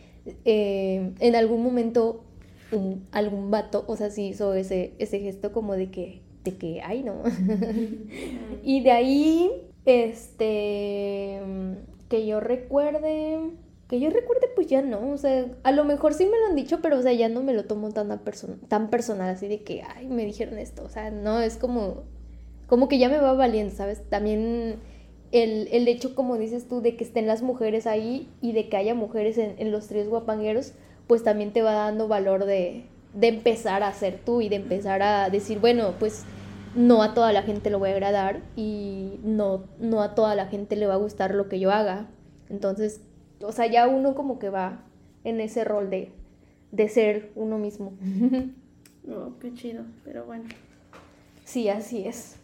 eh, 0.44 1.12
en 1.20 1.36
algún 1.36 1.62
momento 1.62 2.24
un, 2.72 3.06
algún 3.12 3.50
vato, 3.50 3.84
o 3.86 3.96
sea, 3.96 4.10
sí 4.10 4.28
hizo 4.28 4.54
ese, 4.54 4.94
ese 4.98 5.20
gesto 5.20 5.52
como 5.52 5.74
de 5.74 5.90
que, 5.90 6.22
de 6.44 6.56
que, 6.56 6.80
ay, 6.82 7.02
no. 7.02 7.22
y 8.62 8.82
de 8.82 8.90
ahí, 8.90 9.50
este, 9.84 11.40
que 12.08 12.26
yo 12.26 12.40
recuerde, 12.40 13.38
que 13.88 14.00
yo 14.00 14.10
recuerde, 14.10 14.48
pues 14.54 14.68
ya 14.68 14.82
no, 14.82 15.10
o 15.10 15.18
sea, 15.18 15.46
a 15.62 15.72
lo 15.72 15.84
mejor 15.84 16.14
sí 16.14 16.24
me 16.24 16.38
lo 16.38 16.46
han 16.46 16.56
dicho, 16.56 16.80
pero, 16.82 16.98
o 16.98 17.02
sea, 17.02 17.12
ya 17.12 17.28
no 17.28 17.42
me 17.42 17.52
lo 17.52 17.64
tomo 17.64 17.90
tan, 17.90 18.08
tan 18.68 18.90
personal, 18.90 19.30
así 19.30 19.48
de 19.48 19.62
que, 19.62 19.82
ay, 19.82 20.06
me 20.08 20.24
dijeron 20.24 20.58
esto, 20.58 20.84
o 20.84 20.88
sea, 20.88 21.10
no, 21.10 21.40
es 21.40 21.56
como, 21.56 22.04
como 22.66 22.88
que 22.88 22.98
ya 22.98 23.08
me 23.08 23.18
va 23.18 23.32
valiendo, 23.32 23.74
¿sabes? 23.74 24.08
También 24.08 24.76
el, 25.32 25.68
el 25.72 25.88
hecho, 25.88 26.14
como 26.14 26.38
dices 26.38 26.68
tú, 26.68 26.80
de 26.80 26.96
que 26.96 27.04
estén 27.04 27.26
las 27.26 27.42
mujeres 27.42 27.86
ahí 27.86 28.28
y 28.40 28.52
de 28.52 28.68
que 28.68 28.76
haya 28.76 28.94
mujeres 28.94 29.38
en, 29.38 29.54
en 29.58 29.72
los 29.72 29.88
tres 29.88 30.08
guapangueros, 30.08 30.72
pues 31.06 31.24
también 31.24 31.52
te 31.52 31.62
va 31.62 31.72
dando 31.72 32.08
valor 32.08 32.44
de, 32.44 32.84
de 33.14 33.28
empezar 33.28 33.82
a 33.82 33.92
ser 33.92 34.20
tú 34.24 34.40
y 34.40 34.48
de 34.48 34.56
empezar 34.56 35.02
a 35.02 35.30
decir, 35.30 35.58
bueno, 35.58 35.94
pues 35.98 36.24
no 36.74 37.02
a 37.02 37.14
toda 37.14 37.32
la 37.32 37.42
gente 37.42 37.70
lo 37.70 37.78
voy 37.78 37.90
a 37.90 37.94
agradar 37.94 38.40
y 38.56 39.18
no, 39.24 39.64
no 39.78 40.02
a 40.02 40.14
toda 40.14 40.34
la 40.34 40.46
gente 40.46 40.76
le 40.76 40.86
va 40.86 40.94
a 40.94 40.98
gustar 40.98 41.34
lo 41.34 41.48
que 41.48 41.58
yo 41.58 41.70
haga. 41.72 42.06
Entonces, 42.48 43.00
o 43.42 43.52
sea, 43.52 43.66
ya 43.66 43.88
uno 43.88 44.14
como 44.14 44.38
que 44.38 44.50
va 44.50 44.84
en 45.24 45.40
ese 45.40 45.64
rol 45.64 45.90
de, 45.90 46.12
de 46.72 46.88
ser 46.88 47.30
uno 47.34 47.58
mismo. 47.58 47.92
oh, 49.08 49.32
qué 49.40 49.52
chido, 49.54 49.84
pero 50.04 50.24
bueno. 50.24 50.44
Sí, 51.44 51.68
así 51.68 52.06
es. 52.06 52.36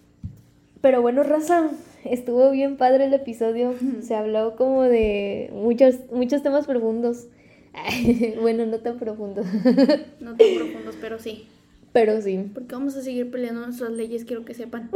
Pero 0.81 1.03
bueno, 1.03 1.23
Raza, 1.23 1.71
estuvo 2.05 2.51
bien 2.51 2.77
padre 2.77 3.07
el 3.07 3.15
episodio. 3.15 3.75
Se 4.01 4.15
habló 4.15 4.57
como 4.57 4.83
de 4.83 5.51
muchos, 5.53 5.97
muchos 6.13 6.43
temas 6.43 6.67
profundos. 6.67 7.29
bueno, 8.41 8.67
no 8.67 8.79
tan 8.79 8.99
profundos. 8.99 9.47
no 10.21 10.37
tan 10.37 10.55
profundos, 10.57 10.97
pero 11.01 11.19
sí. 11.19 11.47
Pero 11.93 12.21
sí. 12.21 12.51
Porque 12.53 12.75
vamos 12.75 12.95
a 12.97 13.03
seguir 13.03 13.31
peleando 13.31 13.63
nuestras 13.63 13.91
leyes, 13.91 14.25
quiero 14.25 14.45
que 14.45 14.55
sepan. 14.55 14.91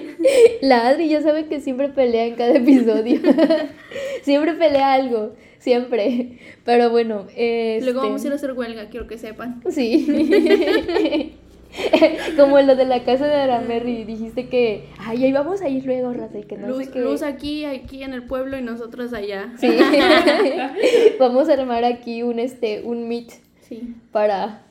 La 0.62 0.88
Adri 0.88 1.08
ya 1.08 1.22
sabe 1.22 1.46
que 1.46 1.60
siempre 1.60 1.88
pelea 1.90 2.26
en 2.26 2.34
cada 2.34 2.54
episodio. 2.54 3.20
siempre 4.22 4.54
pelea 4.54 4.94
algo, 4.94 5.34
siempre. 5.58 6.38
Pero 6.64 6.90
bueno. 6.90 7.26
Este... 7.36 7.80
Luego 7.82 8.00
vamos 8.00 8.24
a 8.24 8.26
ir 8.26 8.32
a 8.32 8.36
hacer 8.36 8.52
huelga, 8.52 8.88
quiero 8.88 9.06
que 9.06 9.18
sepan. 9.18 9.62
Sí. 9.70 11.36
Como 12.36 12.60
lo 12.60 12.76
de 12.76 12.84
la 12.84 13.04
casa 13.04 13.26
de 13.26 13.34
Aramerri, 13.34 14.04
dijiste 14.04 14.48
que, 14.48 14.84
ay, 14.98 15.24
ahí 15.24 15.32
vamos 15.32 15.62
a 15.62 15.68
ir 15.68 15.84
luego, 15.84 16.12
Raza, 16.12 16.38
y 16.38 16.44
que 16.44 16.56
no 16.56 16.68
luz, 16.68 16.86
sé 16.86 16.90
qué. 16.92 17.00
Luz 17.00 17.22
aquí, 17.22 17.64
aquí 17.64 18.02
en 18.02 18.12
el 18.12 18.24
pueblo 18.24 18.58
y 18.58 18.62
nosotros 18.62 19.12
allá. 19.12 19.52
Sí. 19.58 19.68
vamos 21.18 21.48
a 21.48 21.54
armar 21.54 21.84
aquí 21.84 22.22
un, 22.22 22.38
este, 22.38 22.82
un 22.82 23.08
meet 23.08 23.32
sí. 23.60 23.94
para 24.12 24.62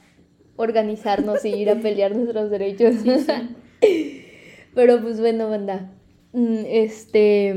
organizarnos 0.55 1.43
y 1.45 1.49
ir 1.49 1.69
a 1.69 1.75
pelear 1.75 2.15
nuestros 2.15 2.49
derechos. 2.49 2.95
Sí, 3.03 3.11
sí. 3.19 4.25
Pero 4.73 5.01
pues 5.01 5.19
bueno, 5.19 5.49
banda, 5.49 5.91
este, 6.33 7.53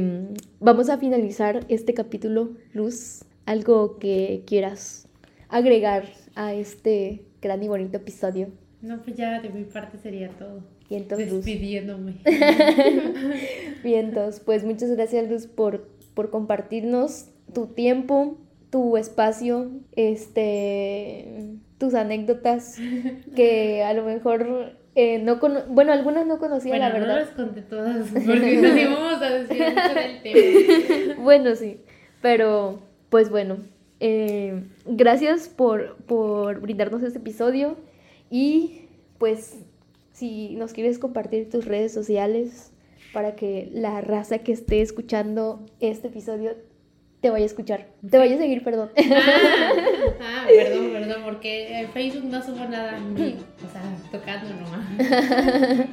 vamos 0.60 0.90
a 0.90 0.98
finalizar 0.98 1.64
este 1.68 1.94
capítulo, 1.94 2.50
Luz. 2.72 3.24
Algo 3.46 3.98
que 3.98 4.42
quieras 4.44 5.08
agregar 5.48 6.08
a 6.34 6.52
este 6.52 7.24
gran 7.40 7.62
y 7.62 7.68
bonito 7.68 7.96
episodio. 7.96 8.48
No, 8.82 9.02
pues 9.02 9.16
ya 9.16 9.40
de 9.40 9.48
mi 9.48 9.64
parte 9.64 9.98
sería 9.98 10.30
todo. 10.30 10.62
Vientos, 10.88 11.18
Despidiéndome. 11.18 12.14
Vientos, 13.82 14.40
pues 14.40 14.64
muchas 14.64 14.90
gracias 14.90 15.28
Luz 15.28 15.46
por, 15.46 15.88
por 16.14 16.30
compartirnos 16.30 17.28
tu 17.52 17.66
tiempo, 17.66 18.38
tu 18.70 18.96
espacio, 18.96 19.70
este, 19.96 21.56
tus 21.78 21.94
anécdotas, 21.94 22.78
que 23.34 23.82
a 23.82 23.92
lo 23.94 24.04
mejor 24.04 24.76
eh, 24.94 25.18
no 25.18 25.38
bueno, 25.68 25.92
algunas 25.92 26.26
no 26.26 26.38
conocía 26.38 26.72
bueno, 26.72 26.88
la 26.88 26.94
verdad. 26.94 27.14
No 27.14 27.20
las 27.20 27.30
conté 27.30 27.62
todas, 27.62 28.08
porque 28.12 28.60
nos 28.60 28.76
íbamos 28.80 29.22
a 29.22 29.30
decir 29.30 29.58
mucho 29.58 29.94
del 29.94 30.22
tema. 30.22 31.22
bueno, 31.22 31.54
sí, 31.54 31.80
pero 32.22 32.80
pues 33.10 33.28
bueno, 33.28 33.58
eh, 34.00 34.62
gracias 34.84 35.48
por, 35.48 35.96
por 36.06 36.60
brindarnos 36.60 37.02
este 37.02 37.18
episodio. 37.18 37.76
Y 38.38 38.82
pues 39.16 39.56
si 40.12 40.56
nos 40.56 40.74
quieres 40.74 40.98
compartir 40.98 41.48
tus 41.48 41.64
redes 41.64 41.90
sociales 41.94 42.70
para 43.14 43.34
que 43.34 43.70
la 43.72 44.02
raza 44.02 44.40
que 44.40 44.52
esté 44.52 44.82
escuchando 44.82 45.64
este 45.80 46.08
episodio 46.08 46.54
te 47.22 47.30
vaya 47.30 47.44
a 47.44 47.46
escuchar, 47.46 47.88
te 48.06 48.18
vaya 48.18 48.34
a 48.34 48.38
seguir, 48.38 48.62
perdón. 48.62 48.90
Ah, 48.98 49.22
ah 50.20 50.44
perdón, 50.46 50.90
perdón, 50.92 51.22
porque 51.24 51.80
en 51.80 51.88
Facebook 51.92 52.24
no 52.24 52.44
subo 52.44 52.66
nada, 52.66 53.00
o 53.00 53.72
sea, 53.72 53.82
tocando 54.12 54.50
nomás. 54.50 55.88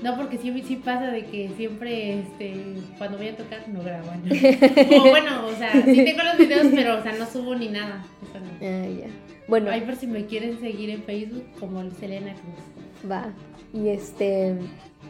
No, 0.00 0.16
porque 0.16 0.38
sí, 0.38 0.62
sí 0.64 0.76
pasa 0.76 1.10
de 1.10 1.24
que 1.24 1.50
siempre, 1.56 2.20
este, 2.20 2.54
cuando 2.98 3.18
voy 3.18 3.28
a 3.28 3.36
tocar, 3.36 3.68
no 3.68 3.82
graban. 3.82 4.22
O 5.00 5.10
bueno, 5.10 5.46
o 5.46 5.56
sea, 5.56 5.72
sí 5.72 6.04
tengo 6.04 6.22
los 6.22 6.38
videos, 6.38 6.68
pero, 6.72 6.98
o 6.98 7.02
sea, 7.02 7.12
no 7.14 7.26
subo 7.26 7.56
ni 7.56 7.68
nada. 7.68 8.04
O 8.22 8.30
sea, 8.30 8.40
no. 8.40 8.48
Ah, 8.60 8.86
ya. 8.86 9.23
Bueno. 9.48 9.70
Ahí 9.70 9.82
por 9.82 9.96
si 9.96 10.06
me 10.06 10.26
quieren 10.26 10.58
seguir 10.60 10.90
en 10.90 11.02
Facebook 11.02 11.44
como 11.60 11.88
Selena 11.90 12.32
Cruz. 12.32 13.10
Va. 13.10 13.32
Y 13.72 13.88
este. 13.88 14.56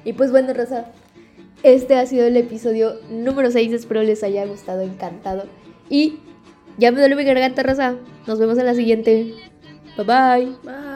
Y 0.05 0.13
pues 0.13 0.31
bueno, 0.31 0.53
Rosa. 0.53 0.87
Este 1.63 1.97
ha 1.97 2.05
sido 2.05 2.27
el 2.27 2.37
episodio 2.37 2.97
número 3.11 3.51
6. 3.51 3.73
Espero 3.73 4.03
les 4.03 4.23
haya 4.23 4.45
gustado, 4.45 4.83
encantado. 4.83 5.45
Y 5.89 6.19
ya 6.77 6.91
me 6.91 6.99
duele 6.99 7.17
mi 7.17 7.25
garganta, 7.25 7.63
Rosa. 7.63 7.97
Nos 8.27 8.39
vemos 8.39 8.59
en 8.59 8.67
la 8.67 8.75
siguiente. 8.75 9.35
Bye 9.97 10.05
bye. 10.05 10.57
Bye. 10.63 10.94